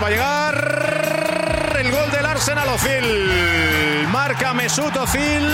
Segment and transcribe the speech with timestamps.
[0.00, 4.06] va a llegar el gol del Arsenal Ozil.
[4.08, 5.46] Marca Mesut Ozil.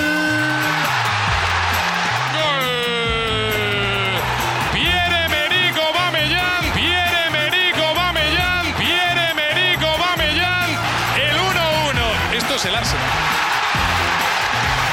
[4.73, 10.71] Pierre Merico Bamellán, Pierre Merico Bamellán, Pierre Merico Bamellán,
[11.17, 12.37] el 1-1.
[12.37, 13.07] Esto es el Arsenal.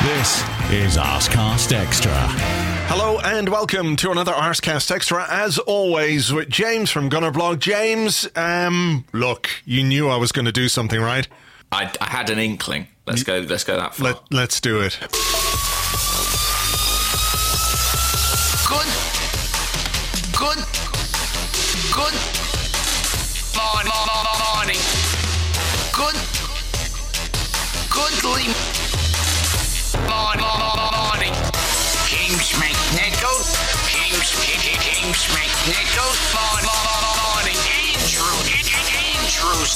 [0.01, 2.72] This is Arscast Extra.
[2.87, 5.25] Hello and welcome to another Arscast Extra.
[5.29, 7.59] As always, with James from Gunner Blog.
[7.59, 11.27] James, um, look, you knew I was going to do something, right?
[11.71, 12.87] I, I had an inkling.
[13.07, 13.39] Let's go.
[13.39, 14.07] Let's go that far.
[14.13, 14.99] Let, let's do it.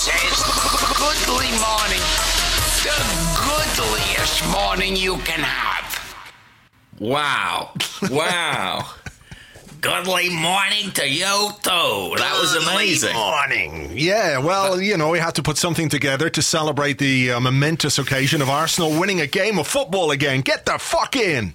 [0.08, 0.40] Says.
[0.96, 2.04] Goodly morning.
[2.88, 3.00] The
[3.44, 5.88] goodliest morning you can have.
[7.00, 7.74] Wow!
[8.10, 8.86] Wow!
[9.82, 12.16] Goodly morning to you too.
[12.18, 13.14] That was amazing.
[13.14, 13.92] Morning.
[13.94, 18.00] Yeah, well, you know, we had to put something together to celebrate the uh, momentous
[18.00, 20.42] occasion of Arsenal winning a game of football again.
[20.42, 21.54] Get the fuck in.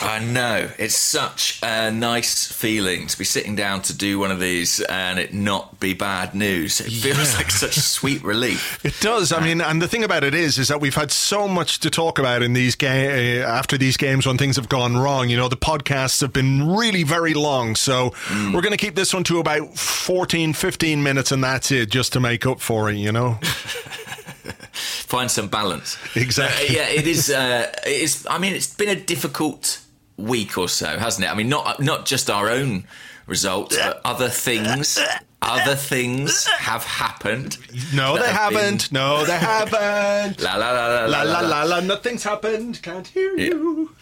[0.00, 0.70] I know.
[0.78, 5.18] It's such a nice feeling to be sitting down to do one of these and
[5.18, 6.80] it not be bad news.
[6.80, 7.36] It feels Yeah.
[7.36, 8.78] like such sweet relief.
[8.84, 9.32] It does.
[9.32, 11.90] I mean, and the thing about it is, is that we've had so much to
[11.90, 15.28] talk about in these uh, after these games when things have gone wrong.
[15.30, 18.14] You know, the podcasts have been really very long, so
[18.54, 22.12] we're going to keep this one to about 14, 15 minutes, and that's it, just
[22.12, 22.96] to make up for it.
[22.96, 23.38] You know.
[24.72, 25.98] Find some balance.
[26.14, 26.68] Exactly.
[26.68, 27.30] Uh, yeah, it is.
[27.30, 28.26] Uh, it is.
[28.30, 29.80] I mean, it's been a difficult
[30.18, 31.30] week or so, hasn't it?
[31.30, 32.84] I mean, not not just our own
[33.26, 34.98] results, but other things.
[35.40, 37.56] Other things have happened.
[37.94, 38.90] No, they have haven't.
[38.90, 40.40] No, they haven't.
[40.42, 41.80] La la la la La la la la.
[41.80, 42.82] Nothing's happened.
[42.82, 43.92] Can't hear you.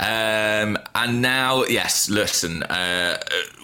[0.00, 3.18] Um, and now, yes, listen, uh,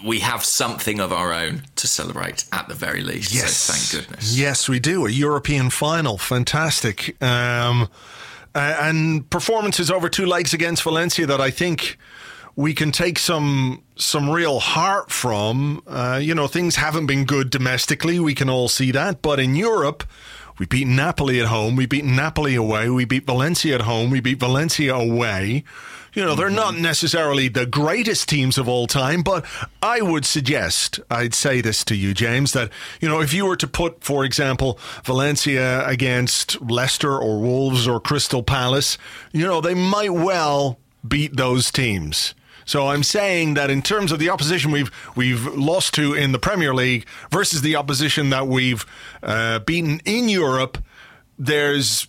[0.05, 3.33] we have something of our own to celebrate at the very least.
[3.35, 4.37] Yes, So thank goodness.
[4.37, 6.19] Yes, we do a European final.
[6.19, 7.21] Fantastic.
[7.23, 7.89] Um,
[8.55, 11.99] uh, and performances over two legs against Valencia that I think
[12.57, 15.83] we can take some some real heart from.
[15.87, 18.19] Uh, you know, things haven't been good domestically.
[18.19, 20.05] We can all see that, but in Europe.
[20.59, 21.77] We beat Napoli at home.
[21.77, 22.91] We beat Napoli away.
[22.91, 24.11] We beat Valencia at home.
[24.11, 25.63] We beat Valencia away.
[26.15, 29.45] You know, they're not necessarily the greatest teams of all time, but
[29.83, 32.71] I would suggest, I'd say this to you, James, that,
[33.01, 38.01] you know, if you were to put, for example, Valencia against Leicester or Wolves or
[38.01, 38.97] Crystal Palace,
[39.33, 42.35] you know, they might well beat those teams.
[42.65, 46.39] So I'm saying that in terms of the opposition we've we've lost to in the
[46.39, 48.85] Premier League versus the opposition that we've
[49.23, 50.77] uh, beaten in Europe,
[51.39, 52.09] there's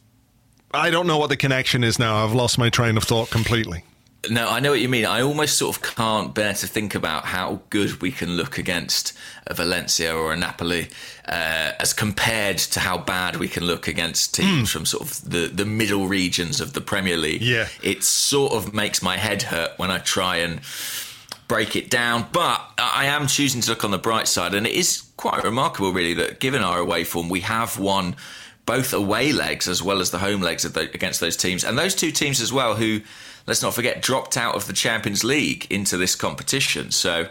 [0.73, 2.25] I don't know what the connection is now.
[2.25, 3.85] I've lost my train of thought completely.
[4.29, 5.05] No, I know what you mean.
[5.05, 9.13] I almost sort of can't bear to think about how good we can look against
[9.47, 10.89] a Valencia or a Napoli
[11.25, 15.47] uh, as compared to how bad we can look against teams from sort of the,
[15.47, 17.41] the middle regions of the Premier League.
[17.41, 17.69] Yeah.
[17.81, 20.59] It sort of makes my head hurt when I try and
[21.47, 22.27] break it down.
[22.33, 24.53] But I am choosing to look on the bright side.
[24.53, 28.17] And it is quite remarkable, really, that given our away form, we have won
[28.65, 31.63] both away legs as well as the home legs of the, against those teams.
[31.63, 33.01] And those two teams as well, who,
[33.49, 36.91] let's not forget, dropped out of the Champions League into this competition.
[36.91, 37.27] So,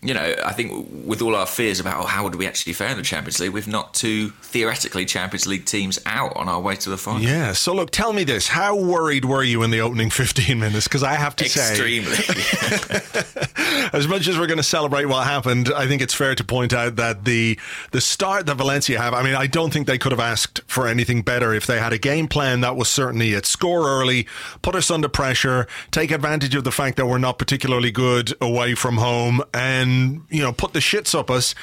[0.00, 2.90] you know, I think with all our fears about oh, how would we actually fare
[2.90, 6.76] in the Champions League, we've knocked two theoretically Champions League teams out on our way
[6.76, 7.20] to the final.
[7.20, 7.52] Yeah.
[7.52, 10.86] So look, tell me this: How worried were you in the opening 15 minutes?
[10.86, 12.12] Because I have to say, Extremely.
[13.92, 16.72] as much as we're going to celebrate what happened, I think it's fair to point
[16.72, 17.58] out that the
[17.90, 20.86] the start that Valencia have, I mean, I don't think they could have asked for
[20.86, 23.46] anything better if they had a game plan that was certainly it.
[23.46, 24.28] Score early,
[24.62, 28.76] put us under pressure, take advantage of the fact that we're not particularly good away
[28.76, 29.87] from home, and
[30.30, 31.54] you know, put the shits up us.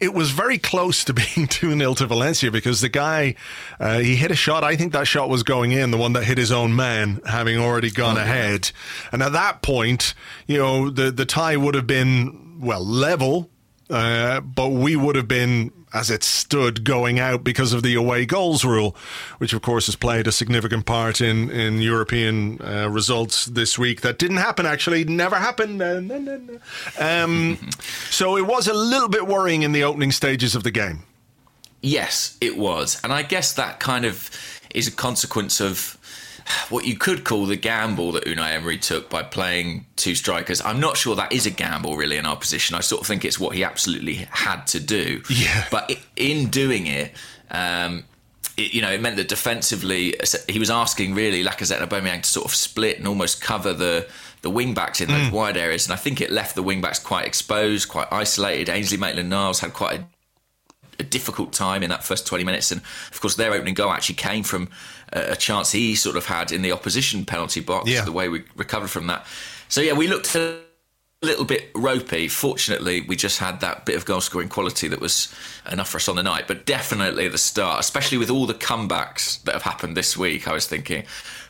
[0.00, 3.34] It was very close to being 2 0 to Valencia because the guy,
[3.80, 4.64] uh, he hit a shot.
[4.64, 7.58] I think that shot was going in, the one that hit his own man, having
[7.58, 8.70] already gone ahead.
[9.12, 10.14] And at that point,
[10.46, 13.50] you know, the, the tie would have been, well, level,
[13.90, 18.26] uh, but we would have been, as it stood, going out because of the away
[18.26, 18.96] goals rule,
[19.38, 24.00] which of course has played a significant part in in European uh, results this week.
[24.00, 24.66] That didn't happen.
[24.66, 25.78] Actually, never happened.
[25.78, 26.58] No, no, no, no.
[26.98, 27.58] Um,
[28.10, 31.04] so it was a little bit worrying in the opening stages of the game.
[31.82, 33.00] Yes, it was.
[33.02, 34.30] And I guess that kind of
[34.74, 35.98] is a consequence of
[36.68, 40.60] what you could call the gamble that Unai Emery took by playing two strikers.
[40.62, 42.76] I'm not sure that is a gamble really in our position.
[42.76, 45.22] I sort of think it's what he absolutely had to do.
[45.28, 45.66] Yeah.
[45.70, 47.12] But in doing it,
[47.50, 48.04] um,
[48.56, 50.14] it, you know, it meant that defensively,
[50.48, 54.08] he was asking really Lacazette and Aubameyang to sort of split and almost cover the
[54.42, 56.98] the wing backs in those wide areas, and I think it left the wing backs
[56.98, 58.68] quite exposed, quite isolated.
[58.68, 60.04] Ainsley Maitland-Niles had quite a
[60.98, 62.70] a difficult time in that first 20 minutes.
[62.70, 62.80] And
[63.10, 64.68] of course, their opening goal actually came from
[65.12, 68.04] a, a chance he sort of had in the opposition penalty box, Yeah.
[68.04, 69.26] the way we recovered from that.
[69.68, 70.58] So, yeah, we looked a
[71.22, 72.28] little bit ropey.
[72.28, 75.32] Fortunately, we just had that bit of goal scoring quality that was
[75.70, 76.46] enough for us on the night.
[76.48, 80.48] But definitely at the start, especially with all the comebacks that have happened this week,
[80.48, 81.04] I was thinking,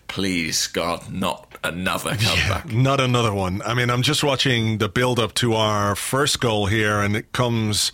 [0.08, 2.70] please, God, not another comeback.
[2.70, 3.62] Not another one.
[3.62, 7.32] I mean, I'm just watching the build up to our first goal here, and it
[7.32, 7.92] comes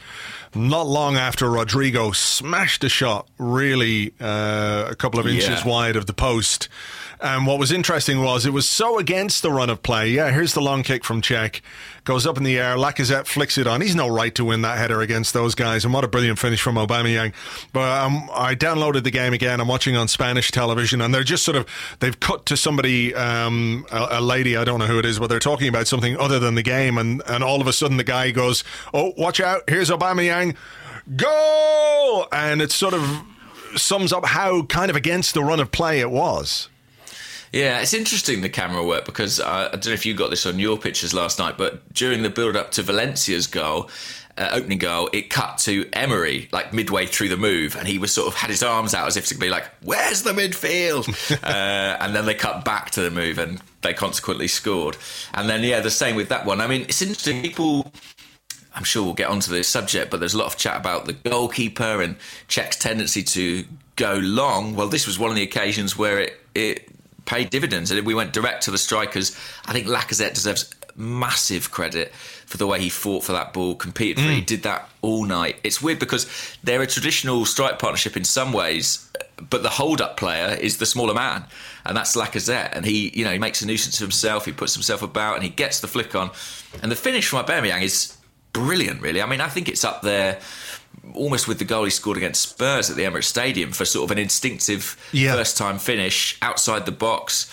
[0.54, 5.66] not long after Rodrigo smashed a shot really uh, a couple of inches Yeah.
[5.68, 6.68] wide of the post.
[7.20, 10.10] And what was interesting was it was so against the run of play.
[10.10, 11.60] Yeah, here's the long kick from Cech.
[12.04, 12.76] Goes up in the air.
[12.76, 13.80] Lacazette flicks it on.
[13.80, 15.84] He's no right to win that header against those guys.
[15.84, 17.32] And what a brilliant finish from Aubameyang.
[17.72, 19.60] But um, I downloaded the game again.
[19.60, 21.66] I'm watching on Spanish television, and they're just sort of
[21.98, 24.56] they've cut to somebody, um, a, a lady.
[24.56, 26.98] I don't know who it is, but they're talking about something other than the game.
[26.98, 28.62] And and all of a sudden the guy goes,
[28.94, 29.62] "Oh, watch out!
[29.68, 30.54] Here's Aubameyang,
[31.16, 33.22] goal!" And it sort of
[33.76, 36.68] sums up how kind of against the run of play it was.
[37.52, 40.46] Yeah, it's interesting the camera work because uh, I don't know if you got this
[40.46, 43.90] on your pictures last night, but during the build up to Valencia's goal,
[44.36, 48.12] uh, opening goal, it cut to Emery like midway through the move, and he was
[48.12, 51.08] sort of had his arms out as if to be like, "Where's the midfield?"
[51.42, 54.96] uh, and then they cut back to the move, and they consequently scored.
[55.34, 56.60] And then yeah, the same with that one.
[56.60, 57.42] I mean, it's interesting.
[57.42, 57.92] People
[58.78, 61.12] I'm sure we'll get onto this subject, but there's a lot of chat about the
[61.12, 62.14] goalkeeper and
[62.46, 63.64] Cech's tendency to
[63.96, 64.76] go long.
[64.76, 66.87] Well, this was one of the occasions where it, it
[67.28, 69.38] paid dividends, and we went direct to the strikers.
[69.66, 72.12] I think Lacazette deserves massive credit
[72.46, 74.34] for the way he fought for that ball, competed for it.
[74.34, 74.46] He mm.
[74.46, 75.60] did that all night.
[75.62, 76.26] It's weird because
[76.64, 79.08] they're a traditional strike partnership in some ways,
[79.50, 81.44] but the hold-up player is the smaller man,
[81.84, 82.70] and that's Lacazette.
[82.72, 84.46] And he, you know, he makes a nuisance of himself.
[84.46, 86.30] He puts himself about, and he gets the flick on.
[86.82, 88.16] And the finish from Aubameyang is
[88.54, 89.20] brilliant, really.
[89.20, 90.40] I mean, I think it's up there
[91.14, 94.10] almost with the goal he scored against Spurs at the Emirates Stadium for sort of
[94.10, 95.34] an instinctive Yeah.
[95.34, 97.50] first time finish outside the box.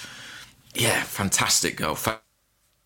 [0.73, 1.95] Yeah, fantastic goal.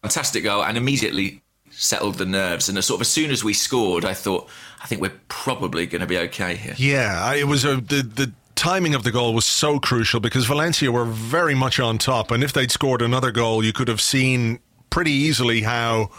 [0.02, 2.70] Fantastic goal, and immediately settled the nerves.
[2.70, 4.48] And sort of as soon as we scored, I thought,
[4.84, 6.74] I think we're probably going to be okay here.
[6.78, 10.92] Yeah, it was a, the the timing of the goal was so crucial because Valencia
[10.92, 14.60] were very much on top, and if they'd scored another goal, you could have seen
[14.90, 16.10] pretty easily how,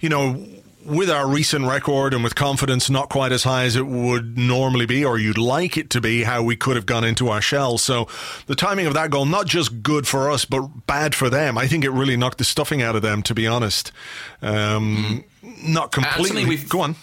[0.00, 0.44] you know.
[0.84, 4.84] With our recent record and with confidence not quite as high as it would normally
[4.86, 7.78] be, or you'd like it to be, how we could have gone into our shell.
[7.78, 8.08] So,
[8.46, 11.56] the timing of that goal, not just good for us, but bad for them.
[11.56, 13.92] I think it really knocked the stuffing out of them, to be honest.
[14.40, 15.22] Um,
[15.62, 16.44] Not completely.
[16.46, 16.96] we've- Go on.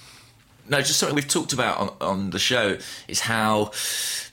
[0.68, 3.72] No, just something we've talked about on, on the show is how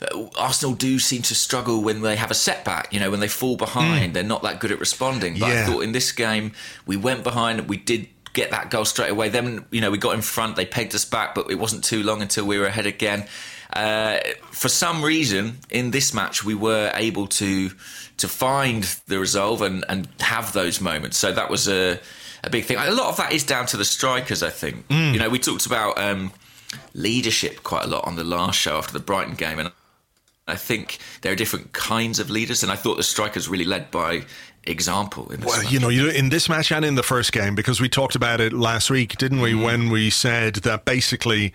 [0.02, 2.92] uh, Arsenal do seem to struggle when they have a setback.
[2.92, 5.38] You know, when they fall behind, they're not that good at responding.
[5.38, 5.62] But Yeah.
[5.62, 6.52] I thought in this game,
[6.84, 9.30] we went behind, we did get that goal straight away.
[9.30, 12.02] Then, you know, we got in front, they pegged us back, but it wasn't too
[12.02, 13.26] long until we were ahead again.
[13.72, 14.18] Uh,
[14.52, 17.70] for some reason, in this match, we were able to
[18.18, 21.18] to find the resolve and, and have those moments.
[21.18, 21.98] So that was a,
[22.44, 22.78] a big thing.
[22.78, 24.86] A lot of that is down to the strikers, I think.
[25.12, 26.32] You know, we talked about um,
[26.94, 29.70] leadership quite a lot on the last show after the Brighton game, and
[30.48, 33.90] I think there are different kinds of leaders, and I thought the strikers really led
[33.90, 34.24] by
[34.66, 35.72] example in this Well, match.
[35.72, 38.40] you know, you in this match and in the first game, because we talked about
[38.40, 39.52] it last week, didn't we?
[39.52, 39.62] Mm.
[39.64, 41.52] When we said that basically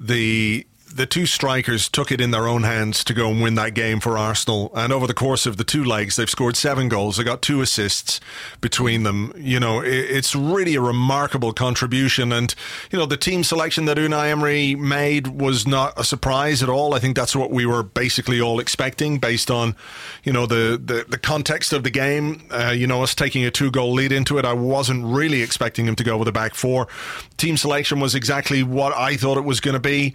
[0.00, 3.74] the the two strikers took it in their own hands to go and win that
[3.74, 4.70] game for Arsenal.
[4.74, 7.16] And over the course of the two legs, they've scored seven goals.
[7.16, 8.20] They got two assists
[8.60, 9.32] between them.
[9.36, 12.32] You know, it's really a remarkable contribution.
[12.32, 12.54] And,
[12.90, 16.94] you know, the team selection that Unai Emery made was not a surprise at all.
[16.94, 19.76] I think that's what we were basically all expecting based on,
[20.24, 22.46] you know, the, the, the context of the game.
[22.50, 24.44] Uh, you know, us taking a two goal lead into it.
[24.44, 26.88] I wasn't really expecting him to go with a back four.
[27.36, 30.14] Team selection was exactly what I thought it was going to be.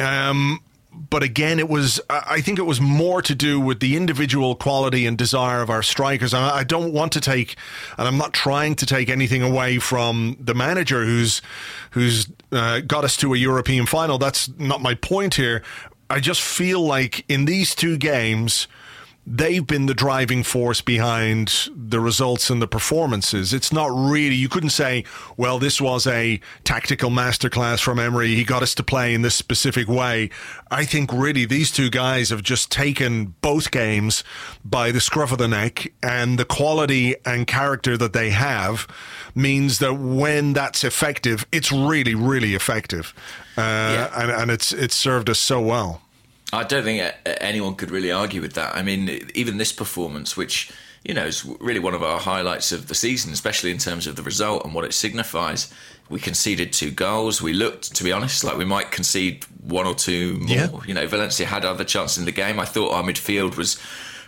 [0.00, 0.60] Um,
[0.92, 5.06] but again, it was, I think it was more to do with the individual quality
[5.06, 6.34] and desire of our strikers.
[6.34, 7.56] I don't want to take,
[7.96, 11.42] and I'm not trying to take anything away from the manager who's,
[11.92, 14.18] who's uh, got us to a European final.
[14.18, 15.62] That's not my point here.
[16.08, 18.66] I just feel like in these two games,
[19.32, 23.54] they've been the driving force behind the results and the performances.
[23.54, 25.04] It's not really, you couldn't say,
[25.36, 28.34] well, this was a tactical masterclass from Emery.
[28.34, 30.30] He got us to play in this specific way.
[30.72, 34.24] I think really these two guys have just taken both games
[34.64, 38.88] by the scruff of the neck, and the quality and character that they have
[39.32, 43.14] means that when that's effective, it's really, really effective.
[43.56, 44.10] Uh, yeah.
[44.22, 46.02] and, and it's, it's served us so well.
[46.52, 48.74] I don't think anyone could really argue with that.
[48.74, 50.70] I mean, even this performance, which
[51.04, 54.16] you know is really one of our highlights of the season, especially in terms of
[54.16, 55.72] the result and what it signifies.
[56.08, 57.40] We conceded two goals.
[57.40, 60.48] We looked, to be honest, like we might concede one or two more.
[60.48, 60.68] Yeah.
[60.84, 62.58] You know, Valencia had other chances in the game.
[62.58, 63.80] I thought our midfield was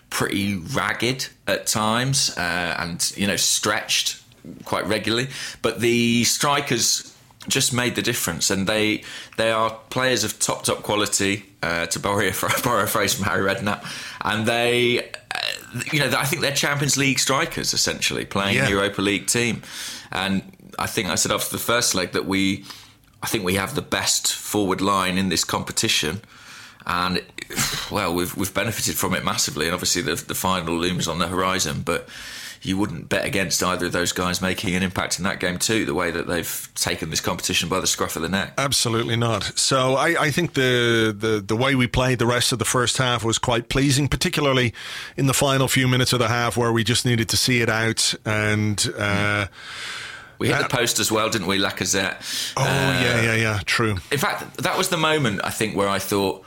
[0.09, 4.23] pretty ragged at times uh, and you know stretched
[4.65, 5.29] quite regularly,
[5.61, 7.12] but the strikers
[7.49, 9.03] just made the difference, and they
[9.37, 11.45] they are players of top top quality.
[11.63, 12.33] Uh, to borrow a,
[12.65, 13.87] borrow a phrase from Harry Redknapp,
[14.23, 18.69] and they, uh, you know, I think they're Champions League strikers essentially playing yeah.
[18.69, 19.63] Europa League team,
[20.11, 20.43] and
[20.77, 22.65] I think I said after the first leg that we,
[23.23, 26.21] I think we have the best forward line in this competition,
[26.85, 27.23] and
[27.93, 31.29] well, we've we've benefited from it massively, and obviously the the final looms on the
[31.29, 32.09] horizon, but
[32.63, 35.85] you wouldn't bet against either of those guys making an impact in that game too.
[35.85, 38.55] The way that they've taken this competition by the scruff of the neck.
[38.57, 39.59] Absolutely not.
[39.59, 42.99] So I, I think the, the the way we played the rest of the first
[42.99, 44.73] half was quite pleasing, particularly
[45.17, 47.69] in the final few minutes of the half where we just needed to see it
[47.69, 48.93] out and.
[48.97, 49.47] Uh,
[50.39, 52.53] we hit the post as well, didn't we, Lacazette?
[52.57, 53.61] Oh uh, yeah, yeah, yeah.
[53.65, 53.93] True.
[54.11, 56.45] In fact, that was the moment I think where I thought,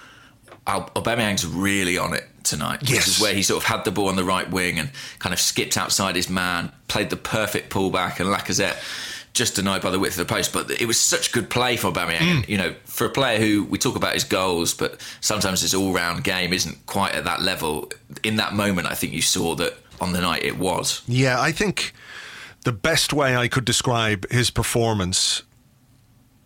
[0.67, 2.79] Aubameyang's really on it tonight.
[2.83, 2.91] Yes.
[2.91, 5.33] Which is where he sort of had the ball on the right wing and kind
[5.33, 8.77] of skipped outside his man, played the perfect pullback, and Lacazette
[9.33, 10.53] just denied by the width of the post.
[10.53, 12.43] But it was such good play for Aubameyang.
[12.43, 12.47] Mm.
[12.47, 16.23] You know, for a player who we talk about his goals, but sometimes his all-round
[16.23, 17.91] game isn't quite at that level.
[18.23, 21.01] In that moment, I think you saw that on the night it was.
[21.07, 21.93] Yeah, I think
[22.63, 25.43] the best way I could describe his performance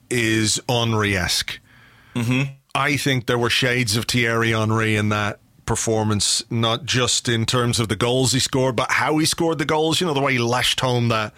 [0.09, 1.59] is Henry-esque.
[2.15, 2.53] Mm-hmm.
[2.75, 5.39] I think there were shades of Thierry Henry in that
[5.69, 9.65] performance, not just in terms of the goals he scored, but how he scored the
[9.65, 10.01] goals.
[10.01, 11.31] You know, the way he lashed home that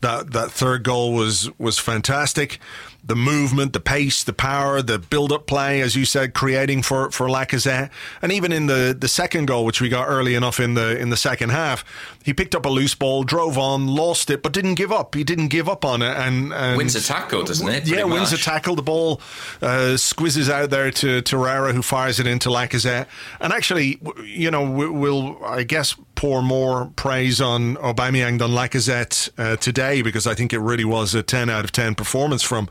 [0.00, 2.58] that that third goal was was fantastic
[3.06, 7.28] the movement, the pace, the power, the build-up play, as you said, creating for for
[7.28, 7.90] Lacazette,
[8.22, 11.10] and even in the the second goal, which we got early enough in the in
[11.10, 11.84] the second half,
[12.24, 15.14] he picked up a loose ball, drove on, lost it, but didn't give up.
[15.14, 17.86] He didn't give up on it, and, and wins a tackle, doesn't it?
[17.86, 18.74] Yeah, wins a tackle.
[18.74, 19.20] The ball
[19.60, 23.06] uh, squizzes out there to Torreira, who fires it into Lacazette,
[23.40, 29.56] and actually, you know, we'll I guess pour more praise on Aubameyang than Lacazette uh,
[29.56, 32.66] today because I think it really was a ten out of ten performance from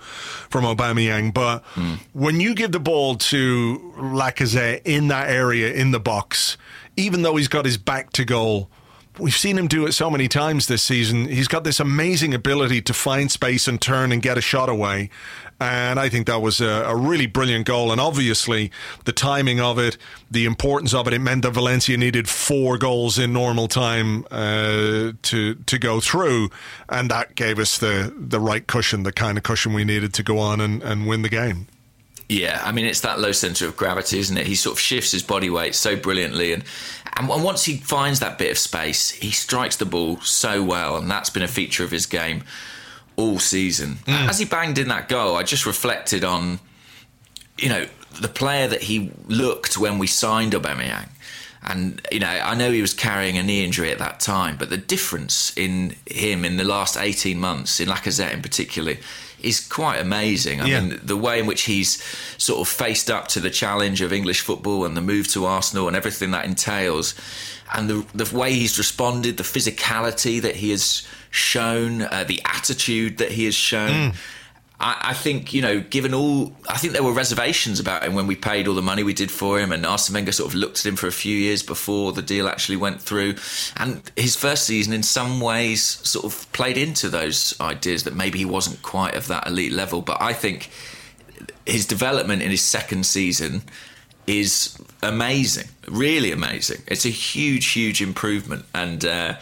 [0.50, 1.36] from Aubameyang.
[1.36, 2.00] But mm.
[2.13, 6.57] when you give the ball to Lacazette in that area in the box,
[6.98, 8.72] even though he's got his back to goal,
[9.19, 11.27] we've seen him do it so many times this season.
[11.27, 15.12] He's got this amazing ability to find space and turn and get a shot away.
[15.60, 17.91] And I think that was a, a, really brilliant goal.
[17.91, 18.72] And obviously,
[19.05, 19.98] the timing of it,
[20.29, 25.13] the importance of it, it meant that Valencia needed four goals in normal time uh,
[25.22, 26.50] to to go through,
[26.89, 30.24] and that gave us the the right cushion, the kind of cushion we needed to
[30.24, 31.67] go on and, and win the game.
[32.29, 34.48] Yeah, I mean it's that low center of gravity, isn't it?
[34.48, 36.63] He sort of shifts his body weight so brilliantly, and
[37.15, 41.10] and once he finds that bit of space, he strikes the ball so well, and
[41.10, 42.43] that's been a feature of his game
[43.15, 43.96] all season.
[44.05, 44.29] Mm.
[44.29, 46.60] As he banged in that goal, I just reflected on,
[47.58, 47.88] you know,
[48.22, 51.10] the player that he looked when we signed Aubameyang.
[51.65, 54.70] And you know, I know he was carrying a knee injury at that time, but
[54.70, 58.96] the difference in him in the last eighteen months, in Lacazette in particular,
[59.41, 60.60] is quite amazing.
[60.60, 60.82] I yeah.
[60.82, 62.03] mean, the way in which he's
[62.38, 65.88] sort of faced up to the challenge of English football and the move to Arsenal
[65.88, 67.15] and everything that entails,
[67.74, 73.18] and the the way he's responded, the physicality that he has shown, uh, the attitude
[73.18, 74.12] that he has shown.
[74.12, 74.16] Mm.
[74.80, 78.28] I, I think you know, given all, I think there were reservations about him when
[78.28, 80.80] we paid all the money we did for him, and Arsene Wenger sort of looked
[80.80, 83.36] at him for a few years before the deal actually went through.
[83.78, 88.38] And his first season, in some ways, sort of played into those ideas that maybe
[88.38, 90.04] he wasn't quite of that elite level.
[90.04, 90.70] But I think
[91.66, 93.63] his development in his second season
[94.28, 96.84] is amazing, really amazing.
[96.86, 99.36] It's a huge, huge improvement, and uh,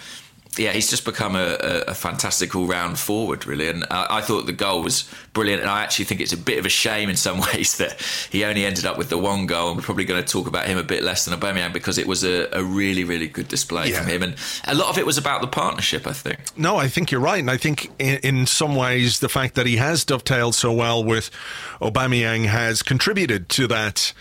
[0.58, 3.70] yeah, he's just become a, a, a fantastic all-round forward, really.
[3.70, 6.60] And I, I, thought the goal was brilliant, and I actually think it's a bit
[6.60, 9.70] of a shame in some ways that he only ended up with the one goal.
[9.70, 12.06] And we're probably going to talk about him a bit less than Aubameyang because it
[12.06, 14.02] was a, a really, really good display yeah.
[14.02, 16.06] from him, and a lot of it was about the partnership.
[16.06, 16.40] I think.
[16.58, 19.66] No, I think you're right, and I think in, in some ways the fact that
[19.66, 21.32] he has dovetailed so well with
[21.80, 24.12] Aubameyang has contributed to that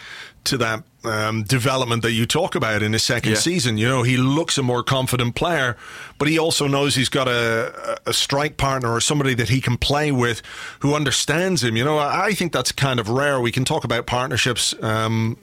[0.45, 3.39] to that um, development that you talk about in his second yeah.
[3.39, 3.79] season.
[3.79, 5.77] You know, he looks a more confident player,
[6.19, 9.77] but he also knows he's got a, a strike partner or somebody that he can
[9.77, 10.43] play with
[10.81, 11.77] who understands him.
[11.77, 13.41] You know, I think that's kind of rare.
[13.41, 15.39] We can talk about partnerships um,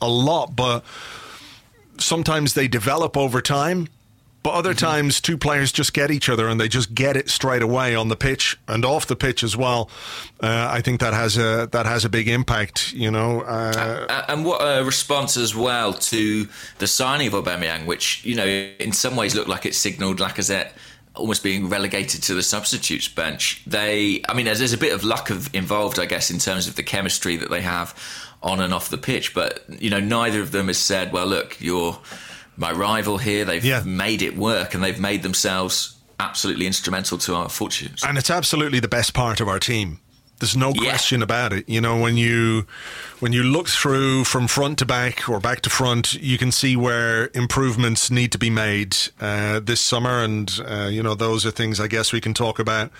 [0.00, 0.84] a lot, but
[1.98, 3.88] sometimes they develop over time.
[4.42, 4.86] But other mm-hmm.
[4.86, 8.08] times, two players just get each other and they just get it straight away on
[8.08, 9.90] the pitch and off the pitch as well.
[10.42, 13.42] Uh, I think that has a that has a big impact, you know.
[13.42, 18.46] Uh, and what a response as well to the signing of Aubameyang, which you know
[18.46, 20.72] in some ways looked like it signalled Lacazette
[21.14, 23.62] almost being relegated to the substitutes bench.
[23.66, 26.68] They, I mean, there's, there's a bit of luck of, involved, I guess, in terms
[26.68, 27.94] of the chemistry that they have
[28.42, 29.34] on and off the pitch.
[29.34, 31.98] But you know, neither of them has said, "Well, look, you're."
[32.56, 33.44] My rival here.
[33.44, 33.82] They've yeah.
[33.84, 38.04] made it work and they've made themselves absolutely instrumental to our fortunes.
[38.04, 40.00] And it's absolutely the best part of our team.
[40.38, 40.88] There's no yeah.
[40.90, 41.68] question about it.
[41.68, 42.66] You know, when you
[43.20, 46.74] when you look through from front to back or back to front, you can see
[46.74, 51.52] where improvements need to be made uh, this summer, and uh, you know those are
[51.52, 52.90] things I guess we can talk about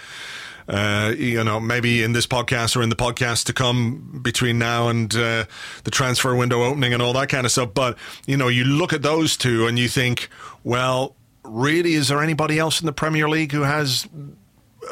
[0.69, 4.89] uh, you know, maybe in this podcast or in the podcast to come between now
[4.89, 5.45] and uh,
[5.85, 7.75] the transfer window opening and all that kind of stuff.
[7.75, 10.29] But, you know, you look at those two and you think,
[10.65, 14.09] well, really, is there anybody else in the Premier League who has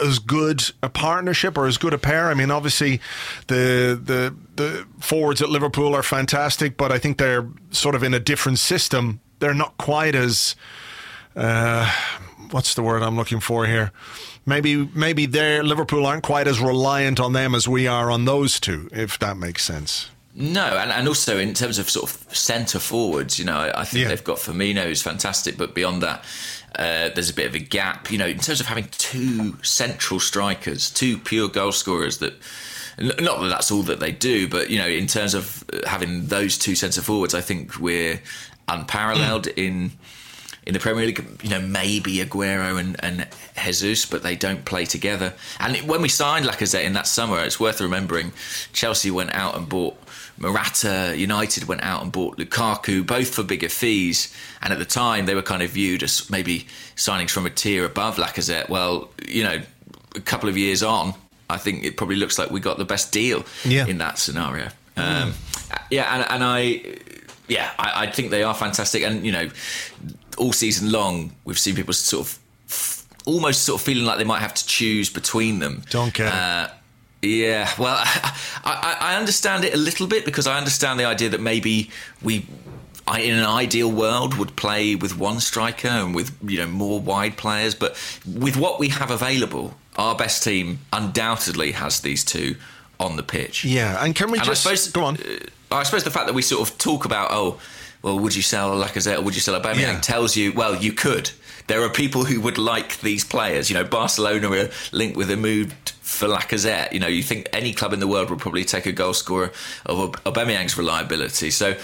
[0.00, 2.28] as good a partnership or as good a pair.
[2.28, 3.00] I mean, obviously,
[3.48, 8.14] the the the forwards at Liverpool are fantastic, but I think they're sort of in
[8.14, 9.20] a different system.
[9.40, 10.54] They're not quite as
[11.36, 11.90] uh,
[12.50, 13.92] what's the word I'm looking for here?
[14.46, 18.60] Maybe maybe their Liverpool aren't quite as reliant on them as we are on those
[18.60, 20.10] two, if that makes sense.
[20.34, 23.84] No, and, and also in terms of sort of centre forwards, you know, I, I
[23.84, 24.08] think yeah.
[24.08, 26.24] they've got Firmino who's fantastic, but beyond that,
[26.76, 28.10] uh, there's a bit of a gap.
[28.10, 32.34] You know, in terms of having two central strikers, two pure goal scorers that.
[32.98, 36.58] Not that that's all that they do, but you know, in terms of having those
[36.58, 38.20] two centre forwards, I think we're
[38.68, 39.56] unparalleled mm.
[39.56, 39.92] in
[40.66, 43.26] in the Premier League, you know, maybe Aguero and, and
[43.64, 45.32] Jesus, but they don't play together.
[45.58, 48.32] And when we signed Lacazette in that summer, it's worth remembering
[48.72, 49.96] Chelsea went out and bought
[50.40, 54.34] Morata, United went out and bought Lukaku, both for bigger fees.
[54.62, 57.84] And at the time, they were kind of viewed as maybe signings from a tier
[57.84, 58.70] above Lacazette.
[58.70, 59.60] Well, you know,
[60.16, 61.14] a couple of years on,
[61.50, 63.86] I think it probably looks like we got the best deal yeah.
[63.86, 64.68] in that scenario.
[64.96, 65.34] Um,
[65.90, 66.82] yeah, and, and I,
[67.48, 69.02] yeah, I, I, think they are fantastic.
[69.02, 69.48] And you know,
[70.40, 72.38] all season long, we've seen people sort of
[73.26, 75.82] almost sort of feeling like they might have to choose between them.
[75.90, 76.28] Don't care.
[76.32, 76.70] Uh,
[77.22, 78.32] yeah, well, I,
[78.64, 81.90] I, I, understand it a little bit because I understand the idea that maybe
[82.22, 82.46] we,
[83.18, 87.36] in an ideal world, would play with one striker and with you know more wide
[87.36, 87.74] players.
[87.74, 87.92] But
[88.26, 92.56] with what we have available, our best team undoubtedly has these two
[92.98, 93.64] on the pitch.
[93.64, 95.16] Yeah, and can we and just I suppose, go on?
[95.16, 97.60] Uh, I suppose the fact that we sort of talk about oh
[98.02, 99.80] well, would you sell Lacazette or would you sell Aubameyang?
[99.80, 100.00] Yeah.
[100.00, 101.30] Tells you, well, you could.
[101.66, 103.70] There are people who would like these players.
[103.70, 106.92] You know, Barcelona are linked with a move for Lacazette.
[106.92, 109.52] You know, you think any club in the world would probably take a goal scorer
[109.86, 111.50] of Aubameyang's reliability.
[111.50, 111.76] So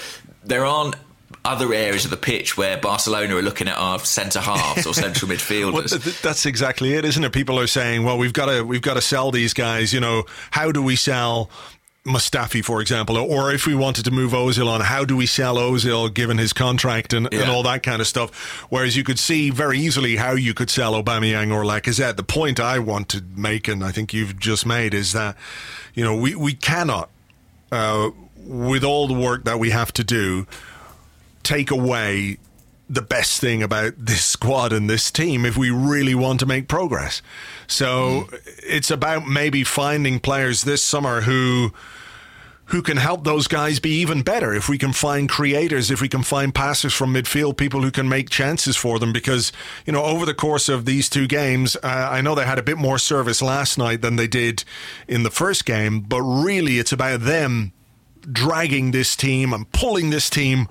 [0.45, 0.97] there aren't
[1.45, 5.31] other areas of the pitch where Barcelona are looking at our centre halves or central
[5.33, 5.93] midfielders.
[5.93, 7.33] well, that's exactly it, isn't it?
[7.33, 10.25] People are saying, "Well, we've got to we've got to sell these guys." You know,
[10.51, 11.51] how do we sell
[12.07, 15.57] Mustafi, for example, or if we wanted to move Ozil on, how do we sell
[15.57, 17.43] Ozil given his contract and, yeah.
[17.43, 18.35] and all that kind of stuff?
[18.71, 22.17] Whereas you could see very easily how you could sell Aubameyang or Lacazette.
[22.17, 25.37] The point I want to make, and I think you've just made, is that
[25.95, 27.11] you know we we cannot,
[27.73, 30.47] uh, with all the work that we have to do,
[31.43, 32.39] take away
[32.89, 36.69] the best thing about this squad and this team if we really want to make
[36.69, 37.21] progress.
[37.67, 38.41] So mm.
[38.63, 41.73] it's about maybe finding players this summer who
[42.67, 44.53] who can help those guys be even better.
[44.53, 48.09] If we can find creators, if we can find passers from midfield, people who can
[48.09, 49.13] make chances for them.
[49.13, 49.53] Because,
[49.85, 52.65] you know, over the course of these two games, uh, I know they had a
[52.65, 54.65] bit more service last night than they did
[55.07, 57.73] in the first game, but really it's about them
[58.33, 60.67] dragging this team and pulling this team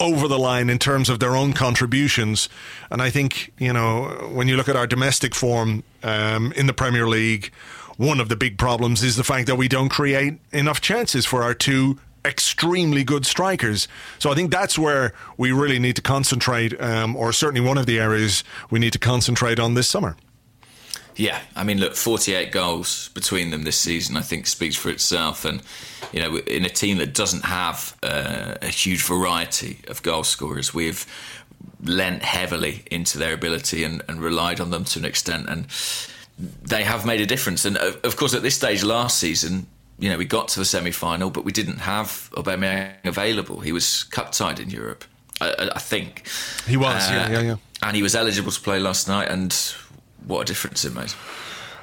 [0.00, 2.48] over the line in terms of their own contributions.
[2.90, 6.74] And I think, you know, when you look at our domestic form um, in the
[6.74, 7.50] Premier League,
[7.98, 11.42] one of the big problems is the fact that we don't create enough chances for
[11.42, 13.88] our two extremely good strikers.
[14.18, 17.86] So I think that's where we really need to concentrate, um, or certainly one of
[17.86, 20.16] the areas we need to concentrate on this summer.
[21.16, 25.44] Yeah, I mean, look, 48 goals between them this season, I think, speaks for itself.
[25.44, 25.60] And,
[26.12, 30.72] you know, in a team that doesn't have uh, a huge variety of goal scorers,
[30.72, 31.04] we've
[31.82, 35.48] lent heavily into their ability and, and relied on them to an extent.
[35.48, 35.66] And
[36.38, 37.64] they have made a difference.
[37.64, 39.66] And, uh, of course, at this stage last season,
[39.98, 43.60] you know, we got to the semi final, but we didn't have Aubameyang available.
[43.60, 45.04] He was cup tied in Europe,
[45.40, 46.28] I, I think.
[46.66, 47.56] He was, uh, yeah, yeah, yeah.
[47.82, 49.28] And he was eligible to play last night.
[49.28, 49.52] And
[50.26, 51.12] what a difference it made.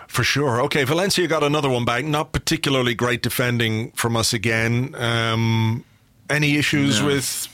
[0.08, 0.62] For sure.
[0.62, 2.06] Okay, Valencia got another one back.
[2.06, 4.96] Not particularly great defending from us again.
[4.96, 5.84] Um,
[6.30, 7.08] any issues no.
[7.08, 7.50] with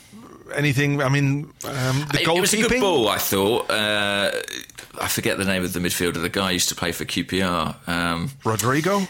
[0.53, 1.01] anything?
[1.01, 2.37] I mean, um, the goalkeeping.
[2.37, 3.71] It was a good ball, I thought.
[3.71, 4.31] Uh,
[4.99, 6.21] I forget the name of the midfielder.
[6.21, 7.87] The guy used to play for QPR.
[7.87, 9.07] Um, Rodrigo.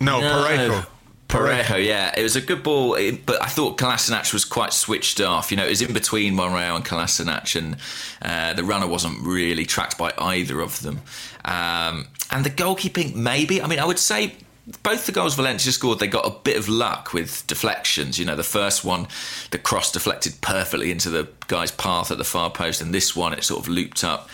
[0.00, 0.86] No, no Parejo.
[1.28, 5.50] Parejo, yeah, it was a good ball, but I thought Kolasinac was quite switched off.
[5.50, 7.76] You know, it was in between Monreal and Kolasinac, and
[8.22, 11.00] uh, the runner wasn't really tracked by either of them.
[11.44, 13.60] Um, and the goalkeeping, maybe.
[13.60, 14.34] I mean, I would say
[14.82, 18.18] both the goals Valencia scored, they got a bit of luck with deflections.
[18.18, 19.06] You know, the first one,
[19.50, 23.32] the cross deflected perfectly into the guy's path at the far post, and this one,
[23.32, 24.28] it sort of looped up,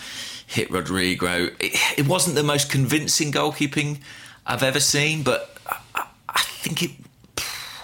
[0.53, 1.49] hit Rodrigo.
[1.59, 3.99] It, it wasn't the most convincing goalkeeping
[4.45, 5.57] I've ever seen, but
[6.29, 6.91] I think it.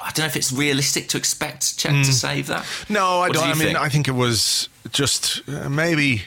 [0.01, 2.05] I don't know if it's realistic to expect Cech mm.
[2.05, 2.65] to save that.
[2.88, 3.43] No, I don't.
[3.43, 3.77] Do I mean, think?
[3.77, 6.23] I think it was just uh, maybe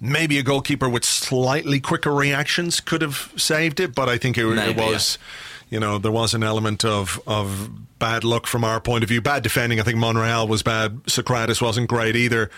[0.00, 4.46] maybe a goalkeeper with slightly quicker reactions could have saved it, but I think it,
[4.46, 5.18] maybe, it was.
[5.20, 5.26] Yeah.
[5.72, 9.22] You know, there was an element of of bad luck from our point of view.
[9.22, 9.80] Bad defending.
[9.80, 11.02] I think Monreal was bad.
[11.04, 12.50] Sokratis wasn't great either.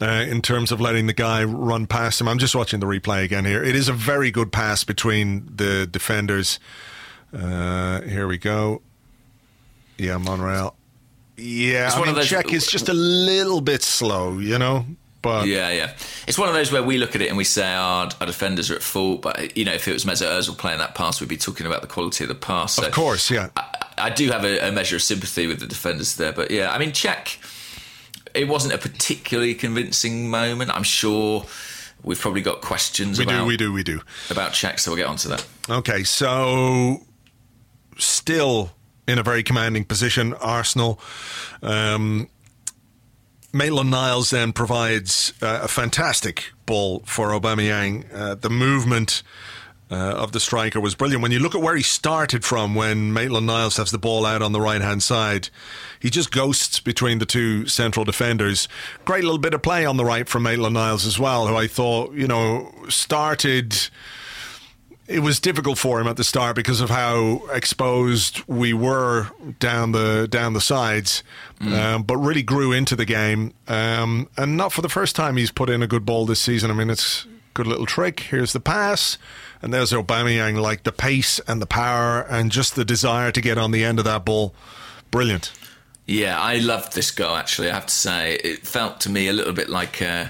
[0.00, 3.22] Uh, in terms of letting the guy run past him, I'm just watching the replay
[3.22, 3.62] again here.
[3.62, 6.58] It is a very good pass between the defenders.
[7.34, 8.80] Uh, here we go.
[9.98, 10.74] Yeah, Monreal.
[11.36, 14.86] Yeah, I mean, those, Cech is just a little bit slow, you know.
[15.24, 15.92] But yeah, yeah,
[16.28, 18.70] it's one of those where we look at it and we say our, our defenders
[18.70, 19.22] are at fault.
[19.22, 21.80] But you know, if it was Mesut Ozil playing that pass, we'd be talking about
[21.80, 22.74] the quality of the pass.
[22.74, 23.48] So of course, yeah.
[23.56, 26.70] I, I do have a, a, measure of sympathy with the defenders there, but yeah,
[26.70, 27.38] I mean, Cech.
[28.34, 30.72] It wasn't a particularly convincing moment.
[30.74, 31.46] I'm sure
[32.02, 33.16] we've probably got questions.
[33.16, 35.46] We about, do, we do, we do about Cech, so we'll get onto that.
[35.70, 37.00] Okay, so
[37.96, 38.72] still
[39.06, 40.34] in a very commanding position.
[40.34, 41.00] Arsenal.
[41.62, 42.28] Um,
[43.54, 48.12] Maitland Niles then provides uh, a fantastic ball for Aubameyang.
[48.12, 49.22] Uh, the movement
[49.92, 51.22] uh, of the striker was brilliant.
[51.22, 54.42] When you look at where he started from, when Maitland Niles has the ball out
[54.42, 55.50] on the right hand side,
[56.00, 58.66] he just ghosts between the two central defenders.
[59.04, 61.68] Great little bit of play on the right from Maitland Niles as well, who I
[61.68, 63.88] thought you know started
[65.06, 69.92] it was difficult for him at the start because of how exposed we were down
[69.92, 71.22] the down the sides,
[71.60, 71.72] mm.
[71.72, 73.52] um, but really grew into the game.
[73.68, 76.70] Um, and not for the first time, he's put in a good ball this season.
[76.70, 78.20] I mean, it's a good little trick.
[78.20, 79.18] Here's the pass,
[79.60, 80.60] and there's Aubameyang.
[80.60, 83.98] Like the pace and the power and just the desire to get on the end
[83.98, 84.54] of that ball,
[85.10, 85.52] brilliant.
[86.06, 87.36] Yeah, I loved this goal.
[87.36, 90.00] Actually, I have to say, it felt to me a little bit like.
[90.00, 90.26] Uh,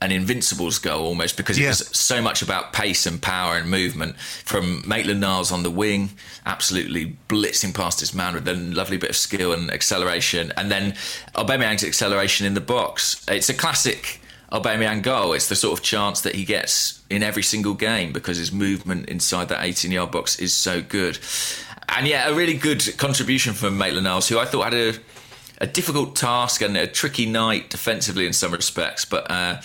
[0.00, 1.68] an Invincibles goal almost because it yeah.
[1.68, 6.10] was so much about pace and power and movement from Maitland Niles on the wing,
[6.46, 10.92] absolutely blitzing past his man with a lovely bit of skill and acceleration, and then
[11.34, 13.24] Aubameyang's acceleration in the box.
[13.28, 14.20] It's a classic
[14.52, 15.32] Aubameyang goal.
[15.32, 19.08] It's the sort of chance that he gets in every single game because his movement
[19.08, 21.18] inside that 18-yard box is so good.
[21.88, 24.94] And yeah, a really good contribution from Maitland Niles, who I thought had a
[25.60, 29.28] a difficult task and a tricky night defensively in some respects, but.
[29.28, 29.60] Uh,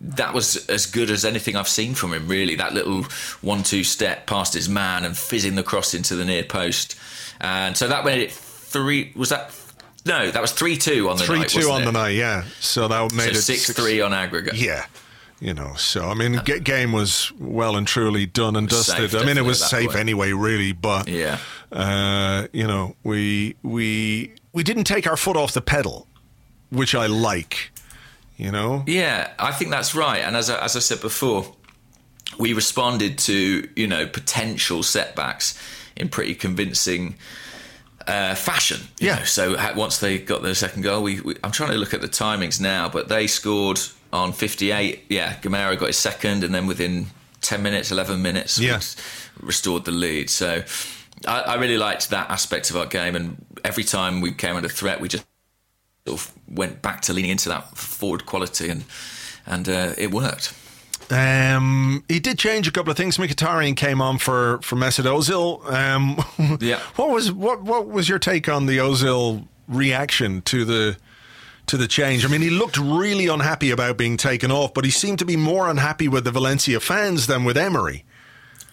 [0.00, 2.54] that was as good as anything I've seen from him, really.
[2.54, 3.04] That little
[3.40, 6.96] one two step past his man and fizzing the cross into the near post.
[7.40, 9.12] And so that made it three.
[9.16, 9.54] Was that.
[10.06, 11.50] No, that was 3 2 on the 3 night.
[11.50, 11.84] 3 2 on it?
[11.84, 12.44] the night, yeah.
[12.60, 14.54] So that made so it 6 3 on aggregate.
[14.54, 14.86] Yeah.
[15.40, 19.10] You know, so I mean, the game was well and truly done and dusted.
[19.10, 20.72] Safe, I mean, it was safe anyway, really.
[20.72, 21.38] But yeah,
[21.70, 26.08] uh, you know, we we we didn't take our foot off the pedal,
[26.70, 27.70] which I like
[28.38, 28.82] you know?
[28.86, 30.20] Yeah, I think that's right.
[30.24, 31.54] And as I, as I said before,
[32.38, 35.58] we responded to, you know, potential setbacks
[35.96, 37.16] in pretty convincing
[38.06, 38.80] uh, fashion.
[39.00, 39.16] you Yeah.
[39.16, 39.24] know.
[39.24, 42.08] So once they got their second goal, we, we I'm trying to look at the
[42.08, 43.80] timings now, but they scored
[44.12, 45.04] on 58.
[45.10, 47.08] Yeah, Gameiro got his second, and then within
[47.42, 48.80] 10 minutes, 11 minutes, Yeah.
[49.40, 50.30] restored the lead.
[50.30, 50.62] So
[51.26, 54.68] I, I really liked that aspect of our game, and every time we came under
[54.68, 55.24] threat, we just
[56.08, 58.84] sort of went back to leaning into that forward quality, and
[59.46, 60.54] and uh, it worked.
[61.10, 63.16] Um, he did change a couple of things.
[63.16, 65.64] Mkhitaryan came on for for Mesut Ozil.
[65.72, 66.80] Um, Yeah.
[66.96, 70.96] What was what what was your take on the Ozil reaction to the
[71.66, 72.24] to the change?
[72.24, 75.36] I mean, he looked really unhappy about being taken off, but he seemed to be
[75.36, 78.04] more unhappy with the Valencia fans than with Emery.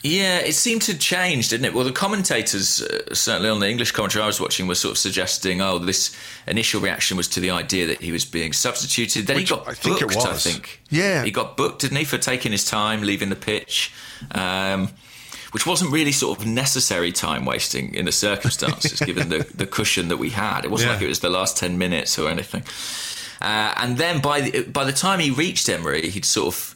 [0.06, 1.74] Yeah, it seemed to change, didn't it?
[1.74, 4.98] Well, the commentators, uh, certainly on the English commentary I was watching, were sort of
[5.00, 6.15] suggesting, oh, this
[6.46, 9.26] initial reaction was to the idea that he was being substituted.
[9.26, 10.82] Then Which he got I think it booked, I think.
[10.91, 11.24] Yeah.
[11.24, 13.91] He got booked, didn't he, for taking his time, leaving the pitch,
[14.32, 14.89] um,
[15.54, 20.10] which wasn't really sort of necessary time wasting in the circumstances, given the, the cushion
[20.10, 20.65] that we had.
[20.65, 20.94] It wasn't Yeah.
[20.98, 22.62] like it was the last 10 minutes or anything.
[23.41, 26.75] Uh, and then by the, by the time he reached Emery, he'd sort of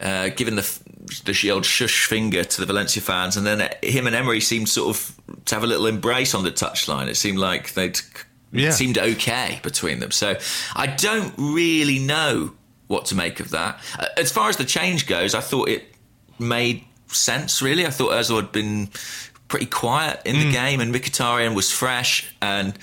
[0.00, 0.78] uh, given the
[1.24, 4.96] the old shush finger to the Valencia fans, and then him and Emery seemed sort
[4.96, 7.08] of to have a little embrace on the touchline.
[7.08, 7.98] It seemed like they'd
[8.52, 8.70] Yeah.
[8.70, 10.10] seemed okay between them.
[10.10, 10.36] So
[10.74, 12.52] I don't really know
[12.88, 13.80] what to make of that.
[13.98, 15.94] Uh, As far as the change goes, I thought it
[16.38, 17.62] made sense.
[17.62, 18.88] Really, I thought Özil had been
[19.48, 22.74] pretty quiet in the game, and Mkhitaryan was fresh and.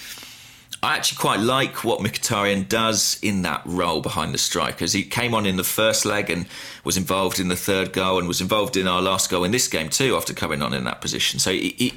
[0.84, 4.94] I actually quite like what Mkhitaryan does in that role behind the strikers.
[4.94, 6.46] He came on in the first leg and
[6.84, 9.68] was involved in the third goal and was involved in our last goal in this
[9.68, 11.40] game too after coming on in that position.
[11.40, 11.94] So he, he,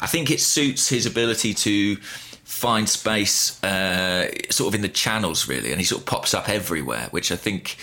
[0.00, 1.96] I think it suits his ability to
[2.44, 6.48] find space uh, sort of in the channels really and he sort of pops up
[6.48, 7.76] everywhere which I think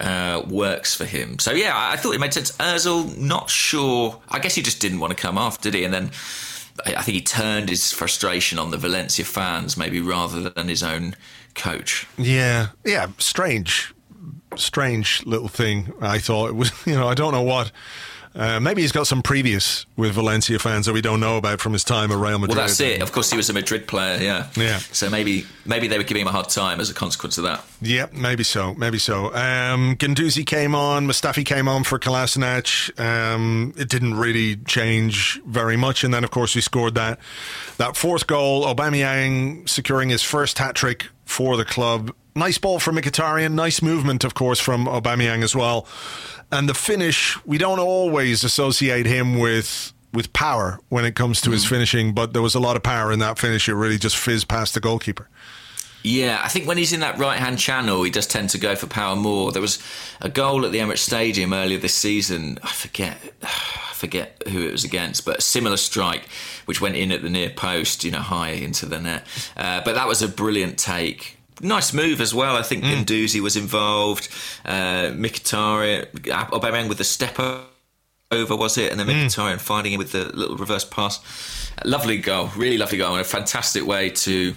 [0.00, 1.38] uh, works for him.
[1.38, 2.52] So yeah, I thought it made sense.
[2.58, 4.20] Ozil, not sure.
[4.28, 5.82] I guess he just didn't want to come off, did he?
[5.84, 6.10] And then
[6.84, 11.14] I think he turned his frustration on the Valencia fans, maybe rather than his own
[11.54, 12.06] coach.
[12.18, 13.94] Yeah, yeah, strange,
[14.56, 15.92] strange little thing.
[16.00, 16.72] I thought it was.
[16.86, 17.70] You know, I don't know what.
[18.34, 21.72] Uh, maybe he's got some previous with Valencia fans that we don't know about from
[21.72, 22.56] his time at Real Madrid.
[22.56, 23.00] Well, that's it.
[23.00, 24.20] Of course, he was a Madrid player.
[24.20, 24.48] Yeah.
[24.56, 24.78] Yeah.
[24.78, 27.64] So maybe maybe they were giving him a hard time as a consequence of that.
[27.80, 29.26] Yeah, maybe so, maybe so.
[29.34, 32.98] Um, Guendouzi came on, Mustafi came on for Kolasinac.
[32.98, 37.20] Um, it didn't really change very much, and then of course we scored that
[37.76, 38.64] that fourth goal.
[38.64, 42.12] Aubameyang securing his first hat trick for the club.
[42.36, 45.86] Nice ball from Mkhitaryan, nice movement, of course, from Aubameyang as well.
[46.50, 51.50] And the finish, we don't always associate him with with power when it comes to
[51.50, 53.68] his finishing, but there was a lot of power in that finish.
[53.68, 55.28] It really just fizzed past the goalkeeper.
[56.04, 58.76] Yeah, I think when he's in that right hand channel, he does tend to go
[58.76, 59.52] for power more.
[59.52, 59.82] There was
[60.20, 62.58] a goal at the Emirates Stadium earlier this season.
[62.62, 66.28] I forget, I forget who it was against, but a similar strike
[66.66, 69.26] which went in at the near post, you know, high into the net.
[69.56, 71.38] Uh, but that was a brilliant take.
[71.60, 72.56] Nice move as well.
[72.56, 74.28] I think Guendouzi was involved.
[74.64, 77.38] Uh, Mkhitaryan, Aubameyang with the step
[78.30, 78.90] over, was it?
[78.90, 81.20] And then Mkhitaryan finding him with the little reverse pass.
[81.84, 84.54] Lovely goal, really lovely goal, and a fantastic way to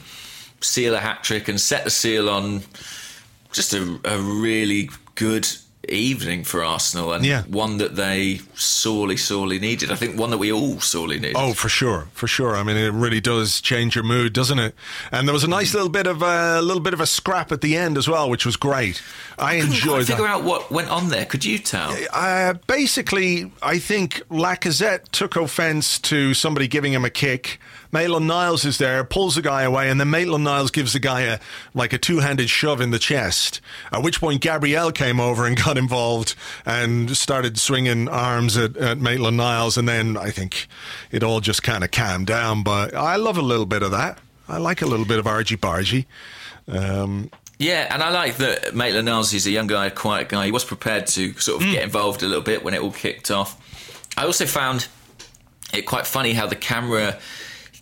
[0.62, 2.64] seal a hat trick and set the seal on
[3.52, 5.48] just a, a really good
[5.90, 7.44] evening for Arsenal and Yeah.
[7.44, 9.92] one that they sorely, sorely needed.
[9.92, 11.36] I think one that we all sorely needed.
[11.38, 12.56] Oh, for sure, for sure.
[12.56, 14.76] I mean, it really does change your mood, doesn't it?
[15.12, 17.62] And there was a nice little bit of a little bit of a scrap at
[17.62, 19.02] the end as well, which was great.
[19.40, 21.26] I quite enjoyed figure out what went on there.
[21.26, 21.96] Could you tell?
[22.14, 27.60] Uh, basically, I think Lacazette took offence to somebody giving him a kick.
[27.98, 31.22] Maitland Niles is there, pulls the guy away, and then Maitland Niles gives the guy
[31.22, 31.40] a
[31.74, 33.60] like a two-handed shove in the chest.
[33.92, 39.00] At which point, Gabriel came over and got involved and started swinging arms at, at
[39.00, 40.68] Maitland Niles, and then I think
[41.10, 42.62] it all just kind of calmed down.
[42.62, 44.20] But I love a little bit of that.
[44.48, 46.06] I like a little bit of argy bargy.
[46.68, 50.46] Um, Yeah, and I like that Maitland Niles is a young guy, a quiet guy.
[50.46, 53.32] He was prepared to sort of get involved a little bit when it all kicked
[53.32, 53.58] off.
[54.16, 54.88] I also found
[55.74, 57.18] it quite funny how the camera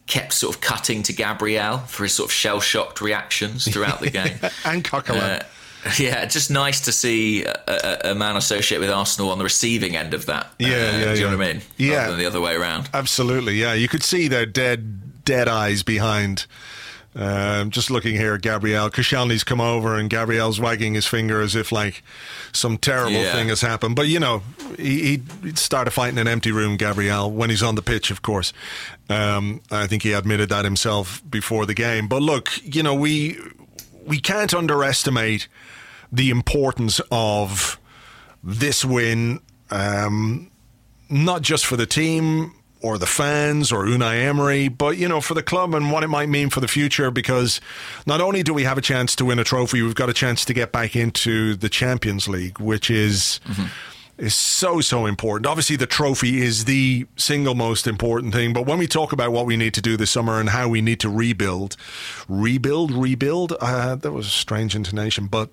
[0.08, 4.10] kept sort of cutting to Gabriel for his sort of shell shocked reactions throughout the
[4.10, 4.38] game.
[4.65, 5.41] and Coquelin.
[5.41, 5.44] Uh,
[6.00, 9.96] yeah, just nice to see a, a, a man associated with Arsenal on the receiving
[9.96, 10.52] end of that.
[10.60, 11.32] Yeah, Uh, yeah, do you yeah.
[11.32, 11.62] know what I mean?
[11.78, 11.96] Yeah.
[11.98, 12.89] Rather than the other way around.
[12.94, 13.74] Absolutely, yeah.
[13.74, 16.48] You could see their dead, dead eyes behind.
[17.17, 21.71] Um, just looking here, Gabriel Koscielny's come over, and Gabriel's wagging his finger as if
[21.71, 22.04] like
[22.51, 23.32] some terrible Yeah.
[23.32, 23.95] thing has happened.
[23.95, 24.43] But you know,
[24.78, 28.12] he, he'd start a fight in an empty room, Gabriel, when he's on the pitch,
[28.12, 28.51] of course.
[29.10, 32.08] Um, I think he admitted that himself before the game.
[32.10, 33.39] But look, you know, we
[34.06, 35.47] we can't underestimate
[36.12, 37.80] the importance of
[38.43, 39.39] this win.
[39.71, 40.51] Um,
[41.10, 42.54] not just for the team
[42.86, 46.08] or the fans or Unai Emery, but you know, for the club and what it
[46.08, 47.10] might mean for the future.
[47.10, 47.60] Because
[48.06, 50.45] not only do we have a chance to win a trophy, we've got a chance
[50.45, 53.39] to get back into the Champions League, which is.
[54.17, 55.45] Is so so important.
[55.45, 58.54] Obviously, the trophy is the single most important thing.
[58.54, 60.80] But when we talk about what we need to do this summer and how we
[60.80, 61.76] need to rebuild,
[62.30, 65.50] rebuild, rebuild, uh, that was a strange intonation, but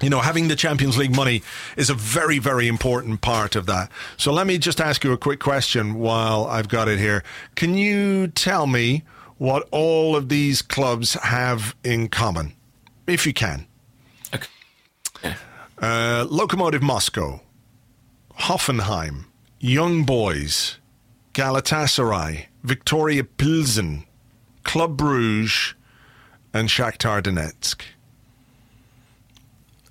[0.00, 1.42] you know, having the Champions League money
[1.76, 3.90] is a very, very important part of that.
[4.16, 7.22] So let me just ask you a quick question while I've got it here.
[7.54, 9.04] Can you tell me
[9.38, 12.54] what all of these clubs have in common,
[13.06, 13.66] if you can?
[14.34, 14.48] Okay.
[15.22, 15.36] Yeah.
[15.78, 17.40] Uh, Lokomotiv Moscow,
[18.40, 19.24] Hoffenheim,
[19.60, 20.78] Young Boys,
[21.32, 24.04] Galatasaray, Viktoria Pilsen,
[24.62, 25.74] Club Bruges,
[26.52, 27.82] and Shakhtar Donetsk.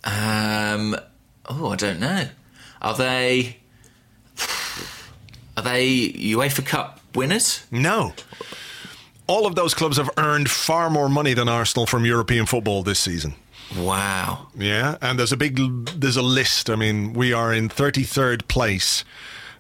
[0.06, 0.96] Um,
[1.50, 2.28] oh, I don't know.
[2.82, 3.58] Are they?
[5.58, 7.66] Are they UEFA Cup winners?
[7.72, 8.14] No.
[9.28, 13.00] All of those clubs have earned far more money than Arsenal from European football this
[13.00, 13.34] season.
[13.76, 14.48] Wow.
[14.56, 15.58] Yeah, and there's a big
[16.00, 16.70] there's a list.
[16.70, 19.04] I mean, we are in 33rd place.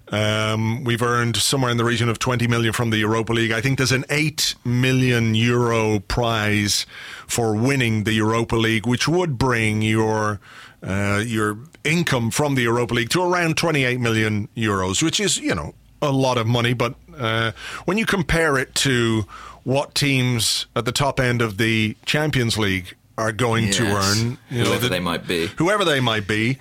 [0.10, 3.52] Um, we've earned somewhere in the region of 20 million from the Europa League.
[3.52, 6.86] I think there's an 8 million euro prize
[7.28, 10.40] for winning the Europa League, which would bring your
[10.84, 15.56] uh, your income from the Europa League to around 28 million euros, which is, you
[15.56, 16.74] know, a lot of money.
[16.74, 17.52] But uh,
[17.86, 19.26] when you compare it to
[19.64, 24.60] what teams at the top end of the Champions League are going to earn, you
[24.60, 25.48] know, Whoever the- they might be.
[25.58, 26.60] whoever they might be.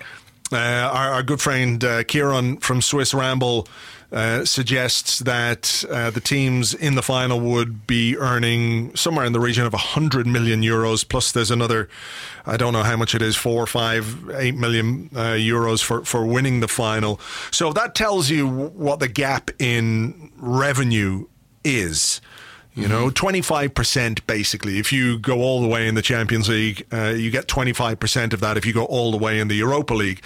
[0.51, 3.67] Uh, our, our good friend uh, Kieran from Swiss Ramble
[4.11, 9.39] uh, suggests that uh, the teams in the final would be earning somewhere in the
[9.39, 11.07] region of 100 million euros.
[11.07, 11.89] Plus, there's another,
[12.45, 16.25] I don't know how much it is, four, five, eight million uh, euros for, for
[16.25, 17.19] winning the final.
[17.51, 21.27] So that tells you what the gap in revenue
[21.63, 22.21] is.
[22.75, 24.79] You know, 25% basically.
[24.79, 28.41] If you go all the way in the Champions League, uh, you get 25% of
[28.41, 30.21] that if you go all the way in the Europa League.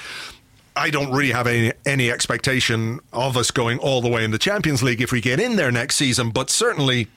[0.75, 4.39] I don't really have any, any expectation of us going all the way in the
[4.39, 7.07] Champions League if we get in there next season, but certainly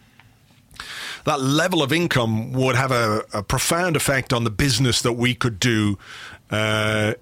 [1.24, 5.34] that level of income would have a, a profound effect on the business that we
[5.34, 5.98] could do
[6.50, 7.14] uh,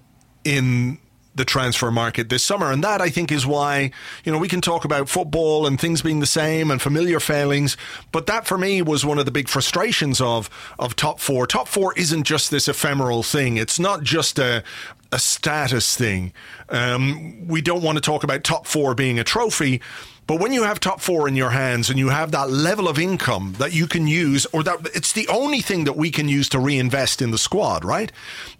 [0.43, 0.97] in
[1.41, 2.71] the transfer market this summer.
[2.71, 3.89] And that, I think, is why,
[4.23, 7.77] you know, we can talk about football and things being the same and familiar failings.
[8.11, 11.47] But that, for me, was one of the big frustrations of, of top four.
[11.47, 14.63] Top four isn't just this ephemeral thing, it's not just a,
[15.11, 16.33] a status thing.
[16.69, 19.81] Um, we don't want to talk about top four being a trophy.
[20.27, 22.97] But when you have top four in your hands and you have that level of
[22.97, 26.47] income that you can use, or that it's the only thing that we can use
[26.49, 28.11] to reinvest in the squad, right?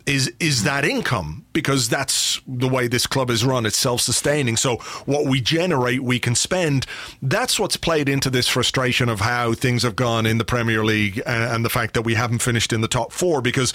[0.06, 3.66] Is is that income because that's the way this club is run.
[3.66, 4.58] It's self-sustaining.
[4.58, 6.86] So what we generate, we can spend.
[7.22, 11.22] That's what's played into this frustration of how things have gone in the Premier League
[11.26, 13.74] and, and the fact that we haven't finished in the top four because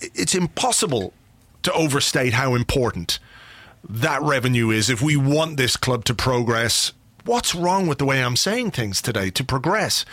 [0.00, 1.14] it's impossible
[1.62, 3.18] to overstate how important
[3.88, 6.92] that revenue is if we want this club to progress.
[7.24, 9.30] What's wrong with the way I'm saying things today?
[9.30, 10.04] To progress,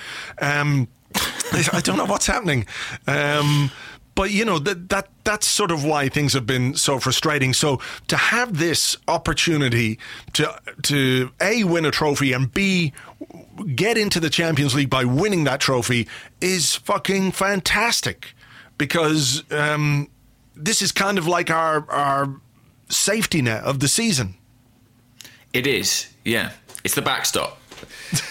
[0.42, 2.66] um, I don't know what's happening.
[3.08, 3.72] Um,
[4.18, 7.54] but you know that that that's sort of why things have been so frustrating.
[7.54, 10.00] So to have this opportunity
[10.34, 12.94] to to a win a trophy and b
[13.76, 16.08] get into the Champions League by winning that trophy
[16.42, 18.34] is fucking fantastic
[18.80, 20.10] because um,
[20.58, 22.42] this is kind of like our our
[22.90, 24.36] safety net of the season.
[25.54, 26.52] It is, yeah.
[26.84, 27.60] It's the backstop.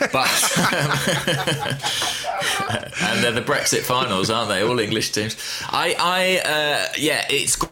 [0.00, 0.28] But
[3.00, 4.62] and they're the Brexit finals, aren't they?
[4.62, 5.36] All English teams.
[5.68, 7.62] I, I, uh, yeah, it's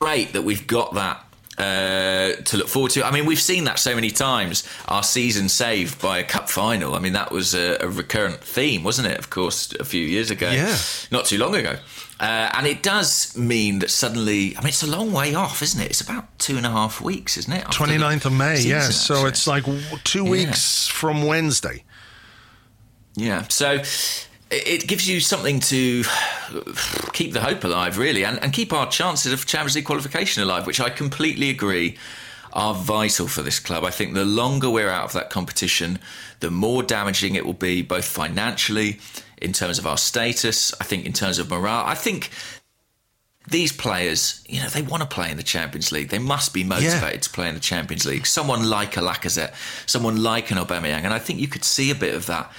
[0.00, 1.24] great that we've got that
[1.58, 3.04] uh, to look forward to.
[3.04, 4.68] I mean, we've seen that so many times.
[4.88, 6.94] Our season saved by a cup final.
[6.94, 9.18] I mean, that was a, a recurrent theme, wasn't it?
[9.18, 10.50] Of course, a few years ago.
[10.50, 10.76] Yeah.
[11.10, 11.76] Not too long ago.
[12.20, 15.80] Uh, and it does mean that suddenly, I mean, it's a long way off, isn't
[15.80, 15.86] it?
[15.86, 17.64] It's about two and a half weeks, isn't it?
[17.64, 18.88] after the 29th of May, season, yeah.
[18.90, 19.64] So it's like
[20.02, 20.30] two Yeah.
[20.30, 21.84] weeks from Wednesday.
[23.14, 23.44] Yeah.
[23.48, 26.04] So it- it gives you something to
[27.12, 30.66] keep the hope alive, really, and, and keep our chances of Champions League qualification alive,
[30.66, 31.96] which I completely agree
[32.52, 33.84] are vital for this club.
[33.84, 35.98] I think the longer we're out of that competition,
[36.40, 38.98] the more damaging it will be, both financially,
[39.40, 41.84] in terms of our status, I think in terms of morale.
[41.86, 42.30] I think
[43.48, 46.08] these players, you know, they want to play in the Champions League.
[46.08, 48.26] They must be motivated to play in the Champions League.
[48.26, 49.54] Someone like a Lacazette,
[49.86, 52.52] someone like an Aubameyang, and I think you could see a bit of that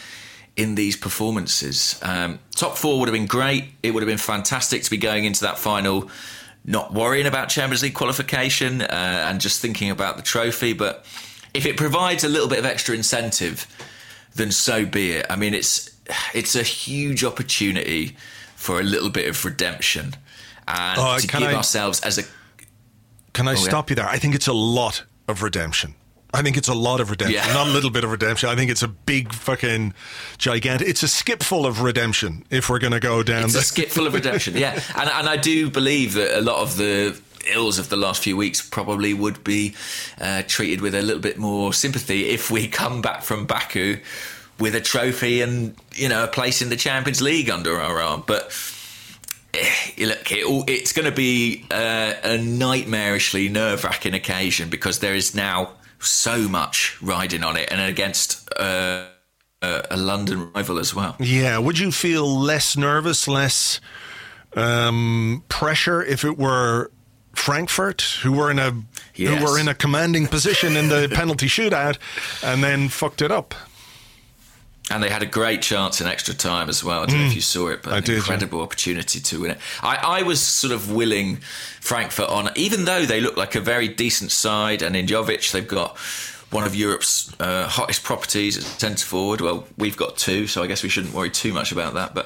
[0.56, 2.00] in these performances.
[2.02, 3.66] Um, top four would have been great.
[3.84, 6.10] It would have been fantastic to be going into that final,
[6.66, 10.74] not worrying about Champions League qualification uh, and just thinking about the trophy.
[10.74, 11.06] But
[11.54, 13.68] if it provides a little bit of extra incentive,
[14.36, 15.28] then so be it.
[15.30, 15.89] I mean, it's
[16.34, 18.16] it's a huge opportunity
[18.56, 20.16] for a little bit of redemption
[20.68, 22.24] and Oh, to give I- ourselves as a
[23.34, 23.58] Can I yeah.
[23.58, 24.08] stop you there?
[24.08, 25.96] I think it's a lot of redemption.
[26.34, 27.54] I think it's a lot of redemption, Yeah.
[27.54, 28.50] not a little bit of redemption.
[28.50, 29.94] I think it's a big fucking
[30.38, 30.88] gigantic.
[30.88, 33.64] It's a skip full of redemption if we're going to go down It's the a
[33.64, 34.80] skip full of redemption, yeah.
[34.96, 37.20] And, and I do believe that a lot of the
[37.52, 39.74] ills of the last few weeks probably would be
[40.22, 43.98] uh, treated with a little bit more sympathy if we come back from Baku
[44.60, 48.24] with a trophy and you know a place in the Champions League under our arm.
[48.26, 48.52] But
[49.54, 55.34] eh, look, it, it's going to be uh, a nightmarishly nerve-wracking occasion because there is
[55.36, 58.50] now so much riding on it, and against.
[58.54, 59.06] Uh,
[59.62, 61.18] a, a London rival as well.
[61.20, 63.82] Yeah, would you feel less nervous, less
[64.56, 66.92] um, pressure if it were
[67.34, 68.72] Frankfurt, who were in a
[69.16, 71.98] who were in a commanding position in the penalty shootout,
[72.44, 73.54] and then fucked it up?
[74.92, 77.04] And they had a great chance in extra time as well.
[77.04, 77.94] I don't know if you saw it, but Mm.
[77.94, 78.18] I an did, yeah.
[78.18, 79.58] incredible opportunity to win it.
[79.84, 81.38] I, I was sort of willing
[81.82, 85.68] Frankfurt on, even though they look like a very decent side, and in Jovic they've
[85.68, 85.98] got
[86.52, 89.42] one of Europe's uh, hottest properties as centre forward.
[89.42, 92.16] Well, we've got two, so I guess we shouldn't worry too much about that.
[92.16, 92.26] But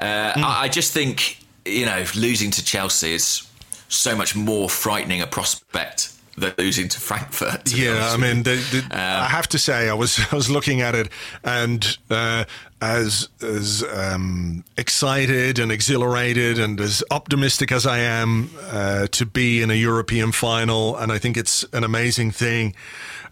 [0.00, 0.44] uh, Mm.
[0.44, 3.42] I, I just think you know losing to Chelsea is
[3.88, 7.66] so much more frightening a prospect than losing to Frankfurt.
[7.66, 10.80] to Yeah, I mean, the, the, I have to say, I was I was looking
[10.80, 11.08] at it,
[11.42, 12.44] and uh,
[12.80, 19.62] as as um, excited and exhilarated and as optimistic as I am uh, to be
[19.62, 22.74] in a European final, and I think it's an amazing thing.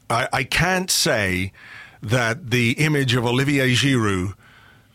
[0.08, 1.52] I, I can't say
[2.02, 4.34] that the image of Olivier Giroud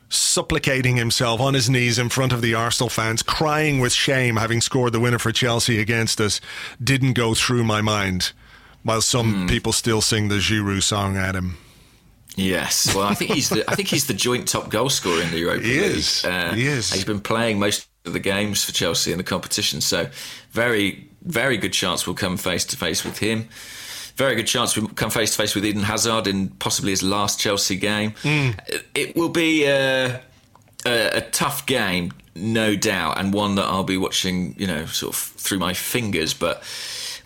[0.09, 4.61] supplicating himself on his knees in front of the Arsenal fans, crying with shame, having
[4.61, 6.39] scored the winner for Chelsea against us,
[6.83, 8.31] didn't go through my mind.
[8.83, 11.57] While some people still sing the Giroud song at him.
[12.37, 15.31] Yes, well, I think he's the I think he's the joint top goal scorer in
[15.31, 15.91] the Europa He League.
[15.97, 16.23] is.
[16.23, 16.93] Uh, He is.
[16.93, 20.07] He's been playing most of the games for Chelsea in the competition, so
[20.51, 23.49] very very good chance we'll come face to face with him.
[24.17, 27.39] Very good chance we'll come face to face with Eden Hazard in possibly his last
[27.39, 28.13] Chelsea game.
[28.23, 30.21] It- It will be a,
[30.85, 35.13] a, a tough game, no doubt, and one that I'll be watching, you know, sort
[35.13, 36.33] of through my fingers.
[36.33, 36.63] But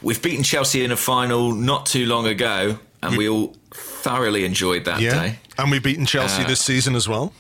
[0.02, 4.84] we've beaten Chelsea in a final not too long ago, and we all thoroughly enjoyed
[4.86, 5.12] that Yeah.
[5.14, 5.40] day.
[5.58, 7.32] And we've beaten Chelsea Uh, this season as well.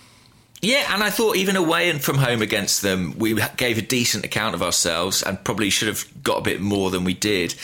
[0.62, 4.24] Yeah, and I thought even away and from home against them, we gave a decent
[4.24, 7.56] account of ourselves and probably should have got a bit more than we did.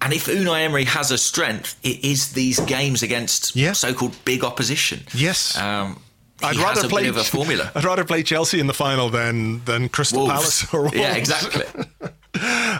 [0.00, 3.72] And if Unai Emery has a strength, it is these games against Yeah.
[3.72, 5.00] so-called big opposition.
[5.12, 5.56] Yes.
[5.58, 6.00] Um,
[6.40, 7.72] I'd he rather has a play bit of a formula.
[7.74, 10.32] I'd rather play Chelsea in the final than than Crystal Wolves.
[10.32, 10.96] Palace or Wolves.
[10.96, 11.64] Yeah, exactly.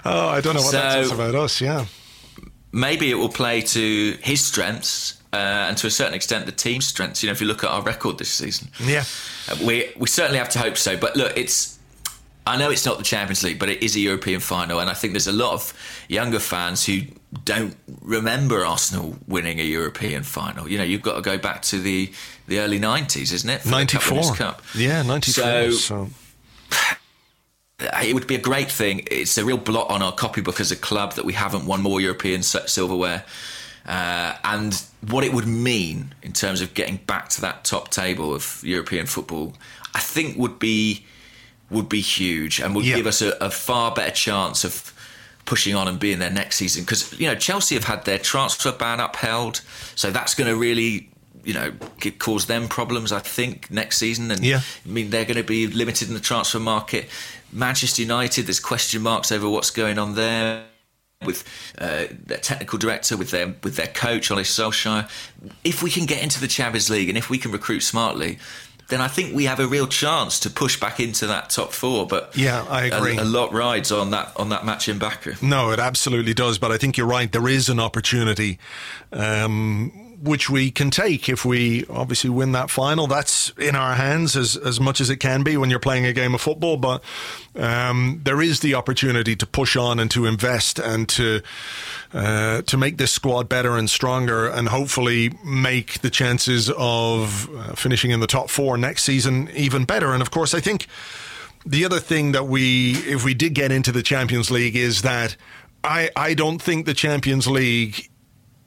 [0.05, 1.61] Oh, I don't know what that says about us.
[1.61, 1.87] Yeah.
[2.71, 6.87] Maybe it will play to his strengths uh, and to a certain extent the team's
[6.87, 7.23] strengths.
[7.23, 8.69] You know, if you look at our record this season.
[8.79, 9.05] Yeah.
[9.51, 10.97] Uh, We we certainly have to hope so.
[10.97, 11.78] But look, it's
[12.49, 14.95] I know it's not the Champions League, but it is a European final, and I
[14.95, 15.73] think there's a lot of
[16.09, 17.01] younger fans who
[17.45, 20.67] don't remember Arsenal winning a European final.
[20.69, 22.11] You know, you've got to go back to the
[22.47, 23.61] the early '90s, isn't it?
[23.61, 24.37] for the Cup Ninety Winners' four.
[24.37, 24.63] Cup.
[24.75, 25.45] Yeah, ninety four.
[25.45, 26.11] So- So,
[28.03, 29.07] It would be a great thing.
[29.09, 32.01] It's a real blot on our copybook as a club that we haven't won more
[32.01, 33.25] European silverware.
[33.87, 38.35] Uh, and what it would mean in terms of getting back to that top table
[38.35, 39.55] of European football,
[39.95, 41.07] I think would be
[41.71, 42.97] would be huge and would Yeah.
[42.97, 44.93] give us a, a far better chance of
[45.45, 46.83] pushing on and being there next season.
[46.85, 49.61] Because you know Chelsea have had their transfer ban upheld,
[49.95, 51.11] so that's going to really
[51.45, 51.73] you know
[52.19, 53.13] cause them problems.
[53.13, 54.61] I think next season, and Yeah.
[54.85, 57.09] I mean they're going to be limited in the transfer market.
[57.53, 60.65] Manchester United, there's question marks over what's going on there
[61.25, 61.43] with
[61.79, 65.09] uh, their technical director, with their with their coach Ole Solskjaer.
[65.65, 68.39] If we can get into the Champions League and if we can recruit smartly,
[68.89, 72.07] then I think we have a real chance to push back into that top four.
[72.07, 73.19] But Yeah, I agree.
[73.19, 75.35] A, lot rides on that on that match in Baku.
[75.43, 76.59] No, it absolutely does.
[76.59, 77.31] But I think you're right.
[77.31, 78.59] There is an opportunity,
[79.13, 83.07] um, which we can take if we obviously win that final.
[83.07, 86.13] That's in our hands as as much as it can be when you're playing a
[86.13, 86.77] game of football.
[86.77, 87.03] But
[87.57, 91.41] um, there is the opportunity to push on and to invest and to
[92.13, 97.75] uh, to make this squad better and stronger, and hopefully make the chances of uh,
[97.75, 100.13] finishing in the top four next season even better.
[100.13, 100.87] And of course, I think
[101.67, 105.37] the other thing that we, if we did get into the Champions League, is that
[105.85, 108.09] I, I don't think the Champions League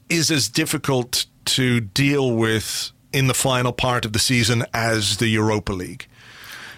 [0.09, 5.27] is as difficult to deal with in the final part of the season as the
[5.27, 6.07] Europa League.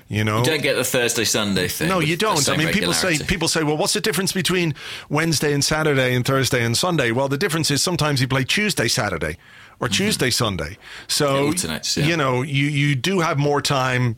[0.09, 1.88] You know, You don't get the Thursday Sunday thing.
[1.88, 2.47] no, you don't.
[2.47, 4.76] I mean, people say people say, well, what's the difference between
[5.09, 7.11] Wednesday and Saturday and Thursday and Sunday?
[7.11, 9.38] Well, the difference is sometimes you play Tuesday, Saturday,
[9.80, 10.78] or Tuesday, Sunday.
[11.07, 11.99] So Mm-hmm.
[12.01, 12.05] Yeah.
[12.05, 14.18] you know, you you do have more time.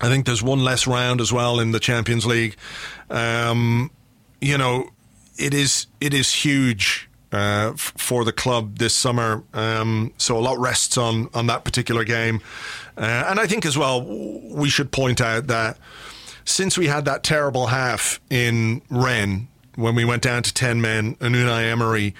[0.00, 2.56] I think there's one less round as well in the Champions League.
[3.10, 3.90] Um,
[4.40, 4.88] you know,
[5.36, 9.42] it is it is huge uh, f- for the club this summer.
[9.54, 12.40] Um, so a lot rests on on that particular game,
[12.96, 15.78] uh, and I think as well we should point out that
[16.44, 21.16] since we had that terrible half in Rennes when we went down to ten men,
[21.20, 22.14] and Unai Emery.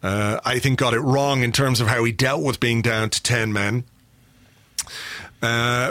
[0.00, 3.10] Uh, I think got it wrong in terms of how he dealt with being down
[3.10, 3.82] to 10 men.
[5.42, 5.90] Uh,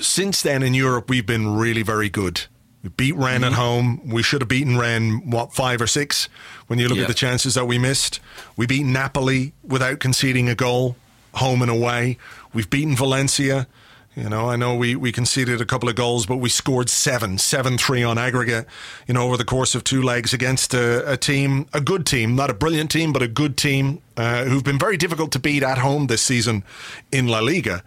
[0.00, 2.46] since then in Europe, we've been really very good.
[2.84, 4.00] We beat Rennes at home.
[4.06, 6.28] We should have beaten Rennes, what, five or six
[6.66, 7.04] when you look Yeah.
[7.04, 8.20] at the chances that we missed.
[8.56, 10.94] We beat Napoli without conceding a goal,
[11.32, 12.18] home and away.
[12.52, 13.66] We've beaten Valencia.
[14.14, 17.38] You know, I know we, we conceded a couple of goals, but we scored seven,
[17.38, 18.66] seven three on aggregate,
[19.08, 22.36] you know, over the course of two legs against a, a team, a good team,
[22.36, 25.62] not a brilliant team, but a good team, uh, who've been very difficult to beat
[25.64, 26.62] at home this season
[27.10, 27.82] in La Liga.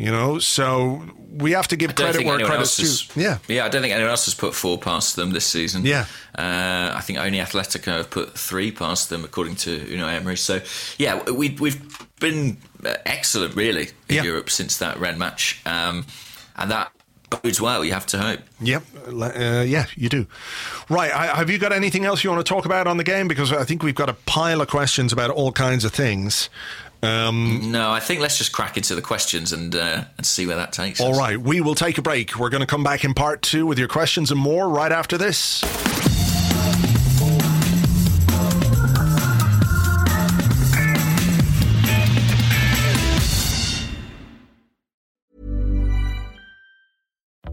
[0.00, 3.20] You know, so we have to give credit where credit's due.
[3.20, 3.36] Yeah.
[3.48, 3.66] yeah.
[3.66, 5.84] I don't think anyone else has put four past them this season.
[5.84, 6.06] Yeah.
[6.38, 10.38] uh, I think only Atletico have put three past them, according to Unai Emery.
[10.38, 10.62] So,
[10.96, 11.78] yeah, we we've
[12.18, 12.56] been
[13.04, 14.22] excellent, really, in Yeah.
[14.22, 16.06] Europe since that Red match, um,
[16.56, 16.92] and that
[17.28, 17.84] bodes well.
[17.84, 18.40] You have to hope.
[18.62, 18.82] Yep.
[19.06, 20.26] Uh, yeah, you do.
[20.88, 21.12] Right.
[21.12, 23.28] I, have you got anything else you want to talk about on the game?
[23.28, 26.48] Because I think we've got a pile of questions about all kinds of things.
[27.02, 30.56] Um, No, I think let's just crack into the questions and uh, and see where
[30.56, 31.18] that takes all us.
[31.18, 31.38] right.
[31.40, 32.36] We will take a break.
[32.38, 35.16] We're going to come back in part two with your questions and more right after
[35.16, 35.62] this.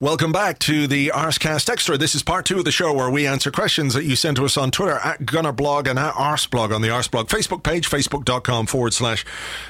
[0.00, 1.98] Welcome back to the Arscast Extra.
[1.98, 4.44] This is part two of the show where we answer questions that you send to
[4.44, 8.94] us on Twitter at Gunnerblog and at Arseblog on the Arseblog Facebook page, facebook.com forward
[8.94, 9.26] slash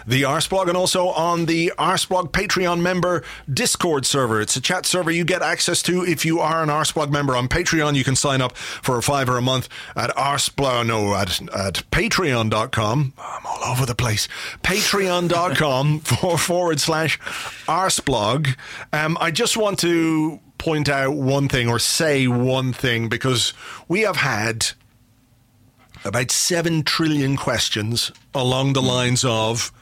[0.07, 4.43] the Arseblog, and also on the Arseblog Patreon member Discord server.
[4.43, 7.49] It's a chat server you get access to if you are an Arseblog member on
[7.49, 7.95] Patreon.
[7.95, 13.15] You can sign up for a fiver a month at Arseblog, no, at, at patreon.com.
[13.17, 14.29] I'm all over the place.
[14.63, 17.19] Patreon.com for, forward slash
[17.65, 18.59] Arseblog.
[18.93, 20.18] Um, I just want to
[20.59, 23.53] point out one thing or say one thing because
[23.87, 24.67] we have had
[26.05, 29.73] about 7 trillion questions along the lines of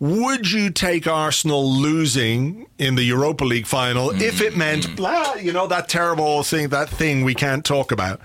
[0.00, 4.96] would you take Arsenal losing in the Europa League final if it meant mm.
[4.96, 8.20] blah, you know that terrible thing that thing we can't talk about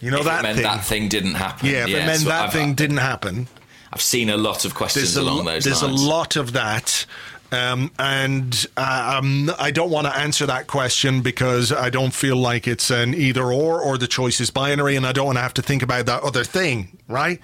[0.00, 1.68] you know If that it meant thing that thing didn't happen.
[1.68, 3.46] yeah if it meant so that I've- thing didn't happen
[3.92, 5.64] I've seen a lot of questions there's a, along those lines.
[5.64, 6.02] there's lines.
[6.02, 7.06] a lot of that.
[7.54, 12.36] Um, and uh, um, I don't want to answer that question because I don't feel
[12.36, 15.42] like it's an either or or the choice is binary, and I don't want to
[15.42, 17.40] have to think about that other thing, right?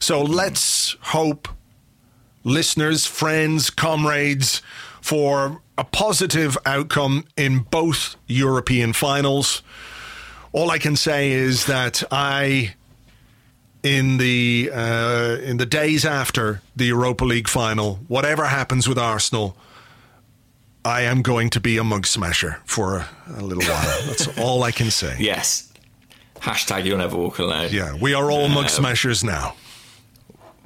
[0.00, 1.48] So let's hope,
[2.44, 4.62] listeners, friends, comrades,
[5.00, 9.62] for a positive outcome in both European finals.
[10.52, 12.74] All I can say is that I
[13.82, 19.56] in the uh, in the days after the Europa League final, whatever happens with Arsenal,
[20.84, 24.02] I am going to be a mug smasher for a, a little while.
[24.06, 25.16] That's all I can say.
[25.18, 25.72] Yes.
[26.40, 27.68] Hashtag you'll never walk alone.
[27.70, 29.54] Yeah, we are all mug smashers now.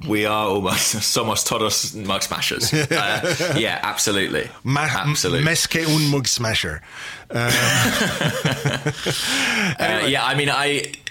[0.07, 2.71] We are almost somos todos mug smashers.
[2.91, 4.49] Uh, yeah, absolutely.
[4.63, 5.43] Ma- absolutely.
[5.43, 6.81] Meske un mug smasher.
[7.29, 7.51] Uh,
[10.07, 10.65] yeah, I mean, I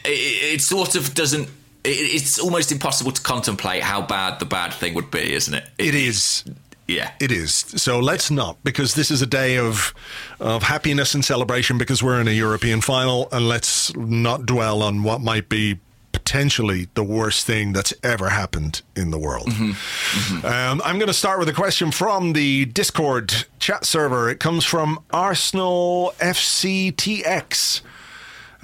[0.05, 1.49] it, it sort of doesn't.
[1.87, 5.65] It, it's almost impossible to contemplate how bad the bad thing would be, isn't it?
[5.79, 6.45] It is.
[6.89, 7.11] Yeah.
[7.21, 7.53] It is.
[7.53, 9.93] So let's not, because this is a day of
[10.39, 15.03] of happiness and celebration because we're in a European final, and let's not dwell on
[15.03, 15.79] what might be
[16.13, 19.49] potentially the worst thing that's ever happened in the world.
[19.49, 24.31] Um, I'm going to start with a question from the Discord chat server.
[24.31, 27.83] It comes from Arsenal FCTX.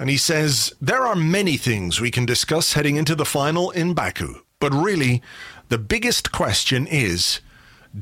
[0.03, 3.93] And he says, There are many things we can discuss heading into the final in
[3.93, 4.41] Baku.
[4.59, 5.21] But really,
[5.69, 7.39] the biggest question is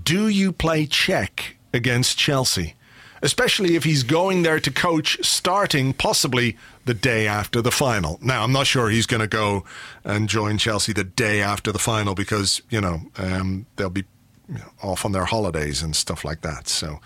[0.03, 2.73] do you play Cech against Chelsea?
[3.21, 8.17] Especially if he's going there to coach starting possibly the day after the final.
[8.19, 9.63] Now, I'm not sure he's going to go
[10.03, 14.05] and join Chelsea the day after the final because, you know, um, they'll be
[14.49, 16.67] you know, off on their holidays and stuff like that.
[16.67, 16.99] So.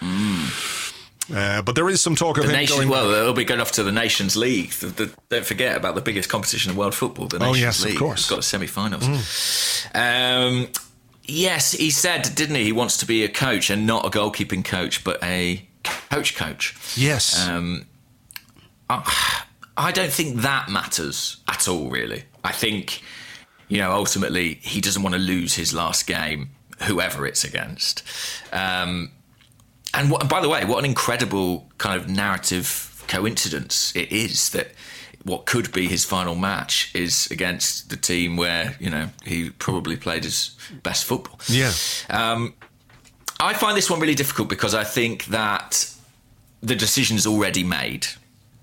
[1.34, 2.90] Uh, but there is some talk of The him Nations, going.
[2.90, 4.72] well, they'll be going off to the Nations League.
[4.72, 7.80] The, the, don't forget about the biggest competition in world football, the Oh, Nations yes,
[7.80, 7.98] of League.
[8.00, 8.20] course.
[8.22, 8.24] Mm.
[8.24, 9.88] It's got semi-finals.
[9.96, 10.68] Um,
[11.24, 12.64] yes, he said, didn't he?
[12.66, 15.68] He wants to be a coach and not a goalkeeping coach, but a
[16.12, 16.76] coach coach.
[16.96, 17.48] yes.
[17.48, 17.86] Um,
[18.90, 19.44] I,
[19.78, 22.24] I don't think that matters at all, really.
[22.44, 23.02] I think,
[23.68, 26.52] you know, ultimately he doesn't want to lose his last game,
[26.84, 28.04] whoever it's against.
[28.54, 29.12] Um,
[29.96, 34.72] and what, by the way, what an incredible kind of narrative coincidence it is that
[35.24, 39.96] what could be his final match is against the team where, you know, he probably
[39.98, 41.40] played his best football.
[41.48, 41.72] yeah.
[42.10, 42.54] Um,
[43.40, 45.92] I find this one really difficult because I think that
[46.62, 48.08] the decision's already made,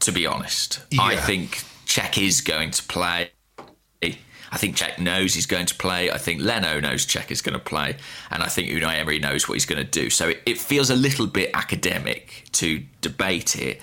[0.00, 0.80] to be honest.
[0.98, 3.30] I think Cech is going to play.
[4.52, 6.10] I think Cech knows he's going to play.
[6.10, 7.96] I think Leno knows Cech is going to play.
[8.30, 10.10] And I think Unai Emery knows what he's going to do.
[10.10, 13.80] So it, it feels a little bit academic to debate it.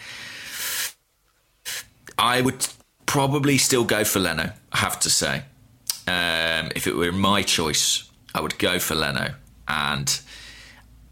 [2.20, 2.68] I would
[3.08, 5.42] probably still go for Leno, I have to say.
[6.08, 9.34] Um, if it were my choice, I would go for Leno.
[9.68, 10.22] And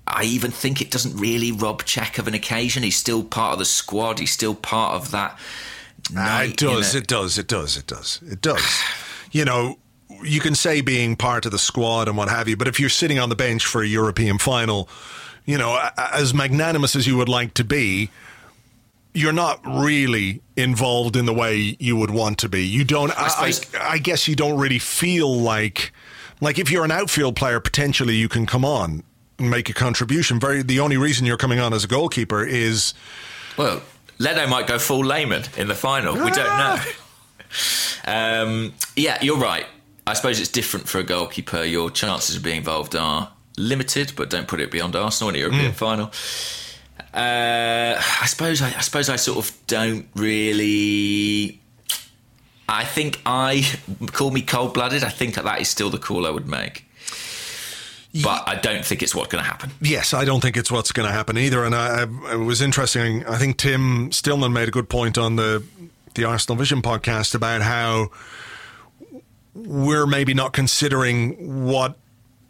[0.05, 2.83] I even think it doesn't really rob Cech of an occasion.
[2.83, 4.19] He's still part of the squad.
[4.19, 5.39] He's still part of that.
[6.11, 6.99] Ah, night, it you does, know.
[6.99, 8.83] it does, it does, it does, it does.
[9.37, 9.77] You know,
[10.23, 12.89] you can say being part of the squad and what have you, but if you're
[12.89, 14.89] sitting on the bench for a European final,
[15.45, 18.09] you know, as magnanimous as you would like to be,
[19.13, 22.65] you're not really involved in the way you would want to be.
[22.65, 23.11] You don't.
[23.11, 25.91] I, I, I guess you don't really feel like,
[26.41, 29.03] like if you're an outfield player, potentially you can come on
[29.37, 30.39] and make a contribution.
[30.39, 30.63] Very.
[30.63, 32.95] The only reason you're coming on as a goalkeeper is
[33.55, 33.83] Well,
[34.17, 36.15] Leno might go full Lehmann in the final.
[36.15, 36.83] We don't ah!
[36.83, 36.91] know.
[38.09, 39.65] Um, yeah, you're right.
[40.05, 41.65] I suppose it's different for a goalkeeper.
[41.65, 45.39] Your chances of being involved are limited, but don't put it beyond Arsenal in a
[45.39, 46.11] European final.
[47.13, 51.59] Uh, I suppose I, I suppose I sort of don't really.
[52.69, 53.65] I think I
[54.13, 55.03] call me cold blooded.
[55.03, 56.85] I think that is still the call I would make,
[58.23, 59.71] but I don't think it's what's going to happen.
[59.81, 61.65] Yes, I don't think it's what's going to happen either.
[61.65, 63.25] And I, I, it was interesting.
[63.25, 65.63] I think Tim Stillman made a good point on the
[66.17, 68.09] the Arsenal Vision podcast about how
[69.53, 71.97] we're maybe not considering what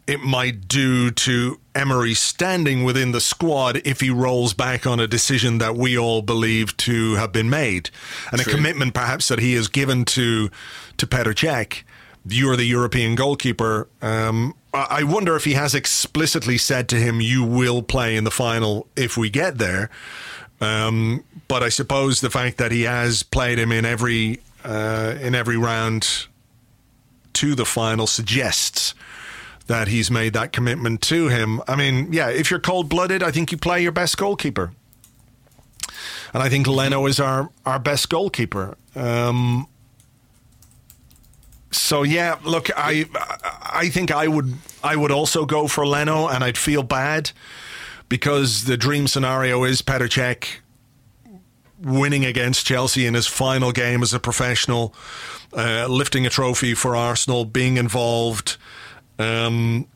[0.08, 5.06] it might do to Emery's standing within the squad if he rolls back on a
[5.06, 7.90] decision that we all believe to have been made,
[8.32, 8.52] and True.
[8.52, 10.50] a commitment perhaps that he has given to
[10.96, 11.82] to Petr Cech.
[12.26, 13.88] You're the European goalkeeper.
[14.00, 18.24] Um, I I wonder if he has explicitly said to him, "You will play in
[18.24, 19.90] the final if we get there."
[20.60, 25.34] Um, but I suppose the fact that he has played him in every uh, in
[25.34, 26.26] every round
[27.34, 28.94] to the final suggests
[29.68, 31.60] that he's made that commitment to him.
[31.68, 34.72] I mean, yeah, if you're cold blooded, I think you play your best goalkeeper.
[36.34, 38.76] And I think Leno is our, our best goalkeeper.
[38.96, 39.68] Um,
[41.70, 43.06] so yeah, look, I
[43.62, 47.30] I think I would I would also go for Leno, and I'd feel bad
[48.08, 50.08] because the dream scenario is Petr
[51.80, 54.94] winning against Chelsea in his final game as a professional,
[55.56, 58.56] uh, lifting a trophy for Arsenal, being involved.
[59.18, 59.86] Um,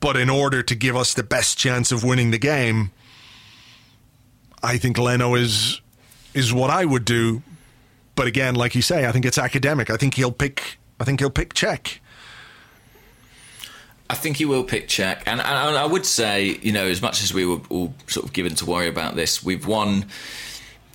[0.00, 2.92] but in order to give us the best chance of winning the game,
[4.62, 5.80] I think Leno is
[6.34, 7.42] is what I would do.
[8.14, 9.90] But again, like you say, I think it's academic.
[9.90, 10.78] I think he'll pick.
[11.00, 11.98] I think he'll pick Cech.
[14.10, 17.22] I think he will pick Cech, and, and I would say, you know, as much
[17.22, 20.06] as we were all sort of given to worry about this, we've won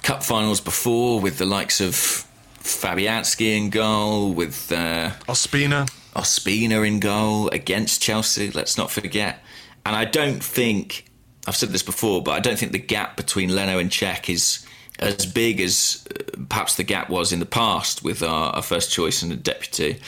[0.01, 5.87] cup finals before with the likes of Fabianski in goal, with uh, Ospina.
[6.15, 8.49] Ospina in goal against Chelsea.
[8.51, 9.39] Let's not forget.
[9.85, 11.05] And I don't think
[11.47, 14.65] I've said this before, but I don't think the gap between Leno and Cech is
[14.99, 18.91] as big as uh, perhaps the gap was in the past with our, our first
[18.91, 19.99] choice and a deputy.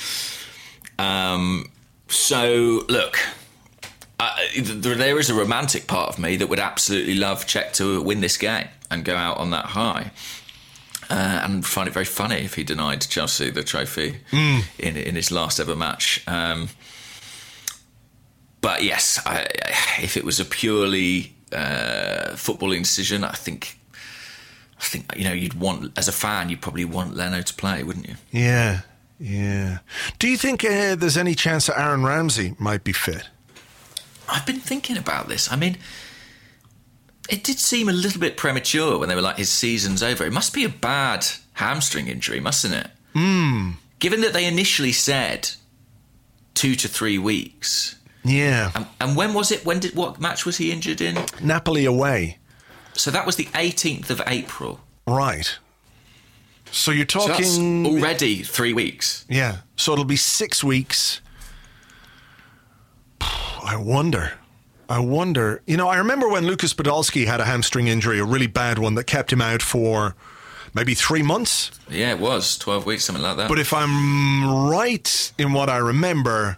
[0.97, 1.70] Um,
[2.08, 3.18] so look,
[4.20, 8.01] uh, there there is a romantic part of me that would absolutely love Cech to
[8.01, 10.12] win this game and go out on that high.
[11.08, 14.62] Uh, and find it very funny if he denied Chelsea the trophy Hmm.
[14.80, 16.24] in in his last ever match.
[16.28, 16.70] Um,
[18.62, 23.78] but yes, I, I- if it was a purely uh, footballing decision, I think,
[24.80, 27.84] I think you know you'd want as a fan, you'd probably want Leno to play,
[27.84, 28.16] wouldn't you?
[28.32, 28.82] Yeah,
[29.20, 29.80] yeah.
[30.20, 33.30] Do you think uh, there's any chance that Aaron Ramsey might be fit?
[34.28, 35.51] I've been thinking about this.
[35.51, 35.78] I mean,
[37.30, 40.26] it did seem a little bit premature when they were like, his season's over.
[40.26, 42.88] It must be a bad hamstring injury, mustn't it?
[43.13, 43.72] Hmm.
[43.99, 45.51] Given that they initially said
[46.53, 47.95] two to three weeks.
[48.24, 49.63] Yeah, And, and when was it?
[49.66, 51.18] When did what match was he injured in?
[51.41, 52.39] Napoli away.
[52.93, 54.80] So that was the 18th of April.
[55.05, 55.59] Right.
[56.76, 59.26] So you're So talking already three weeks.
[59.30, 59.59] Yeah.
[59.78, 61.21] So it'll be six weeks.
[63.21, 64.34] I wonder.
[64.89, 65.61] I wonder.
[65.65, 68.95] You know, I remember when Lucas Podolski had a hamstring injury, a really bad one
[68.95, 70.15] that kept him out for
[70.73, 71.71] maybe three months.
[71.89, 73.47] Yeah, it was 12 weeks, something like that.
[73.47, 76.57] But if I'm right in what I remember,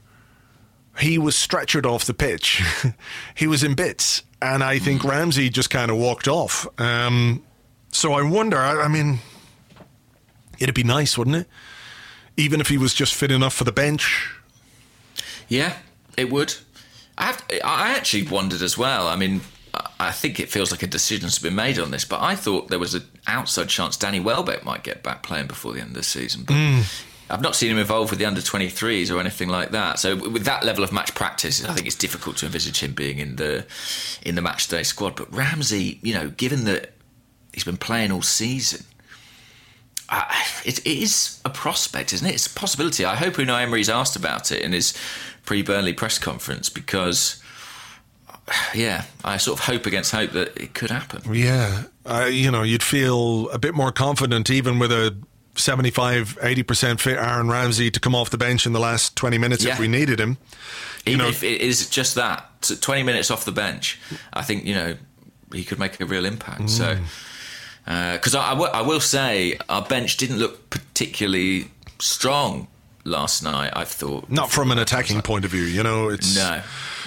[0.97, 2.63] he was stretchered off the pitch.
[3.35, 4.23] he was in bits.
[4.41, 6.67] And I think Ramsey just kind of walked off.
[6.79, 7.43] Um,
[7.91, 9.19] so I wonder, I, I mean,
[10.59, 11.47] it'd be nice, wouldn't it?
[12.35, 14.31] Even if he was just fit enough for the bench.
[15.47, 15.77] Yeah,
[16.15, 16.55] it would.
[17.17, 17.43] I have.
[17.63, 19.07] I actually wondered as well.
[19.07, 19.41] I mean,
[19.99, 22.79] I- think it feels like a decision's been made on this, but I thought there
[22.79, 26.03] was an outside chance Danny Welbeck might get back playing before the end of the
[26.03, 26.43] season.
[26.43, 26.81] But hmm.
[27.29, 29.99] I've not seen him involved with the under 23s or anything like that.
[29.99, 33.19] So with that level of match practice, I think it's difficult to envisage him being
[33.19, 33.65] in the
[34.23, 35.15] in the match day squad.
[35.15, 36.93] But Ramsey, you know, given that
[37.53, 38.85] he's been playing all season.
[40.09, 40.23] Uh,
[40.63, 42.33] it, it is a prospect, isn't it?
[42.33, 43.03] It's a possibility.
[43.03, 44.93] I hope Unai Emery's asked about it in his
[45.45, 47.41] pre-Burnley press conference because,
[48.73, 51.21] yeah, I sort of hope against hope that it could happen.
[51.33, 51.83] Yeah.
[52.05, 55.17] Uh, you know, you'd feel a bit more confident even with a
[55.55, 59.65] 75, 80% fit Aaron Ramsey to come off the bench in the last 20 minutes
[59.65, 60.37] if we needed him.
[61.05, 63.99] You Even know, if it is just that, 20 minutes off the bench,
[64.33, 64.95] I think, you know,
[65.53, 66.69] he could make a real impact.
[66.69, 66.97] So,
[67.87, 72.67] because I, I, will, say our bench didn't look particularly strong
[73.05, 74.29] last night, I thought.
[74.29, 76.61] not from an attacking point of view, you know, it's No,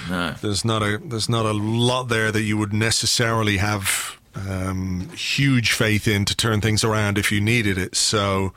[0.08, 0.34] no.
[0.40, 5.72] there's not a there's not a lot there that you would necessarily have um, huge
[5.72, 7.94] faith in to turn things around if you needed it.
[7.94, 8.54] So,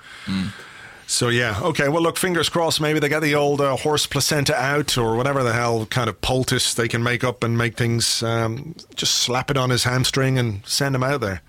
[1.07, 1.89] so yeah, okay.
[1.89, 2.79] Well, look, fingers crossed.
[2.79, 6.21] Maybe they get the old uh, horse placenta out or whatever the hell kind of
[6.21, 8.23] poultice they can make up and make things.
[8.23, 11.41] Um, just slap it on his hamstring and send him out there.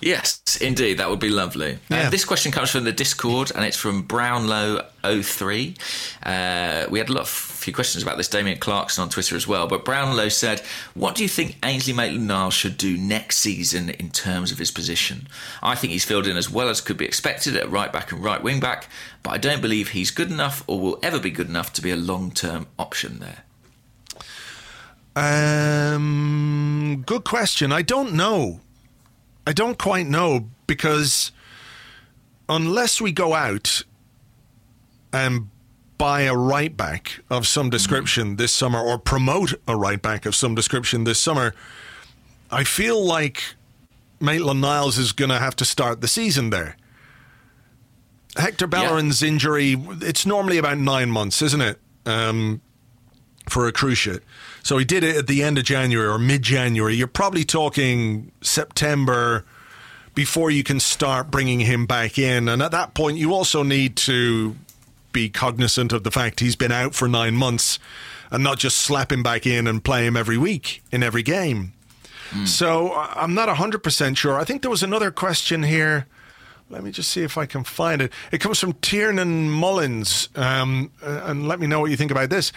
[0.00, 1.78] Yes, indeed, that would be lovely.
[1.88, 2.06] Yeah.
[2.06, 5.76] Uh, this question comes from the Discord, and it's from Brownlow03.
[6.22, 8.28] Uh, we had a lot of few questions about this.
[8.28, 9.66] Damien Clarkson on Twitter as well.
[9.66, 10.60] But Brownlow said,
[10.94, 15.26] "What do you think Ainsley Maitland-Niles should do next season in terms of his position?
[15.62, 18.22] I think he's filled in as well as could be expected at right back and
[18.22, 18.88] right wing back,
[19.22, 21.90] but I don't believe he's good enough or will ever be good enough to be
[21.90, 23.44] a long-term option there."
[25.16, 27.72] Um, good question.
[27.72, 28.60] I don't know.
[29.48, 31.32] I don't quite know because
[32.50, 33.82] unless we go out
[35.10, 35.48] and
[35.96, 40.34] buy a right back of some description this summer or promote a right back of
[40.34, 41.54] some description this summer,
[42.50, 43.42] I feel like
[44.20, 46.76] Maitland Niles is going to have to start the season there.
[48.36, 51.78] Hector Bellerin's injury, it's normally about nine months, isn't it?
[52.04, 52.60] Um,
[53.48, 54.20] for a cruciate.
[54.62, 56.94] So he did it at the end of January or mid January.
[56.94, 59.44] You're probably talking September
[60.14, 62.48] before you can start bringing him back in.
[62.48, 64.56] And at that point, you also need to
[65.12, 67.78] be cognizant of the fact he's been out for nine months
[68.30, 71.72] and not just slap him back in and play him every week in every game.
[72.44, 74.38] So I- I'm not 100% sure.
[74.38, 76.06] I think there was another question here.
[76.68, 78.12] Let me just see if I can find it.
[78.30, 80.28] It comes from Tiernan Mullins.
[80.36, 82.52] Um, uh, and let me know what you think about this.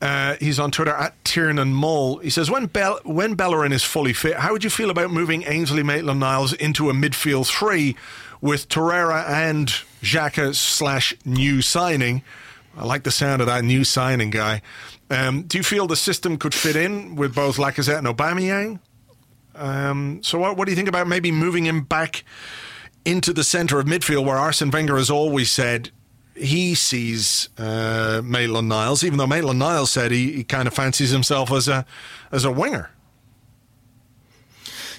[0.00, 2.18] Uh, he's on Twitter at Tiernan Mull.
[2.18, 5.44] He says, when, Bell- when Bellerin is fully fit, how would you feel about moving
[5.44, 7.96] Ainsley Maitland Niles into a midfield three
[8.40, 9.68] with Torreira and
[10.02, 12.22] Xhaka slash new signing?
[12.76, 14.60] I like the sound of that new signing guy.
[15.10, 18.80] Um, do you feel the system could fit in with both Lacazette and Aubameyang?
[19.54, 22.22] Um, so what, what do you think about maybe moving him back
[23.06, 25.90] into the centre of midfield where Arsene Wenger has always said
[26.36, 31.10] he sees uh, Maitland Niles, even though Maitland Niles said he, he kind of fancies
[31.10, 31.84] himself as a
[32.32, 32.90] as a winger.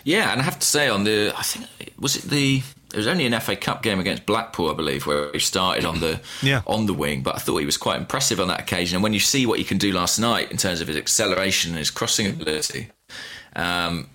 [0.03, 1.67] Yeah, and I have to say, on the I think
[1.99, 2.61] was it the
[2.93, 5.99] it was only an FA Cup game against Blackpool, I believe, where he started on
[5.99, 6.61] the Yeah.
[6.65, 7.21] on the wing.
[7.21, 8.95] But I thought he was quite impressive on that occasion.
[8.95, 11.71] And when you see what he can do last night in terms of his acceleration
[11.71, 12.87] and his crossing ability,
[13.57, 14.09] um,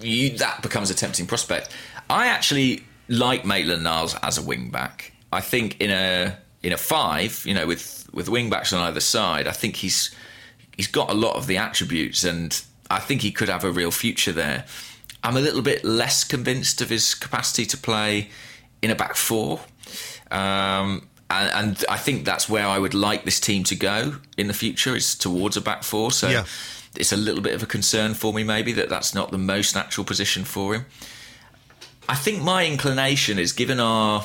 [0.00, 1.70] you, that becomes a tempting prospect.
[2.10, 5.12] I actually like Maitland Niles as a wing back.
[5.32, 9.00] I think in a in a five, you know, with with wing backs on either
[9.00, 10.14] side, I think he's
[10.76, 13.90] he's got a lot of the attributes, and I think he could have a real
[13.90, 14.64] future there.
[15.22, 18.30] I'm a little bit less convinced of his capacity to play
[18.82, 19.60] in a back four.
[20.30, 24.46] Um, and, and, I think that's where I would like this team to go in
[24.48, 26.10] the future is towards a back four.
[26.10, 26.44] So Yeah.
[26.96, 29.74] it's a little bit of a concern for me, maybe that that's not the most
[29.74, 30.86] natural position for him.
[32.08, 34.24] I think my inclination is given our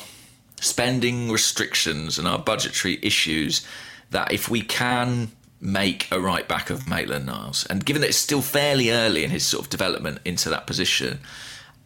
[0.60, 3.66] spending restrictions and our budgetary issues
[4.12, 8.18] that if we can make a right back of Maitland Niles, and given that it's
[8.18, 11.20] still fairly early in his sort of development into that position,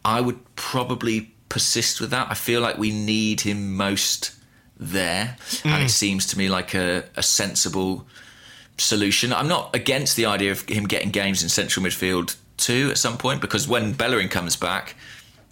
[0.04, 2.28] I would probably persist with that.
[2.30, 4.36] I feel like we need him most
[4.78, 5.88] there, and it hmm.
[5.88, 8.08] seems to me like a, a sensible
[8.78, 9.34] solution.
[9.34, 13.18] I'm not against the idea of him getting games in central midfield too at some
[13.18, 14.96] point because when Bellerin comes back,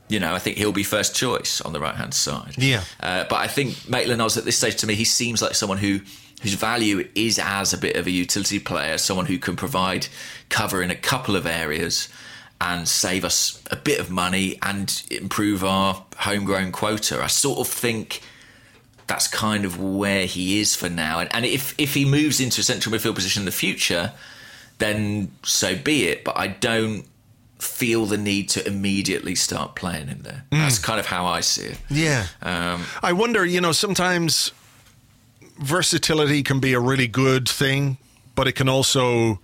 [0.10, 2.56] you know, I think he'll be first choice on the right hand side.
[2.58, 2.84] Yeah.
[3.00, 5.78] Uh, but I think Maitland Niles at this stage to me, he seems like someone
[5.78, 6.00] who
[6.42, 10.08] whose value is as a bit of a utility player, someone who can provide
[10.50, 12.10] cover in a couple of areas
[12.62, 17.22] and save us a bit of money and improve our homegrown quota.
[17.22, 18.22] I sort of think
[19.08, 21.20] that's kind of where he is for now.
[21.20, 24.12] And, and if if he moves into a central midfield position in the future,
[24.78, 26.24] then so be it.
[26.24, 27.06] But I don't
[27.60, 30.46] feel the need to immediately start playing him there.
[30.52, 31.78] That's kind of how I see it.
[31.90, 32.28] Yeah.
[32.42, 34.52] Um, I wonder, you know, sometimes
[35.58, 37.98] versatility can be a really good thing,
[38.36, 39.40] but it can also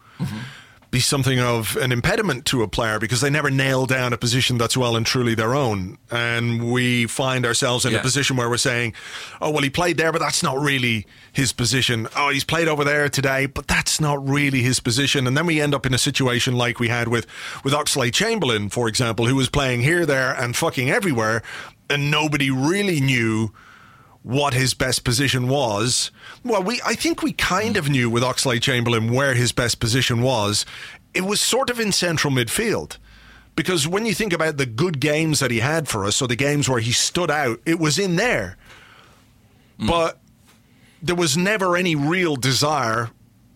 [0.93, 4.59] be something of an impediment to a player because they never nail down a position
[4.59, 5.97] that's well and truly their own.
[6.11, 8.93] And we find ourselves in a position where we're saying,
[9.41, 12.07] oh, well, he played there, but that's not really his position.
[12.15, 15.25] Oh, he's played over there today, but that's not really his position.
[15.25, 17.25] And then we end up in a situation like we had with,
[17.63, 21.41] with Oxlade-Chamberlain, for example, who was playing here, there, and fucking everywhere.
[21.89, 23.51] And nobody really knew
[24.23, 26.11] what his best position was.
[26.43, 30.65] Well, we I think we kind of knew with Oxlade-Chamberlain where his best position was.
[31.13, 32.97] It was sort of in central midfield.
[33.55, 36.35] Because when you think about the good games that he had for us, or the
[36.35, 38.57] games where he stood out, it was in there.
[39.77, 39.87] Hmm.
[39.87, 40.19] But
[41.03, 43.11] there was never any real desire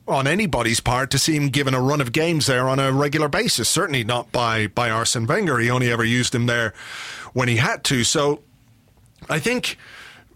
[0.07, 3.27] on anybody's part to see him given a run of games there on a regular
[3.27, 3.67] basis.
[3.67, 5.57] Certainly not by by Arsene Wenger.
[5.59, 6.73] He only ever used him there
[7.33, 8.03] when he had to.
[8.03, 8.41] So
[9.29, 9.77] I think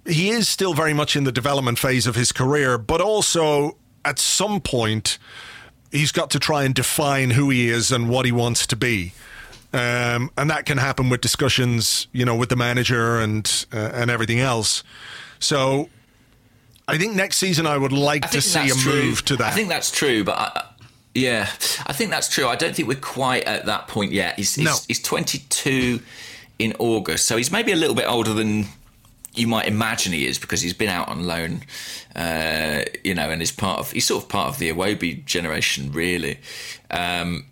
[0.05, 4.17] he is still very much in the development phase of his career, but also at
[4.19, 5.17] some point
[5.91, 9.13] he's got to try and define who he is and what he wants to be.
[9.73, 14.11] Um, and that can happen with discussions, you know, with the manager and uh, and
[14.11, 14.83] everything else.
[15.39, 15.87] So
[16.87, 18.91] I think next season I would like I to see a true.
[18.93, 19.53] move to that.
[19.53, 20.65] I think that's true, but I,
[21.13, 21.43] yeah,
[21.85, 22.47] I think that's true.
[22.47, 24.35] I don't think we're quite at that point yet.
[24.35, 24.75] He's he's, No.
[24.87, 26.01] he's 22
[26.59, 28.65] in August, so he's maybe a little bit older than
[29.33, 31.61] you might imagine he is because he's been out on loan,
[32.15, 35.91] uh, you know, and is part of he's sort of part of the Iwobi generation,
[35.91, 36.37] really.
[36.89, 37.45] Um,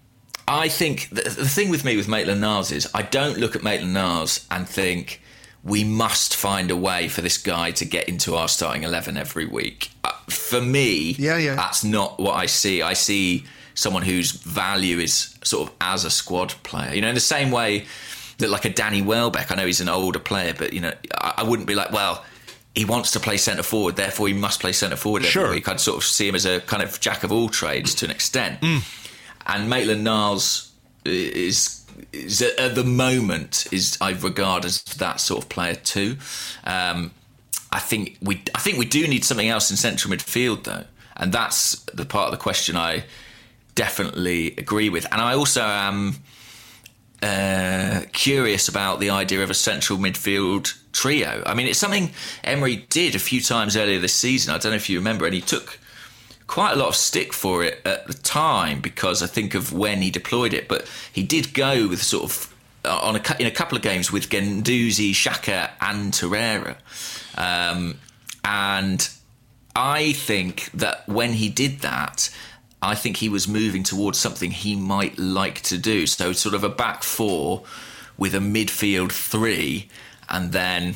[0.47, 3.63] I think the, the thing with me with Maitland Niles is I don't look at
[3.63, 5.21] Maitland Niles and think
[5.63, 9.45] we must find a way for this guy to get into our starting 11 every
[9.45, 9.91] week.
[10.03, 11.55] Uh, for me, Yeah, yeah.
[11.55, 12.81] that's not what I see.
[12.81, 16.93] I see someone whose value is sort of as a squad player.
[16.93, 17.85] You know, in the same way
[18.39, 21.35] that like a Danny Welbeck, I know he's an older player, but you know, I,
[21.37, 22.25] I wouldn't be like, well,
[22.75, 25.49] he wants to play centre forward, therefore he must play centre forward every Sure.
[25.51, 25.67] week.
[25.67, 28.11] I'd sort of see him as a kind of jack of all trades to an
[28.11, 28.59] extent.
[29.45, 30.71] And Maitland Niles
[31.05, 31.75] is
[32.13, 36.17] is at the moment is I regard as that sort of player too.
[36.63, 37.11] Um,
[37.71, 40.85] I think we I think we do need something else in central midfield though,
[41.17, 43.03] and that's the part of the question I
[43.75, 45.05] definitely agree with.
[45.11, 46.15] And I also am
[47.21, 51.43] uh, curious about the idea of a central midfield trio.
[51.45, 52.11] I mean, it's something
[52.43, 54.53] Emery did a few times earlier this season.
[54.53, 55.79] I don't know if you remember, and he took
[56.47, 60.01] quite a lot of stick for it at the time because I think of when
[60.01, 60.67] he deployed it.
[60.67, 62.55] But he did go with sort of
[62.85, 66.77] uh, on a in a couple of games with Guendouzi, Xhaka, and Torreira,
[67.37, 67.99] um,
[68.43, 69.09] and
[69.75, 72.29] I think that when he did that.
[72.81, 76.07] I think he was moving towards something he might like to do.
[76.07, 77.63] So, sort of a back four
[78.17, 79.89] with a midfield three,
[80.29, 80.95] and then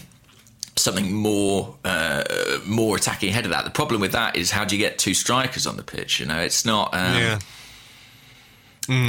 [0.76, 2.24] something more uh,
[2.66, 3.66] more attacking ahead of that.
[3.66, 6.20] The problem with that is how do you get two strikers on the pitch?
[6.20, 6.94] You know, it's not.
[6.94, 7.40] Um, yeah.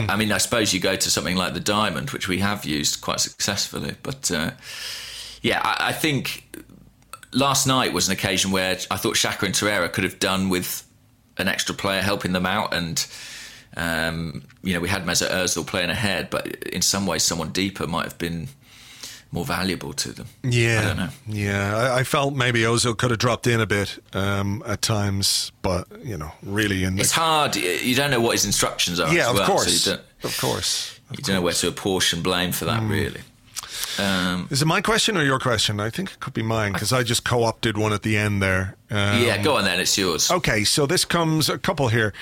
[0.08, 3.00] I mean, I suppose you go to something like the diamond, which we have used
[3.00, 3.96] quite successfully.
[4.02, 4.52] But uh,
[5.42, 6.44] yeah, I, I think
[7.32, 10.83] last night was an occasion where I thought Xhaka and Torreira could have done with
[11.38, 13.06] an extra player helping them out, and
[13.76, 17.86] um, you know we had Mesut Ozil playing ahead, but in some ways, someone deeper
[17.86, 18.48] might have been
[19.32, 20.26] more valuable to them.
[20.44, 21.08] Yeah, I don't know.
[21.26, 25.50] Yeah, I, I felt maybe Ozil could have dropped in a bit um, at times,
[25.60, 27.56] but you know, really, in the, It's hard.
[27.56, 29.12] You don't know what his instructions are.
[29.12, 31.00] yeah, as of well, so course, you don't, of course.
[31.10, 33.20] you don't know where to apportion blame for that, really.
[33.98, 35.80] Um, Is it my question or your question?
[35.80, 38.76] I think it could be mine because I just co-opted one at the end there.
[38.90, 39.80] Um, yeah, go on then.
[39.80, 40.30] It's yours.
[40.30, 42.12] Okay, so this comes a couple here.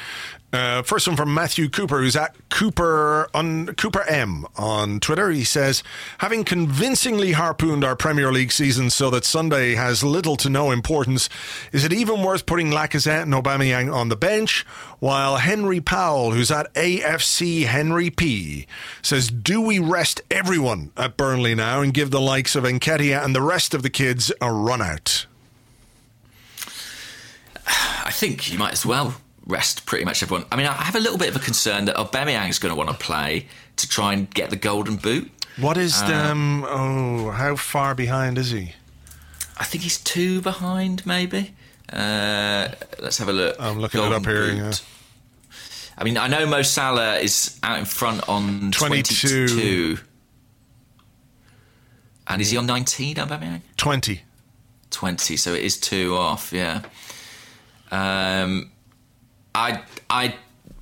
[0.52, 5.30] Uh, first one from Matthew Cooper, who's at Cooper on Cooper M on Twitter.
[5.30, 5.82] He says,
[6.18, 11.30] having convincingly harpooned our Premier League season so that Sunday has little to no importance,
[11.72, 14.66] is it even worth putting Lacazette and Aubameyang on the bench?
[14.98, 18.66] While Henry Powell, who's at AFC Henry P,
[19.00, 23.34] says, do we rest everyone at Burnley now and give the likes of Nketiah and
[23.34, 25.24] the rest of the kids a run out?
[28.04, 29.14] I think you might as well
[29.46, 30.46] rest pretty much everyone.
[30.52, 32.76] I mean, I have a little bit of a concern that Aubameyang is going to
[32.76, 35.30] want to play to try and get the golden boot.
[35.58, 38.74] What is the, um, oh, how far behind is he?
[39.58, 41.54] I think he's two behind, maybe.
[41.92, 42.68] Uh,
[43.00, 43.56] let's have a look.
[43.60, 44.72] I'm looking it up here, yeah.
[45.98, 49.48] I mean, I know Mo Salah is out in front on 22.
[49.48, 49.98] 22.
[52.26, 53.60] And is he on 19, Aubameyang?
[53.76, 54.22] 20.
[54.90, 56.82] 20, so it is two off, yeah.
[57.90, 58.70] Um,
[59.54, 60.34] I, I,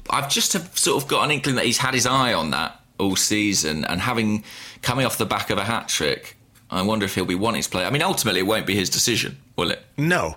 [0.09, 2.81] I've just have sort of got an inkling that he's had his eye on that
[2.99, 4.45] all season, and having
[4.83, 6.37] coming off the back of a hat trick,
[6.71, 7.85] I wonder if he'll be wanting to play.
[7.85, 9.85] I mean, ultimately, it won't be his decision, will it?
[9.97, 10.37] No.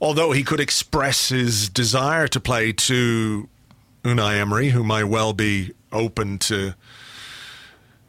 [0.00, 3.48] Although he could express his desire to play to
[4.04, 6.74] Unai Emery, who might well be open to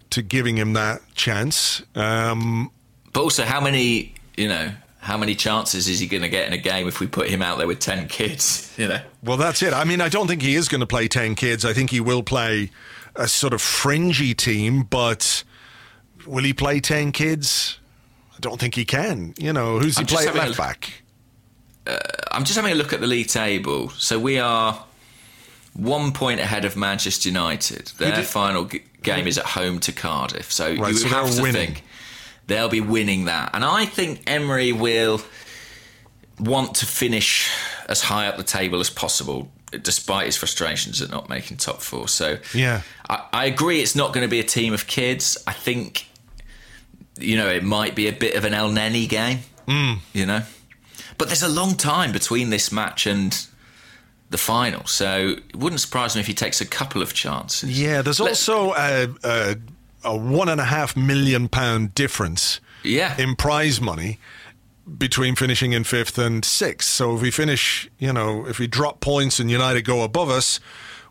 [0.10, 1.82] to giving him that chance.
[1.96, 2.72] Um,
[3.14, 4.72] But also, how many, you know,
[5.08, 7.42] how many chances is he going to get in a game if we put him
[7.42, 9.00] out there with 10 kids, you know?
[9.24, 9.74] well, that's it.
[9.74, 11.64] I mean, I don't think he is going to play 10 kids.
[11.64, 12.72] I think he will play
[13.16, 15.44] a sort of fringy team, but
[16.26, 17.80] will he play 10 kids?
[18.36, 19.34] I don't think he can.
[19.38, 20.94] You know, who's he I'm play at having a left back?
[21.88, 21.98] Uh,
[22.34, 23.90] I'm just having a look at the league table.
[23.92, 24.84] So we are
[25.74, 27.94] one point ahead of Manchester United.
[27.98, 30.52] Their final g- game is at home to Cardiff.
[30.52, 31.68] So Right, you so have to winning.
[31.76, 31.84] think
[32.48, 33.52] they'll be winning that.
[33.54, 35.22] And I think Emery will
[36.40, 37.50] want to finish
[37.88, 42.08] as high up the table as possible, despite his frustrations at not making top four.
[42.08, 42.82] So Yeah.
[43.10, 45.38] I, I agree it's not going to be a team of kids.
[45.48, 46.08] I think,
[47.20, 49.98] you know, it might be a bit of an Elneny game, mm.
[50.14, 50.44] you know.
[51.18, 53.36] But there's a long time between this match and
[54.30, 57.80] the final, so it wouldn't surprise me if he takes a couple of chances.
[57.80, 59.56] Yeah, there's Let's- also a, a,
[60.04, 63.16] a one and a half million pound difference Yeah.
[63.18, 64.20] in prize money
[64.98, 66.90] between finishing in fifth and sixth.
[66.90, 70.60] So if we finish, you know, if we drop points and United go above us,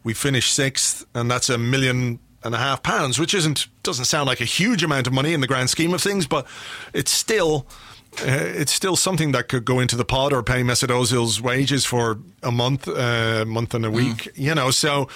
[0.02, 4.28] we finish sixth, and that's a million and a half pounds, which isn't doesn't sound
[4.28, 6.46] like a huge amount of money in the grand scheme of things, but
[6.94, 7.66] it's still.
[8.22, 8.28] Uh,
[8.62, 12.18] it's still something that could go into the pot or pay Mesut Ozil's wages for
[12.42, 14.70] a month, uh, month and a week, you know.
[14.70, 15.08] So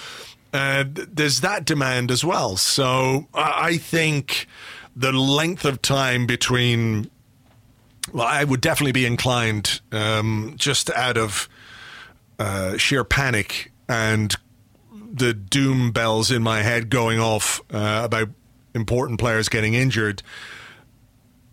[0.53, 2.57] uh, there's that demand as well.
[2.57, 4.47] So I think
[4.95, 7.09] the length of time between
[8.11, 11.47] well, I would definitely be inclined, um, just out of
[12.39, 14.35] uh, sheer panic and
[15.13, 18.29] the doom bells in my head going off uh, about
[18.73, 20.23] important players getting injured.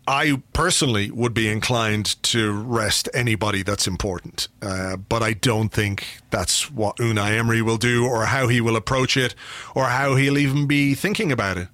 [0.09, 6.06] I personally would be inclined to rest anybody that's important, uh, but I don't think
[6.30, 9.34] that's what Unai Emery will do, or how he will approach it,
[9.74, 11.68] or how he'll even be thinking about it.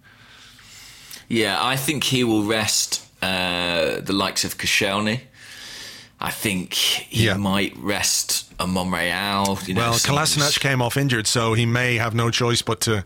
[1.28, 5.20] Yeah, I think he will rest uh, the likes of Koscielny.
[6.20, 7.36] I think he Yeah.
[7.36, 9.58] might rest a Monreal.
[9.66, 13.04] You know, Well, Kolasinac came off injured, so he may have no choice but to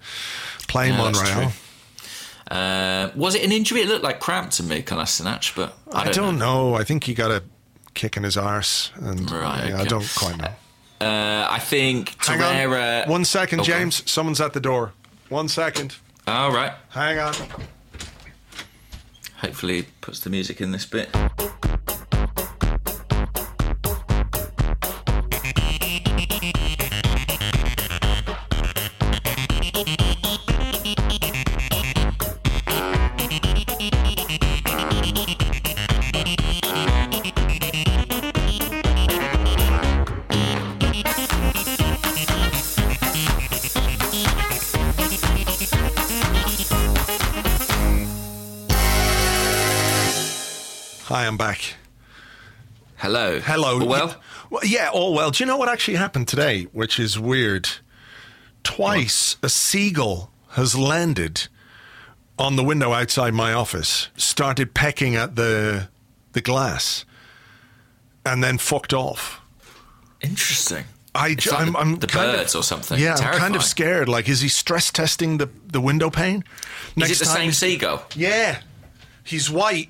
[0.68, 1.52] play that's Monreal.
[2.50, 3.82] Uh, was it an injury?
[3.82, 6.70] It looked like cramp to me, Kolasinac, but I I don't, don't, know.
[6.70, 6.74] know.
[6.76, 7.42] I think he got a
[7.94, 10.52] kick in his arse, and Right, yeah, I don't quite know.
[11.00, 13.04] Uh, I think Hang Torreira.
[13.04, 13.78] on, one second, Oh, go on.
[13.80, 14.10] James.
[14.10, 14.92] Someone's at the door.
[15.28, 15.96] One second.
[16.26, 16.72] All right.
[16.90, 17.34] Hang on.
[19.36, 21.08] Hopefully, puts the music in this bit.
[53.62, 54.12] Hello.
[54.50, 55.30] Well, yeah, all well.
[55.30, 57.68] Do you know what actually happened today, which is weird?
[58.62, 61.48] Twice a seagull has landed
[62.38, 65.88] on the window outside my office started pecking at the
[66.32, 67.04] the glass,
[68.24, 69.40] and then fucked off.
[70.20, 70.84] Interesting.
[71.14, 72.98] I, It's like I'm, the- I'm the birds of, or something.
[72.98, 74.08] Yeah, I'm kind of scared.
[74.08, 76.44] Like, is he stress testing the, the window pane?
[76.96, 78.02] Is it the same seagull?
[78.14, 78.60] Yeah,
[79.24, 79.88] he's white.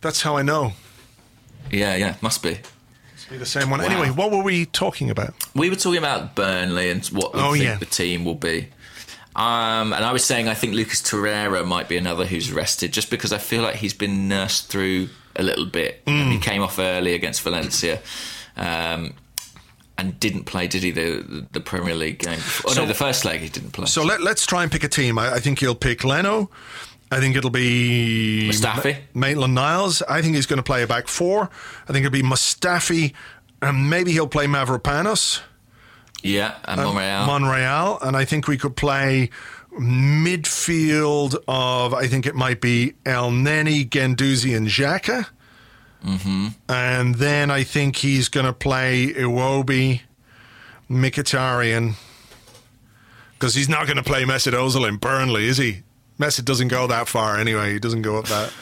[0.00, 0.72] That's how I know.
[1.70, 2.58] Yeah, yeah, must be.
[3.34, 3.80] Be the same one.
[3.80, 3.86] Wow.
[3.86, 5.34] Anyway, what were we talking about?
[5.54, 7.76] We were talking about Burnley and what we Oh, think yeah.
[7.78, 8.68] the team will be.
[9.36, 13.10] Um, and I was saying I think Lucas Torreira might be another who's rested, just
[13.10, 16.04] because I feel like he's been nursed through a little bit.
[16.04, 16.30] Mm.
[16.30, 18.00] he came off early against Valencia.
[18.56, 19.14] Um,
[19.98, 20.90] and didn't play, did he?
[20.92, 22.38] The the Premier League game.
[22.66, 23.86] Oh So- no, the first leg he didn't play.
[23.86, 25.18] So let, let's try and pick a team.
[25.18, 26.50] I, I think he'll pick Leno.
[27.14, 28.96] I think it'll be Mustafi.
[29.14, 30.02] Maitland Niles.
[30.02, 31.48] I think he's going to play a back four.
[31.88, 33.12] I think it'll be Mustafi,
[33.62, 35.40] and maybe he'll play Mavropanos.
[36.22, 37.26] yeah, and Monreal.
[37.26, 39.30] Monreal, and I think we could play
[39.78, 45.26] midfield of I think it might be El Neni, Guendouzi, and Xhaka.
[46.04, 46.48] Mm-hmm.
[46.68, 50.00] And then I think he's going to play Iwobi,
[50.90, 51.94] Mkhitaryan,
[53.34, 55.82] because he's not going to play Mesut Ozil in Burnley, is he?
[56.18, 57.72] Mesut doesn't go that far anyway.
[57.72, 58.52] He doesn't go up that.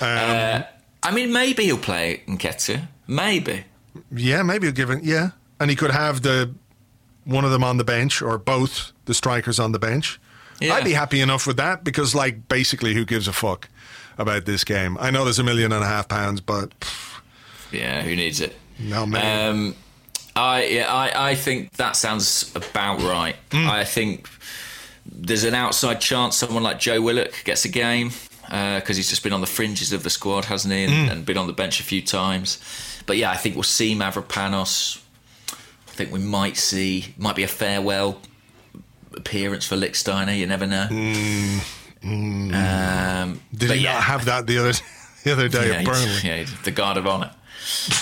[1.02, 2.88] I mean, maybe he'll play Nketiah.
[3.06, 3.64] Maybe.
[4.14, 5.02] Yeah, maybe he'll give it.
[5.04, 5.30] Yeah,
[5.60, 6.54] and he could have the
[7.24, 10.20] one of them on the bench or both the strikers on the bench.
[10.60, 10.74] Yeah.
[10.74, 13.68] I'd be happy enough with that because, like, basically, who gives a fuck
[14.18, 14.96] about this game?
[15.00, 17.20] I know there's a million and a half pounds, but pff,
[17.72, 18.56] Yeah, who needs it?
[18.78, 19.50] no man.
[19.50, 19.74] Um,
[20.36, 23.36] I yeah, I, I think that sounds about right.
[23.52, 23.68] Hmm.
[23.68, 24.28] I think
[25.06, 28.10] there's an outside chance someone like Joe Willock gets a game
[28.44, 31.12] because he's just been on the fringes of the squad, hasn't he, and, Hmm.
[31.12, 32.58] and been on the bench a few times.
[33.06, 35.00] But yeah, I think we'll see Mavropanos.
[35.52, 38.20] I think we might see might be a farewell
[39.16, 40.36] appearance for Lichtsteiner.
[40.36, 40.88] You never know.
[40.90, 41.60] Um,
[42.02, 43.34] Hmm.
[43.56, 44.72] Did he yeah, not have that the other
[45.24, 46.18] the other day yeah, at Burnley?
[46.22, 47.30] yeah, the guard of honour.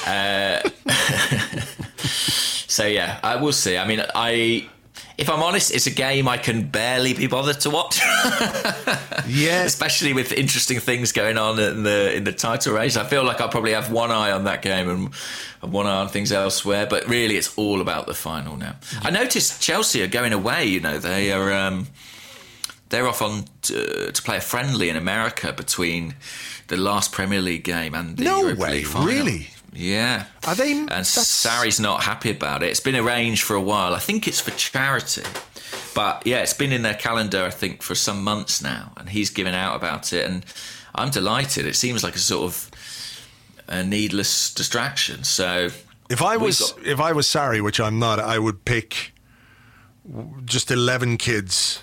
[0.07, 0.61] Uh,
[1.99, 3.77] so yeah, I will see.
[3.79, 4.69] I mean, I,
[5.19, 8.01] if I'm honest, it's a game I can barely be bothered to watch,
[9.29, 12.97] Yeah, especially with interesting things going on in the in the title race.
[12.97, 15.11] I feel like I'll probably have one eye on that game and,
[15.63, 16.87] and one eye on things elsewhere.
[16.89, 18.77] But really, it's all about the final now.
[19.03, 20.65] I noticed Chelsea are going away.
[20.67, 21.53] You know, they are.
[21.53, 21.87] Um,
[22.89, 26.15] they're off on to, to play a friendly in America between
[26.69, 29.07] the last Premier League game and the No Europa way, League final.
[29.09, 29.49] really?
[29.73, 30.25] Yeah.
[30.47, 32.69] Are they- And that's- Sarri's not happy about it.
[32.71, 33.95] It's been arranged for a while.
[33.95, 35.23] I think it's for charity.
[35.95, 38.93] But yeah, it's been in their calendar, I think, for some months now.
[38.97, 40.27] And he's given out about it.
[40.29, 40.45] And
[40.95, 41.67] I'm delighted.
[41.67, 42.71] It seems like a sort of
[43.69, 45.25] a needless distraction.
[45.25, 45.69] So
[46.11, 49.13] if I was got- if I was Sarri, which I'm not, I would pick
[50.45, 51.81] just eleven kids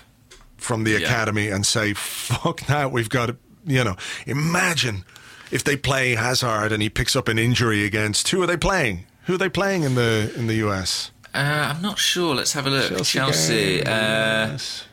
[0.56, 0.98] from the Yeah.
[0.98, 3.36] academy and say, "Fuck that, we've got to."
[3.66, 5.04] You know, imagine
[5.50, 9.04] if they play Hazard and he picks up an injury against who are they playing?
[9.26, 11.10] Who are they playing in the in the US?
[11.34, 12.34] uh, I'm not sure.
[12.34, 13.04] Let's have a look.
[13.04, 13.78] Chelsea.
[13.78, 14.84] game, uh, yes.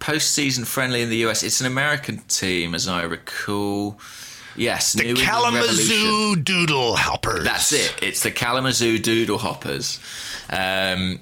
[0.00, 1.42] Post-season friendly in the US.
[1.42, 3.98] It's an American team, as I recall.
[4.56, 7.44] Yes, the New Kalamazoo Doodle Hoppers.
[7.44, 7.94] That's it.
[8.02, 9.98] It's the Kalamazoo Doodle Hoppers,
[10.50, 11.18] um,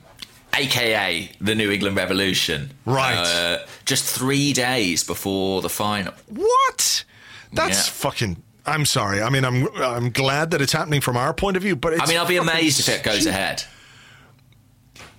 [0.54, 2.72] aka the New England Revolution.
[2.84, 3.16] Right.
[3.16, 6.12] Uh, just three days before the final.
[6.28, 7.04] What?
[7.52, 7.92] That's Yeah.
[7.92, 8.42] fucking.
[8.66, 9.20] I'm sorry.
[9.22, 12.02] I mean, I'm I'm glad that it's happening from our point of view, but it's
[12.02, 13.64] I mean, I'll be amazed if it goes ahead.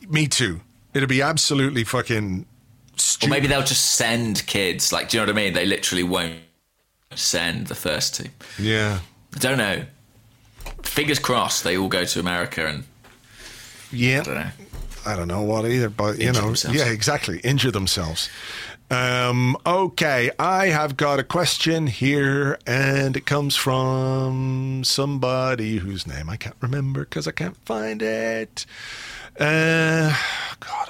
[0.09, 0.61] Me too.
[0.93, 2.45] It'll be absolutely fucking.
[2.95, 3.27] Stupid.
[3.27, 4.91] Or maybe they'll just send kids.
[4.93, 5.53] Like, do you know what I mean?
[5.53, 6.35] They literally won't
[7.15, 8.31] send the first team.
[8.59, 8.99] Yeah.
[9.35, 9.83] I don't know.
[10.83, 12.83] Fingers crossed they all go to America and
[13.91, 14.21] Yeah.
[14.21, 14.49] I don't know.
[15.05, 16.77] I don't know what either, but you Injure know, themselves.
[16.77, 18.29] yeah, exactly, injure themselves.
[18.91, 26.29] Um, okay, I have got a question here, and it comes from somebody whose name
[26.29, 28.65] I can't remember because I can't find it.
[29.39, 30.15] Uh,
[30.59, 30.82] God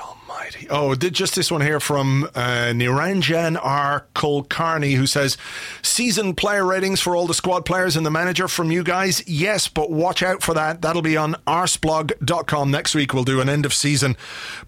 [0.70, 4.06] Oh, did just this one here from uh, Niranjan R.
[4.16, 5.38] Kulkarni, who says,
[5.82, 9.28] "Season player ratings for all the squad players and the manager from you guys.
[9.28, 10.82] Yes, but watch out for that.
[10.82, 13.14] That'll be on arseblog.com next week.
[13.14, 14.18] We'll do an end of season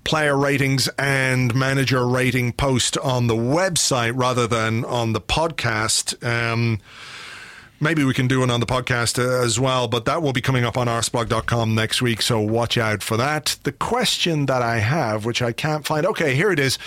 [0.03, 6.79] player ratings and manager rating post on the website rather than on the podcast." Um,
[7.79, 10.41] Maybe we can do one on the podcast uh, as well, but that will be
[10.41, 13.57] coming up on arseblog.com next week, so watch out for that.
[13.63, 16.77] The question that I have, which I can't find, okay, here it is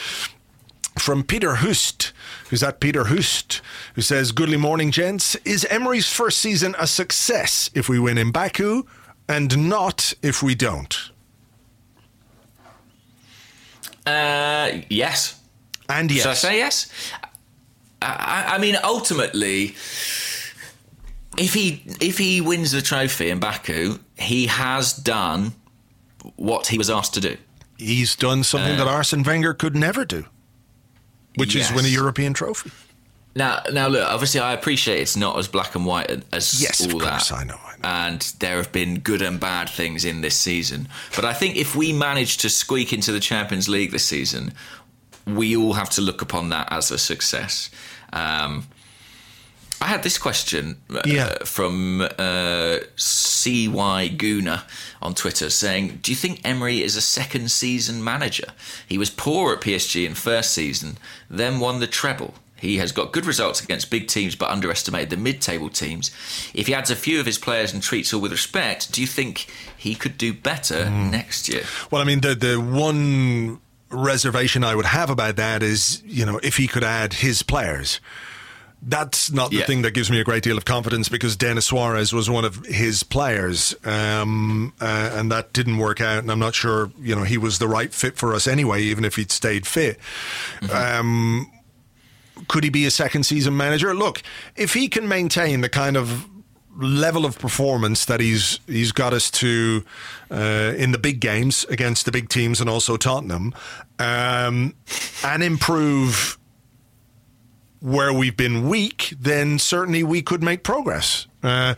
[0.99, 2.13] from Peter Hust,
[2.49, 3.61] who's at Peter Hust,
[3.95, 5.35] who says, Goodly morning, gents.
[5.45, 8.85] Is Emery's first season a success if we win in Baku
[9.29, 11.11] and not if we don't?
[14.07, 15.39] Uh, yes.
[15.89, 16.23] And yes.
[16.23, 17.13] Should I say yes?
[18.01, 19.75] I, I mean, ultimately,
[21.39, 25.53] if he if he wins the trophy in Baku, he has done
[26.37, 27.37] what he was asked to do.
[27.77, 30.25] He's done something that Arsene Wenger could never do,
[31.37, 32.71] which is win a European trophy.
[33.37, 34.07] Now, now look.
[34.07, 37.37] Obviously, I appreciate it's not as black and white as Yes, all of course, that.
[37.37, 37.89] I know, I know.
[37.89, 40.89] And there have been good and bad things in this season.
[41.15, 44.53] But I think if we manage to squeak into the Champions League this season,
[45.25, 47.71] we all have to look upon that as a success.
[48.13, 48.67] Um,
[49.81, 51.39] I had this question uh, Yeah.
[51.45, 54.65] from uh, CY Guna
[55.01, 58.49] on Twitter saying, Do you think Emery is a second season manager?
[58.87, 60.99] He was poor at PSG in first season,
[61.31, 62.35] then won the treble.
[62.57, 66.11] He has got good results against big teams but underestimated the mid table teams.
[66.55, 69.07] If he adds a few of his players and treats all with respect, do you
[69.07, 69.47] think
[69.77, 71.63] he could do better next year?
[71.93, 73.61] Well, I mean, the the one
[73.91, 78.01] reservation I would have about that is, you know, if he could add his players.
[78.81, 79.67] That's not the Yeah.
[79.67, 82.65] thing that gives me a great deal of confidence because Denis Suarez was one of
[82.67, 86.19] his players, um, uh, and that didn't work out.
[86.19, 89.05] And I'm not sure, you know, he was the right fit for us anyway, even
[89.05, 89.99] if he'd stayed fit.
[90.73, 91.51] Um,
[92.47, 93.93] could he be a second season manager?
[93.95, 94.23] Look,
[94.55, 96.27] if he can maintain the kind of
[96.81, 99.85] level of performance that he's he's got us to
[100.31, 103.53] uh, in the big games against the big teams and also Tottenham,
[103.99, 104.75] um,
[105.25, 106.38] and improve
[107.81, 111.27] where we've been weak, then certainly we could make progress.
[111.43, 111.75] Uh,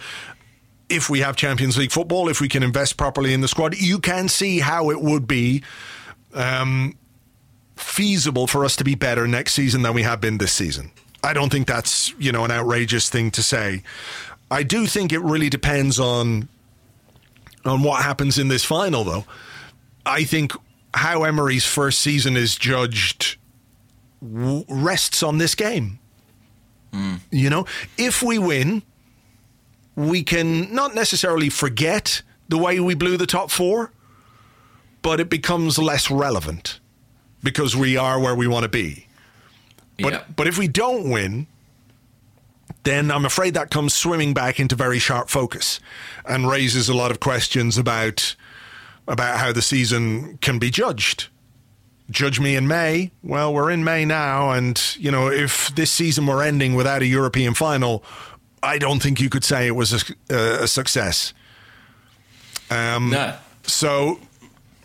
[0.89, 3.99] if we have Champions League football, if we can invest properly in the squad, you
[3.99, 5.63] can see how it would be
[6.35, 6.97] um,
[7.77, 10.91] feasible for us to be better next season than we have been this season.
[11.23, 13.83] I don't think that's you know an outrageous thing to say.
[14.51, 16.49] I do think it really depends on
[17.65, 19.25] on what happens in this final, though.
[20.07, 20.53] I think
[20.95, 23.37] how Emery's first season is judged
[24.23, 25.99] w- rests on this game.
[27.31, 27.67] You know,
[27.97, 28.83] if we win,
[29.95, 33.93] we can not necessarily forget the way we blew the top four,
[35.03, 36.81] but it becomes less relevant
[37.45, 39.07] because we are where we want to be.
[40.01, 40.23] But Yeah.
[40.35, 41.47] but if we don't win,
[42.83, 45.79] then I'm afraid that comes swimming back into very sharp focus
[46.27, 48.35] and raises a lot of questions about
[49.07, 51.29] about how the season can be judged.
[52.11, 53.13] Judge me in May.
[53.23, 57.07] Well, we're in May now, and you know if this season were ending without a
[57.07, 58.03] European final,
[58.63, 61.33] I don't think you could say it was a, a success.
[62.71, 63.37] Um, No.
[63.63, 64.19] So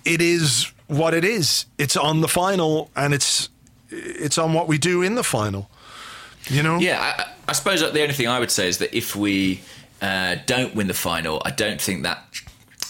[0.03, 1.65] it is what it is.
[1.77, 3.49] It's on the final, and it's
[3.89, 5.69] it's on what we do in the final.
[6.47, 6.77] You know.
[6.77, 9.61] Yeah, I, I suppose the only thing I would say is that if we
[10.01, 12.23] uh, don't win the final, I don't think that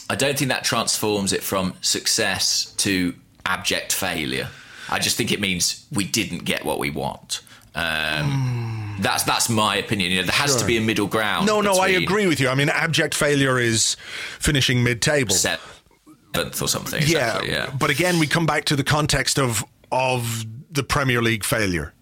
[0.10, 3.14] I don't think that transforms it from success to
[3.46, 4.50] abject failure.
[4.90, 7.42] I just think it means we didn't get what we want.
[7.74, 10.12] Um, That's that's my opinion.
[10.12, 11.46] You know, there has to be a middle ground.
[11.46, 12.48] No, no, I agree with you.
[12.48, 13.96] I mean, abject failure is
[14.40, 15.34] finishing mid-table.
[15.36, 17.02] Seventh or something.
[17.02, 17.72] Exactly, yeah.
[17.78, 21.94] But again, we come back to the context of of the Premier League failure.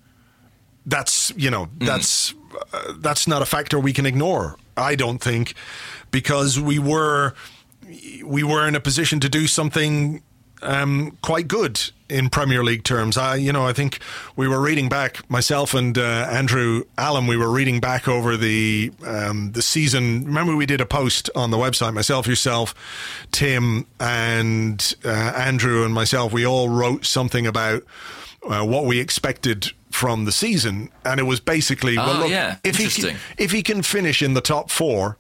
[0.86, 1.86] That's you know Mm-hmm.
[1.86, 2.34] that's
[2.74, 4.58] uh, that's not a factor we can ignore.
[4.78, 5.56] I don't think
[6.12, 7.34] because we were
[8.24, 10.22] we were in a position to do something
[10.64, 11.80] um, quite good
[12.10, 13.18] in Premier League terms.
[13.18, 14.00] I, you know, I think
[14.36, 17.28] we were reading back myself and uh, Andrew Allen.
[17.28, 20.26] We were reading back over the um, the season.
[20.26, 21.94] Remember, we did a post on the website.
[21.94, 22.74] Myself, yourself,
[23.32, 26.34] Tim, and uh, Andrew, and myself.
[26.34, 27.84] We all wrote something about
[28.48, 32.58] uh, what we expected from the season, and it was basically, well, Ah, look, yeah.
[32.64, 33.12] if he Interesting.
[33.12, 35.18] can, if he can finish in the top four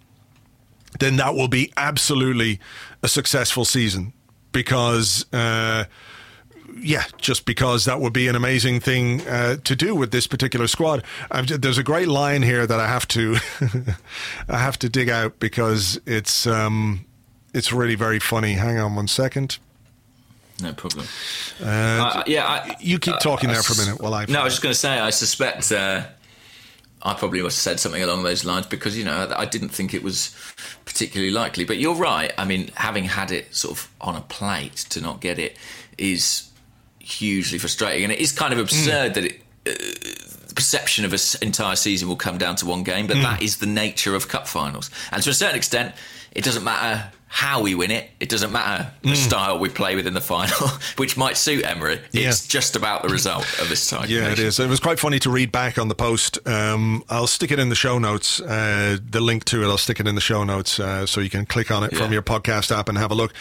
[0.99, 2.59] then that will be absolutely
[3.01, 4.13] a successful season
[4.53, 5.83] because uh,
[6.77, 10.67] yeah just because that would be an amazing thing uh, to do with this particular
[10.67, 11.03] squad.
[11.29, 13.35] I've, there's a great line here that I have to
[14.47, 17.05] I have to dig out because it's um,
[17.53, 18.53] it's really very funny.
[18.53, 19.57] Hang on one second.
[20.61, 21.05] No problem.
[21.61, 24.41] uh, Uh, yeah, I, you keep talking I there for a minute while I No,
[24.41, 26.03] I was just going to say, I suspect uh,
[27.03, 29.93] I probably must have said something along those lines because, you know, I didn't think
[29.93, 30.35] it was
[30.85, 31.65] particularly likely.
[31.65, 32.31] But you're right.
[32.37, 35.57] I mean, having had it sort of on a plate to not get it
[35.97, 36.49] is
[36.99, 38.03] hugely frustrating.
[38.03, 39.41] And it is kind of absurd that it.
[39.65, 39.73] Uh,
[40.53, 43.57] the perception of an entire season will come down to one game, but that is
[43.57, 44.91] the nature of cup finals.
[45.11, 45.95] And to a certain extent,
[46.31, 48.11] it doesn't matter how we win it.
[48.19, 51.99] It doesn't matter the style we play with in the final, which might suit Emery.
[52.13, 52.31] It's Yeah.
[52.47, 54.07] just about the result of this time.
[54.07, 54.59] Yeah, it is.
[54.59, 56.37] It was quite funny to read back on the post.
[56.47, 58.39] Um, I'll stick it in the show notes.
[58.39, 61.29] Uh, the link to it, I'll stick it in the show notes uh, so you
[61.31, 63.33] can click on it from your podcast app and have a look.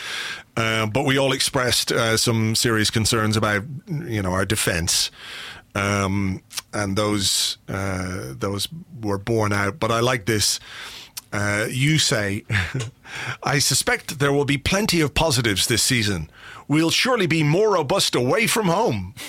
[0.56, 5.10] Uh, but we all expressed uh, some serious concerns about, you know, our defence.
[5.74, 6.42] um,
[6.72, 8.68] and those uh, those
[9.02, 9.78] were borne out.
[9.78, 10.60] But I like this.
[11.32, 12.44] Uh, you say,
[13.42, 16.30] I suspect there will be plenty of positives this season.
[16.68, 19.14] We'll surely be more robust away from home.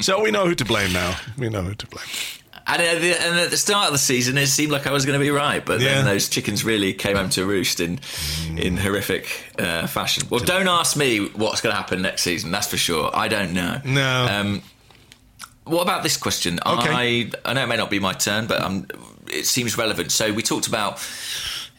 [0.00, 1.16] so we know who to blame now.
[1.36, 2.06] We know who to blame.
[2.66, 5.06] And at, the, and at the start of the season, it seemed like I was
[5.06, 5.94] going to be right, but Yeah.
[5.94, 7.98] then those chickens really came home to roost in
[8.56, 9.26] in horrific
[9.58, 10.24] uh, fashion.
[10.28, 12.50] Well, don't ask me what's going to happen next season.
[12.50, 13.10] That's for sure.
[13.14, 13.80] I don't know.
[13.84, 14.26] No.
[14.30, 14.62] Um,
[15.64, 16.58] what about this question?
[16.66, 16.90] Okay.
[16.92, 18.86] I I know it may not be my turn, but um,
[19.32, 20.12] it seems relevant.
[20.12, 21.00] So we talked about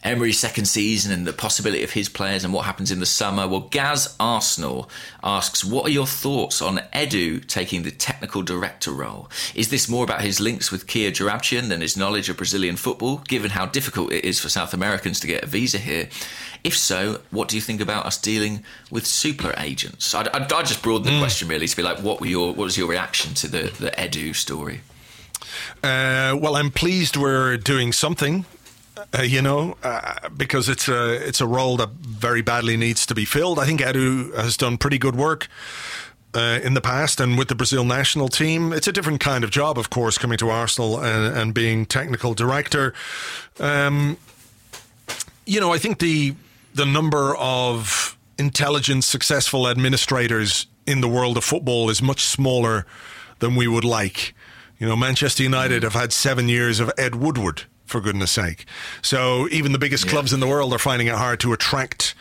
[0.02, 3.46] Emery's second season and the possibility of his players and what happens in the summer.
[3.46, 4.88] Well, Gaz Arsenal
[5.22, 9.28] asks, what are your thoughts on Edu taking the technical director role?
[9.54, 13.18] Is this more about his links with Kia Joorabchian than his knowledge of Brazilian football,
[13.28, 16.08] given how difficult it is for South Americans to get a visa here?
[16.64, 20.14] If so, what do you think about us dealing with super agents?
[20.14, 21.20] I'd, I'd, I'd just broaden the hmm.
[21.20, 23.90] question really to be like, what were your what was your reaction to the the
[23.92, 24.80] Edu story?
[25.82, 28.44] Uh, well, I'm pleased we're doing something.
[29.18, 33.14] Uh, you know, uh, because it's a it's a role that very badly needs to
[33.14, 33.58] be filled.
[33.58, 35.48] I think Edu has done pretty good work
[36.34, 39.50] uh, in the past, and with the Brazil national team, it's a different kind of
[39.50, 42.92] job, of course, coming to Arsenal and, and being technical director.
[43.58, 44.18] Um,
[45.46, 46.34] you know, I think the
[46.74, 52.86] the number of intelligent, successful administrators in the world of football is much smaller
[53.40, 54.34] than we would like.
[54.80, 58.64] You know, Manchester United have had seven years of Ed Woodward, for goodness sake.
[59.02, 62.14] So even the biggest clubs in the world are finding it hard to attract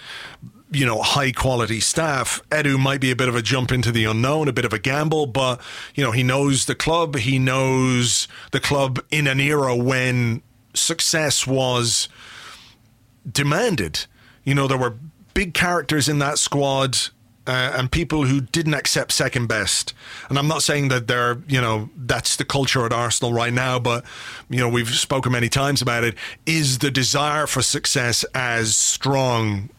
[0.71, 2.41] you know, high quality staff.
[2.49, 4.79] Edu might be a bit of a jump into the unknown, a bit of a
[4.79, 5.59] gamble, but
[5.95, 7.17] you know, he knows the club.
[7.17, 12.07] He knows the club in an era when success was
[13.29, 14.05] demanded.
[14.43, 14.95] You know, there were
[15.33, 16.97] big characters in that squad.
[17.49, 19.95] Uh, and people who didn't accept second best.
[20.29, 23.79] And I'm not saying that they're, you know, that's the culture at Arsenal right now,
[23.79, 24.05] but,
[24.51, 26.13] you know, we've spoken many times about it.
[26.45, 29.69] Is the desire for success as strong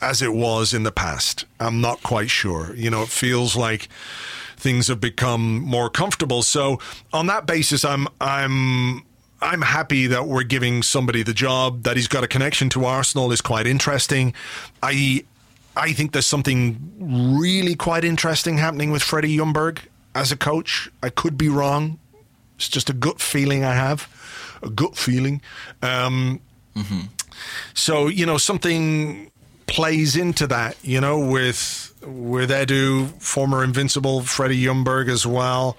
[0.00, 1.46] as it was in the past?
[1.58, 2.72] I'm not quite sure.
[2.76, 3.88] You know, it feels like
[4.56, 6.44] things have become more comfortable.
[6.44, 6.78] So
[7.12, 9.02] on that basis, I'm, I'm,
[9.42, 13.32] I'm happy that we're giving somebody the job that he's got a connection to Arsenal
[13.32, 14.32] is quite interesting.
[14.80, 15.24] I
[15.76, 16.78] I think there's something
[17.38, 19.78] really quite interesting happening with Freddie Ljungberg
[20.14, 20.90] as a coach.
[21.02, 21.98] I could be wrong.
[22.56, 24.08] It's just a gut feeling I have,
[24.62, 25.42] a gut feeling.
[25.82, 26.40] Um,
[27.74, 29.30] So you know something
[29.66, 30.76] plays into that.
[30.82, 35.76] You know with with Edu, former Invincible Freddie Ljungberg as well.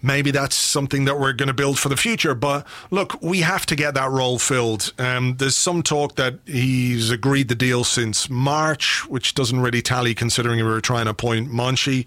[0.00, 2.34] Maybe that's something that we're going to build for the future.
[2.34, 4.92] But look, we have to get that role filled.
[4.98, 10.14] Um, there's some talk that he's agreed the deal since March, which doesn't really tally
[10.14, 12.06] considering we were trying to appoint Monchi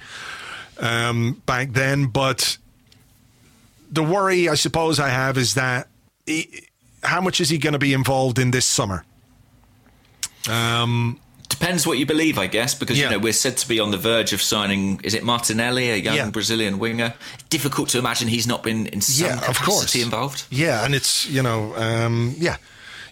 [0.79, 2.07] um, back then.
[2.07, 2.57] But
[3.91, 5.87] the worry, I suppose, I have is that
[6.25, 6.67] he,
[7.03, 9.05] how much is he going to be involved in this summer?
[10.49, 11.19] Um,
[11.51, 13.05] Depends what you believe, I guess, because Yeah.
[13.05, 14.99] you know we're said to be on the verge of signing.
[15.03, 16.29] Is it Martinelli, a young Yeah.
[16.29, 17.13] Brazilian winger?
[17.49, 19.93] Difficult to imagine he's not been in some Yeah, of course.
[19.95, 20.43] involved.
[20.49, 22.55] Yeah, and it's you know, um, yeah,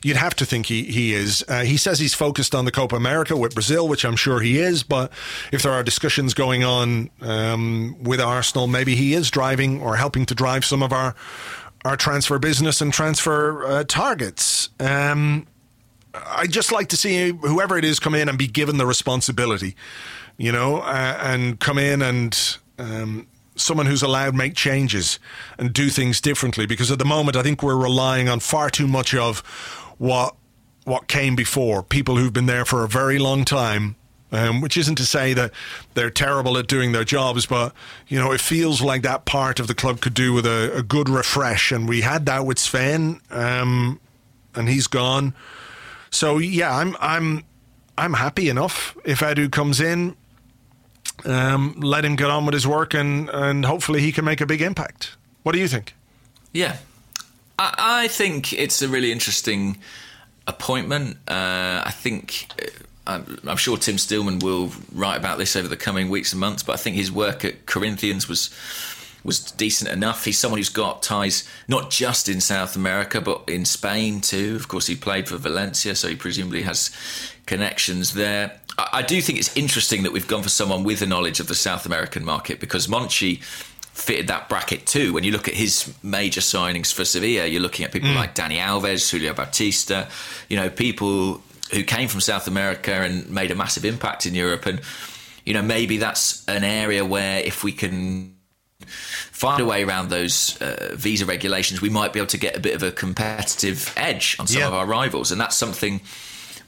[0.04, 1.44] you'd have to think he he is.
[1.50, 4.58] Uh, he says he's focused on the Copa America with Brazil, which I'm sure he
[4.58, 4.84] is.
[4.84, 5.12] But
[5.52, 10.26] if there are discussions going on um, with Arsenal, maybe he is driving or helping
[10.28, 11.14] to drive some of our
[11.86, 14.70] our transfer business and transfer uh, targets.
[14.80, 15.46] Um,
[16.14, 19.76] I'd just like to see whoever it is come in and be given the responsibility,
[20.38, 25.20] you know, uh, and come in and um, someone who's allowed make changes
[25.58, 26.66] and do things differently.
[26.66, 29.40] Because at the moment, I think we're relying on far too much of
[29.98, 30.36] what
[30.86, 31.84] what came before.
[31.84, 33.96] People who've been there for a very long time.
[34.32, 35.52] Um, which isn't to say that
[35.96, 37.74] they're terrible at doing their jobs, but
[38.08, 40.84] you know it feels like that part of the club could do with a, a
[40.84, 44.00] good refresh, and we had that with Sven, um,
[44.54, 45.34] and he's gone.
[46.12, 47.44] So yeah, I'm I'm
[47.98, 50.16] I'm happy enough if Edu comes in.
[51.26, 54.46] Um, let him get on with his work, and and hopefully he can make a
[54.46, 55.18] big impact.
[55.44, 55.94] What do you think?
[56.54, 56.78] Yeah,
[57.58, 59.78] I, I think it's a really interesting
[60.48, 61.18] appointment.
[61.28, 62.48] Uh, I think.
[62.62, 62.66] uh,
[63.08, 66.62] I'm, I'm sure Tim Stillman will write about this over the coming weeks and months,
[66.62, 68.52] but I think his work at Corinthians was
[69.24, 70.26] was decent enough.
[70.26, 74.56] He's someone who's got ties not just in South America, but in Spain too.
[74.56, 76.92] Of course, he played for Valencia, so he presumably has
[77.46, 78.60] connections there.
[78.78, 81.48] I, I do think it's interesting that we've gone for someone with a knowledge of
[81.48, 83.42] the South American market because Monchi
[83.94, 85.12] fitted that bracket too.
[85.14, 88.16] When you look at his major signings for Sevilla, you're looking at people hmm.
[88.16, 90.08] like Dani Alves, Julio Baptista,
[90.48, 91.42] you know, people
[91.72, 94.82] who came from South America and made a massive impact in Europe and
[95.46, 98.36] you know, maybe that's an area where if we can
[98.90, 102.60] find a way around those uh, visa regulations, we might be able to get a
[102.60, 104.68] bit of a competitive edge on some Yeah.
[104.68, 106.02] of our rivals, and that's something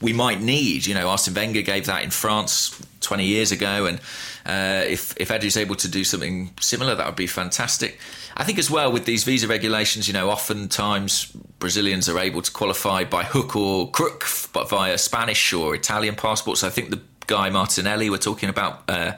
[0.00, 0.86] we might need.
[0.86, 3.98] You know, Arsene Wenger gave that in France 20 years ago, and
[4.44, 7.98] uh, if if Edu's able to do something similar, that would be fantastic.
[8.36, 11.26] I think as well with these visa regulations, you know, oftentimes
[11.58, 16.64] Brazilians are able to qualify by hook or crook, but via Spanish or Italian passports.
[16.64, 18.82] I think the guy Martinelli we're talking about.
[18.88, 19.12] Uh,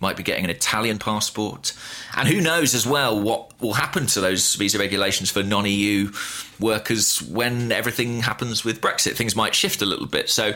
[0.00, 1.72] might be getting an Italian passport.
[2.16, 6.12] And who knows as well what will happen to those visa regulations for non EU
[6.60, 9.14] workers when everything happens with Brexit.
[9.14, 10.28] Things might shift a little bit.
[10.28, 10.54] So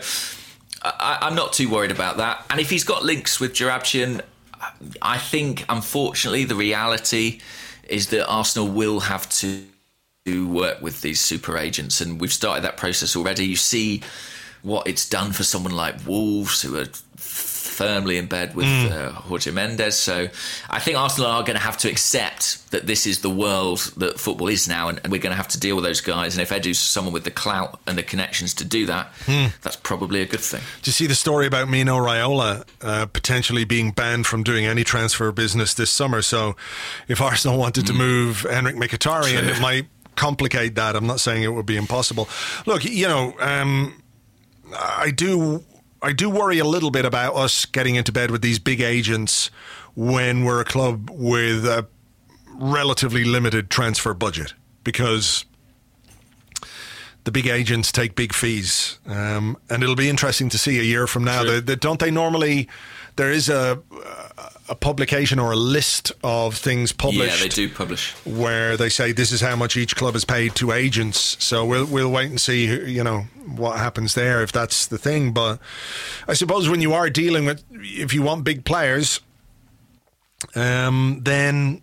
[0.82, 2.44] I, I'm not too worried about that.
[2.50, 4.22] And if he's got links with Joorabchian,
[5.02, 7.40] I think unfortunately the reality
[7.88, 9.64] is that Arsenal will have to
[10.26, 13.46] to work with these super agents, and we've started that process already.
[13.46, 14.02] You see
[14.62, 16.88] what it's done for someone like Wolves, who are
[17.80, 19.96] firmly in bed with uh, Jorge Mendes.
[19.96, 20.28] So
[20.68, 24.20] I think Arsenal are going to have to accept that this is the world that
[24.20, 26.34] football is now, and, we're going to have to deal with those guys.
[26.34, 29.12] And if Edu's someone with the clout and the connections to do that,
[29.62, 30.60] that's probably a good thing.
[30.82, 34.84] Do you see the story about Mino Raiola uh, potentially being banned from doing any
[34.84, 36.20] transfer business this summer?
[36.20, 36.54] So,
[37.08, 39.86] if Arsenal wanted to move Henrikh Mkhitaryan, it might
[40.16, 40.96] complicate that.
[40.96, 42.28] I'm not saying it would be impossible.
[42.66, 44.00] Look, you know, um,
[44.78, 45.64] I do.
[46.02, 49.50] I do worry a little bit about us getting into bed with these big agents
[49.94, 51.86] when we're a club with a
[52.54, 55.44] relatively limited transfer budget because
[57.24, 61.06] the big agents take big fees, um, and it'll be interesting to see a year
[61.06, 61.44] from now.
[61.44, 62.68] They, they, don't they normally?
[63.16, 63.82] There is a
[64.70, 67.38] a publication or a list of things published.
[67.38, 68.12] Yeah, they do publish.
[68.24, 71.36] Where they say this is how much each club has paid to agents.
[71.44, 75.32] So we'll we'll wait and see, you know, what happens there if that's the thing.
[75.32, 75.58] But
[76.28, 79.20] I suppose when you are dealing with, if you want big players,
[80.54, 81.82] um, then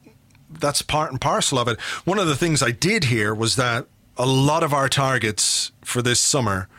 [0.50, 1.80] that's part and parcel of it.
[2.06, 3.86] One of the things I did hear was that
[4.16, 6.70] a lot of our targets for this summer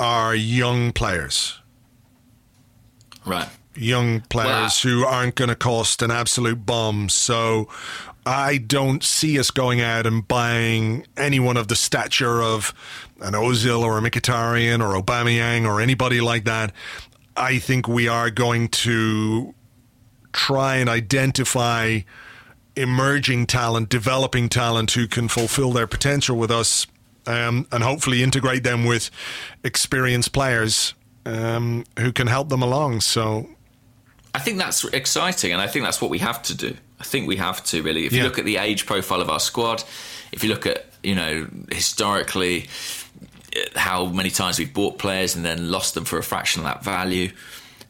[0.00, 1.60] are young players.
[3.26, 3.48] Right.
[3.76, 7.08] Young players who aren't going to cost an absolute bomb.
[7.08, 7.68] So
[8.26, 12.72] I don't see us going out and buying anyone of the stature of
[13.20, 16.72] an Ozil or a Mkhitaryan or Aubameyang or anybody like that.
[17.36, 19.54] I think we are going to
[20.32, 22.00] try and identify
[22.76, 26.86] emerging talent, developing talent who can fulfill their potential with us,
[27.26, 29.10] um, and hopefully integrate them with
[29.62, 30.94] experienced players
[31.26, 33.00] um, who can help them along.
[33.00, 33.48] So,
[34.34, 36.76] I think that's exciting, and I think that's what we have to do.
[36.98, 38.04] I think we have to really.
[38.04, 39.84] If you look at the age profile of our squad,
[40.32, 42.66] if you look at you know historically
[43.76, 46.82] how many times we've bought players and then lost them for a fraction of that
[46.82, 47.30] value,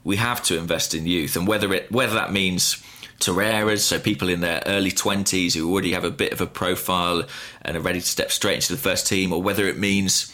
[0.05, 2.83] we have to invest in youth, and whether it whether that means
[3.21, 7.23] Torreiras, so people in their early 20s who already have a bit of a profile
[7.62, 10.31] and are ready to step straight into the first team, or whether it means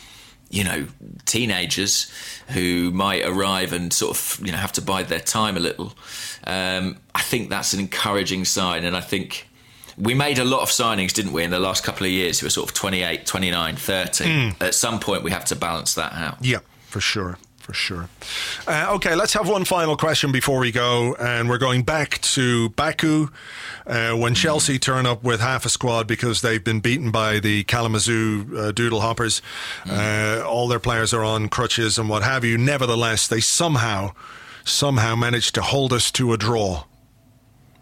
[0.51, 0.87] you know,
[1.27, 2.11] teenagers
[2.53, 5.95] who might arrive and sort of, you know, have to bide their time a little.
[6.45, 8.85] Um, I think that's an encouraging sign.
[8.85, 9.49] And I think
[9.97, 12.47] we made a lot of signings, didn't we, in the last couple of years who
[12.47, 14.55] were sort of 28, 29, 30.
[14.61, 16.39] At some point, we have to balance that out.
[16.41, 17.39] yeah, for sure.
[17.71, 18.09] For sure.
[18.67, 21.15] Uh, okay, let's have one final question before we go.
[21.15, 23.29] And we're going back to Baku
[23.87, 27.63] uh, when Chelsea turn up with half a squad because they've been beaten by the
[27.63, 29.41] Kalamazoo uh, Doodle Hoppers.
[29.89, 32.59] Uh, all their players are on crutches and what have you.
[32.59, 34.15] Nevertheless, they somehow,
[34.65, 36.87] somehow managed to hold us to a draw.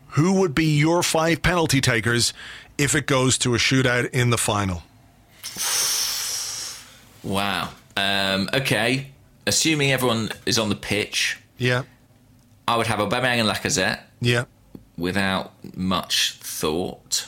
[0.09, 2.35] Who would be your five penalty takers
[2.77, 4.82] if it goes to a shootout in the final?
[7.24, 7.70] Wow.
[7.97, 9.12] Um, okay.
[9.48, 11.84] Assuming everyone is on the pitch, Yeah,
[12.68, 14.44] I would have Aubameyang and Lacazette yeah.
[14.98, 17.26] without much thought.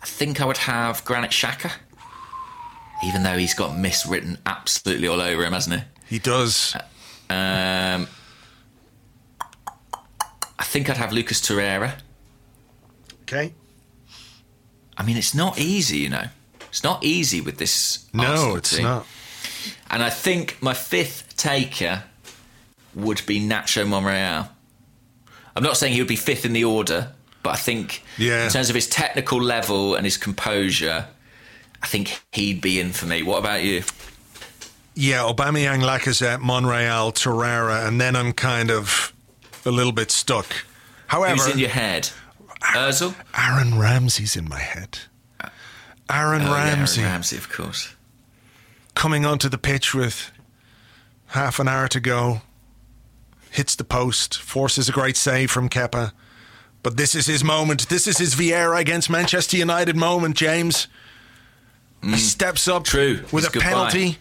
[0.00, 1.72] I think I would have Granit Xhaka,
[3.04, 5.86] even though he's got miswritten absolutely all over him, hasn't he?
[6.08, 6.76] He does.
[7.28, 8.06] Um,
[10.56, 11.98] I think I'd have Lucas Torreira.
[13.22, 13.52] Okay.
[14.96, 16.26] I mean, it's not easy, you know.
[16.68, 18.06] It's not easy with this.
[18.12, 18.84] No, Arsenal it's team.
[18.84, 19.06] not.
[19.90, 22.04] And I think my fifth taker
[22.94, 24.48] would be Nacho Monreal.
[25.54, 27.12] I'm not saying he would be fifth in the order,
[27.42, 28.44] but I think Yeah.
[28.44, 31.06] in terms of his technical level and his composure,
[31.82, 33.22] I think he'd be in for me.
[33.22, 33.84] What about you?
[34.94, 39.12] Yeah, Aubameyang, Lacazette, Monreal, Torreira, and then I'm kind of
[39.66, 40.46] a little bit stuck.
[41.08, 42.10] However, Who's in your head?
[42.62, 43.14] Ozil?
[43.36, 44.98] Aaron Ramsey's in my head.
[46.10, 47.94] Aaron Oh, yeah, Ramsey Aaron Ramsey, of course.
[48.96, 50.32] Coming onto the pitch with
[51.28, 52.40] half an hour to go,
[53.50, 56.12] hits the post, forces a great save from Kepa.
[56.82, 57.88] But this is his moment.
[57.88, 60.88] This is his Vieira against Manchester United moment, James.
[62.02, 62.86] He steps up Mm.
[62.86, 63.24] True.
[63.32, 63.68] with It's a goodbye.
[63.68, 64.18] penalty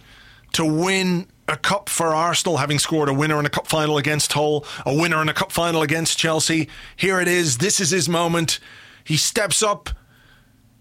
[0.53, 4.33] to win a cup for Arsenal, having scored a winner in a cup final against
[4.33, 6.67] Hull, a winner in a cup final against Chelsea.
[6.95, 7.59] Here it is.
[7.59, 8.59] This is his moment.
[9.03, 9.89] He steps up.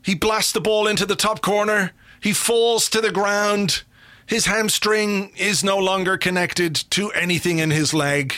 [0.03, 1.93] He blasts the ball into the top corner.
[2.25, 3.83] He falls to the ground.
[4.25, 8.35] His hamstring is no longer connected to anything in his leg.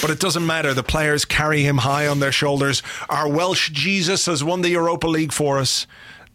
[0.00, 0.72] But it doesn't matter.
[0.72, 2.84] The players carry him high on their shoulders.
[3.08, 5.88] Our Welsh Jesus has won the Europa League for us.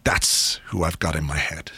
[0.03, 1.71] That's who I've got in my head.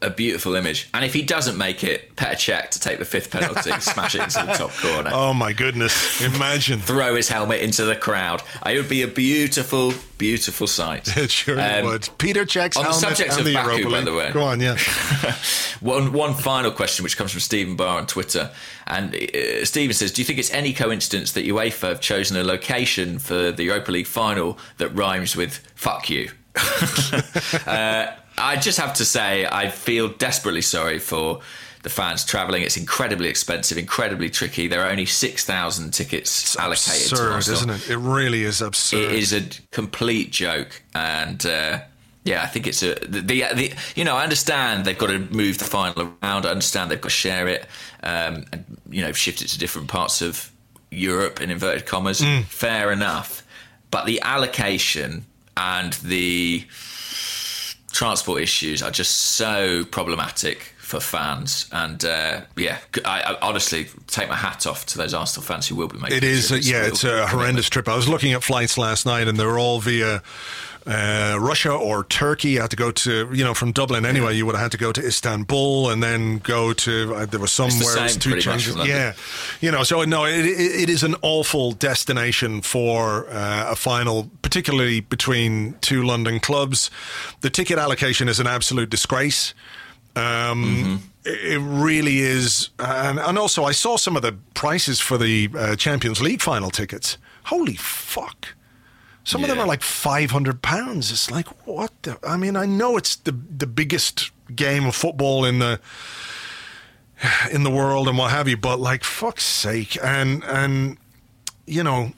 [0.00, 0.88] A beautiful image.
[0.94, 4.22] And if he doesn't make it, Petr Cech to take the fifth penalty, smash it
[4.22, 5.10] into the top corner.
[5.12, 6.22] Oh my goodness.
[6.22, 6.78] Imagine.
[6.78, 8.42] throw his helmet into the crowd.
[8.64, 11.08] It would be a beautiful, beautiful sight.
[11.16, 12.08] It sure Um, would.
[12.18, 14.04] Peter checks on the subject of the Baku, Europa by League.
[14.06, 14.30] the way.
[14.32, 14.76] Go on, yeah.
[15.80, 18.50] One, one final question, which comes from Stephen Barr on Twitter.
[18.86, 22.42] And uh, Stephen says, Do you think it's any coincidence that UEFA have chosen a
[22.44, 26.30] location for the Europa League final that rhymes with fuck you?
[27.66, 28.06] uh,
[28.38, 31.40] I just have to say, I feel desperately sorry for
[31.82, 32.62] the fans travelling.
[32.62, 34.66] It's incredibly expensive, incredibly tricky.
[34.66, 37.58] There are only 6,000 tickets allocated to absurd, Arsenal.
[37.58, 37.90] isn't it?
[37.90, 39.12] It really is absurd.
[39.12, 41.80] It is a complete joke, and uh,
[42.24, 45.18] yeah, I think it's a the, the the you know I understand they've got to
[45.18, 46.46] move the final around.
[46.46, 47.66] I understand they've got to share it,
[48.02, 50.50] um, and you know shift it to different parts of
[50.90, 52.20] Europe in inverted commas.
[52.20, 52.44] Mm.
[52.44, 53.46] Fair enough,
[53.90, 55.24] but the allocation
[55.56, 56.66] and the
[57.98, 61.68] transport issues are just so problematic for fans.
[61.72, 65.74] And uh, yeah, I, I honestly take my hat off to those Arsenal fans who
[65.74, 66.18] will be making.
[66.18, 67.88] It is, uh, yeah, it's a horrendous trip.
[67.88, 70.22] I was looking at flights last night, and they're all via
[70.88, 72.50] uh, Russia or Turkey.
[72.50, 74.34] You had to go to, you know, from Dublin anyway.
[74.36, 77.14] You would have had to go to Istanbul and then go to.
[77.14, 78.74] Uh, there was the somewhere it was two changes.
[78.88, 79.12] Yeah,
[79.60, 79.82] you know.
[79.84, 85.74] So no, it, it, it is an awful destination for uh, a final, particularly between
[85.80, 86.90] two London clubs.
[87.42, 89.54] The ticket allocation is an absolute disgrace.
[90.16, 95.18] Um, it- It really is, and, and also I saw some of the prices for
[95.18, 97.18] the uh, Champions League final tickets.
[97.44, 98.54] Holy fuck!
[99.28, 101.12] Some of them are like five hundred pounds.
[101.12, 101.92] It's like what?
[102.00, 105.80] The, I mean, I know it's the the biggest game of football in the
[107.50, 110.96] in the world and what have you, but like fuck's sake, and and
[111.66, 112.12] you know,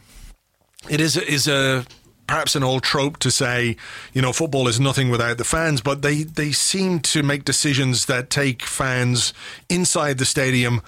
[0.89, 1.85] it is a, is a
[2.29, 3.77] perhaps an old trope to say,
[4.13, 8.07] you know, football is nothing without the fans, but they they seem to make decisions
[8.07, 9.35] that take fans
[9.69, 10.81] inside the stadium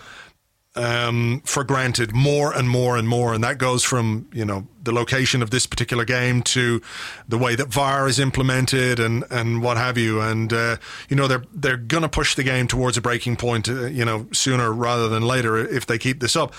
[0.75, 4.93] um, for granted more and more and more, and that goes from you know the
[4.93, 6.81] location of this particular game to
[7.29, 10.77] the way that VAR is implemented and and what have you, and uh,
[11.09, 14.27] you know they're they're gonna push the game towards a breaking point, uh, you know,
[14.33, 16.55] sooner rather than later if they keep this up.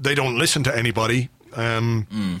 [0.00, 1.30] They don't listen to anybody.
[1.54, 2.40] Um,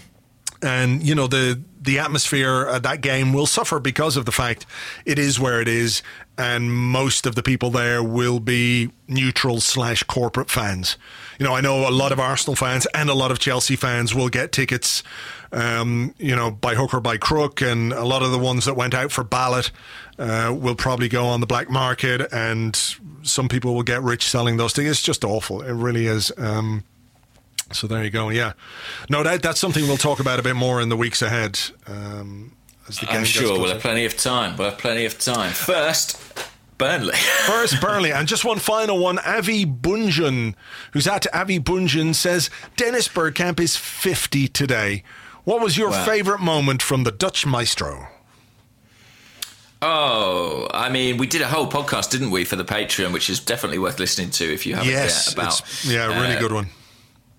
[0.62, 4.64] and you know the the atmosphere at that game will suffer because of the fact
[5.04, 6.02] it is where it is,
[6.36, 10.96] and most of the people there will be neutral slash corporate fans.
[11.38, 14.14] You know, I know a lot of Arsenal fans and a lot of Chelsea fans
[14.14, 15.02] will get tickets,
[15.52, 18.74] um, you know, by hook or by crook, and a lot of the ones that
[18.74, 19.70] went out for ballot
[20.18, 24.56] uh, will probably go on the black market, and some people will get rich selling
[24.56, 24.98] those tickets.
[24.98, 25.62] It's just awful.
[25.62, 26.32] It really is.
[26.36, 26.84] Um,
[27.72, 28.28] so there you go.
[28.28, 28.52] Yeah,
[29.08, 31.58] no doubt that's something we'll talk about a bit more in the weeks ahead.
[31.86, 32.52] Um,
[32.88, 34.56] as the game I'm sure we'll have plenty of time.
[34.56, 35.52] We'll have plenty of time.
[35.52, 36.20] First,
[36.78, 37.14] Burnley.
[37.46, 39.18] First, Burnley, and just one final one.
[39.20, 40.54] Avi Bunjan,
[40.92, 45.02] who's at Avi Bunjan, says Dennis Bergkamp is 50 today.
[45.44, 46.04] What was your Wow.
[46.04, 48.08] favourite moment from the Dutch maestro?
[49.82, 53.38] Oh, I mean, we did a whole podcast, didn't we, for the Patreon, which is
[53.38, 56.52] definitely worth listening to if you haven't yes, yet, about yeah, a really uh, good
[56.52, 56.68] one.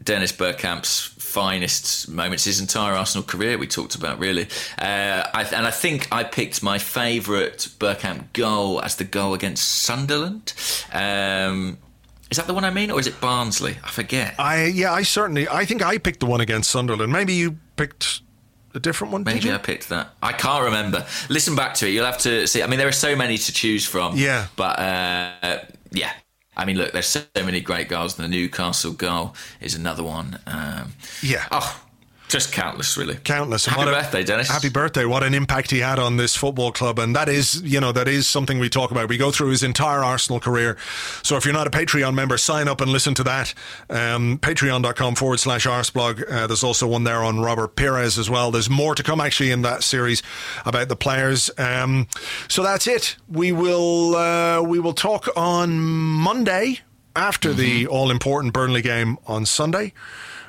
[0.05, 3.57] Dennis Bergkamp's finest moments, his entire Arsenal career.
[3.57, 4.43] We talked about really,
[4.79, 9.67] uh, I, and I think I picked my favourite Bergkamp goal as the goal against
[9.67, 10.53] Sunderland.
[10.93, 11.77] Um,
[12.31, 13.77] is that the one I mean, or is it Barnsley?
[13.83, 14.35] I forget.
[14.39, 15.47] I yeah, I certainly.
[15.47, 17.11] I think I picked the one against Sunderland.
[17.11, 18.21] Maybe you picked
[18.73, 19.23] a different one.
[19.23, 19.51] Maybe?
[19.51, 20.09] I picked that.
[20.21, 21.05] I can't remember.
[21.29, 21.91] Listen back to it.
[21.91, 22.63] You'll have to see.
[22.63, 24.17] I mean, there are so many to choose from.
[24.17, 24.47] Yeah.
[24.55, 25.59] But uh,
[25.91, 26.11] yeah.
[26.57, 28.17] I mean, look, there's so many great goals.
[28.17, 30.39] And the Newcastle goal is another one.
[30.47, 31.45] Um, Yeah.
[31.51, 31.84] oh,
[32.35, 33.15] just countless, really.
[33.15, 33.65] countless.
[33.65, 34.49] And Happy a- birthday, Dennis.
[34.49, 35.05] Happy birthday!
[35.05, 38.09] What an impact he had on this football club, and that is, you know, that
[38.09, 39.07] is something we talk about.
[39.07, 40.75] We go through his entire Arsenal career.
[41.23, 43.53] So if you're not a Patreon member, sign up and listen to that.
[43.89, 46.29] Um, Patreon.com forward slash Arseblog.
[46.29, 48.51] Uh, there's also one there on Robert Pires as well.
[48.51, 50.21] There's more to come actually in that series
[50.65, 51.49] about the players.
[51.57, 52.07] Um,
[52.49, 53.15] so that's it.
[53.29, 56.79] We will uh, we will talk on Monday
[57.15, 59.93] after the all important Burnley game on Sunday.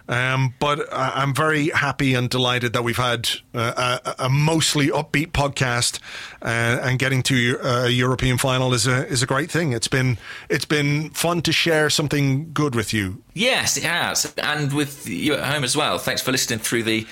[0.08, 5.32] Um, but I'm very happy and delighted that we've had uh, a, a mostly upbeat
[5.32, 5.98] podcast,
[6.42, 6.46] uh,
[6.82, 9.72] and getting to a European final is a is a great thing.
[9.72, 10.16] It's been
[10.48, 13.22] it's been fun to share something good with you.
[13.34, 15.98] Yes, it has, and with you at home as well.
[15.98, 17.04] Thanks for listening through the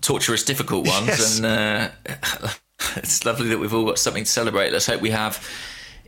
[0.00, 1.36] torturous, difficult ones, Yes.
[1.38, 1.88] and uh,
[2.96, 4.72] it's lovely that we've all got something to celebrate.
[4.72, 5.46] Let's hope we have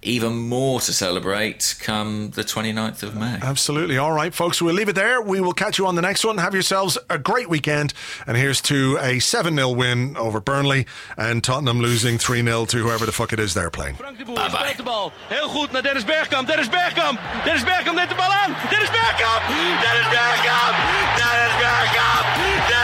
[0.04, 3.38] even more to celebrate come the 29th of May.
[3.42, 3.98] Absolutely.
[3.98, 5.20] All right, folks, we'll leave it there.
[5.20, 6.38] We will catch you on the next one.
[6.38, 7.92] Have yourselves a great weekend.
[8.26, 10.86] And here's to a 7 0 win over Burnley
[11.16, 13.96] and Tottenham losing 3 0 to whoever the fuck it is they're playing.
[13.96, 15.12] Frank de Boer speelt de bal.
[15.28, 16.46] Heel goed naar Dennis Bergkamp.
[16.46, 17.20] Dennis Bergkamp.
[17.44, 18.56] Dennis Bergkamp neemt de bal aan.
[18.70, 19.42] Dennis Bergkamp.
[19.84, 20.74] Dennis Bergkamp.
[21.16, 22.26] Dennis Bergkamp.
[22.36, 22.83] Dennis Bergkamp.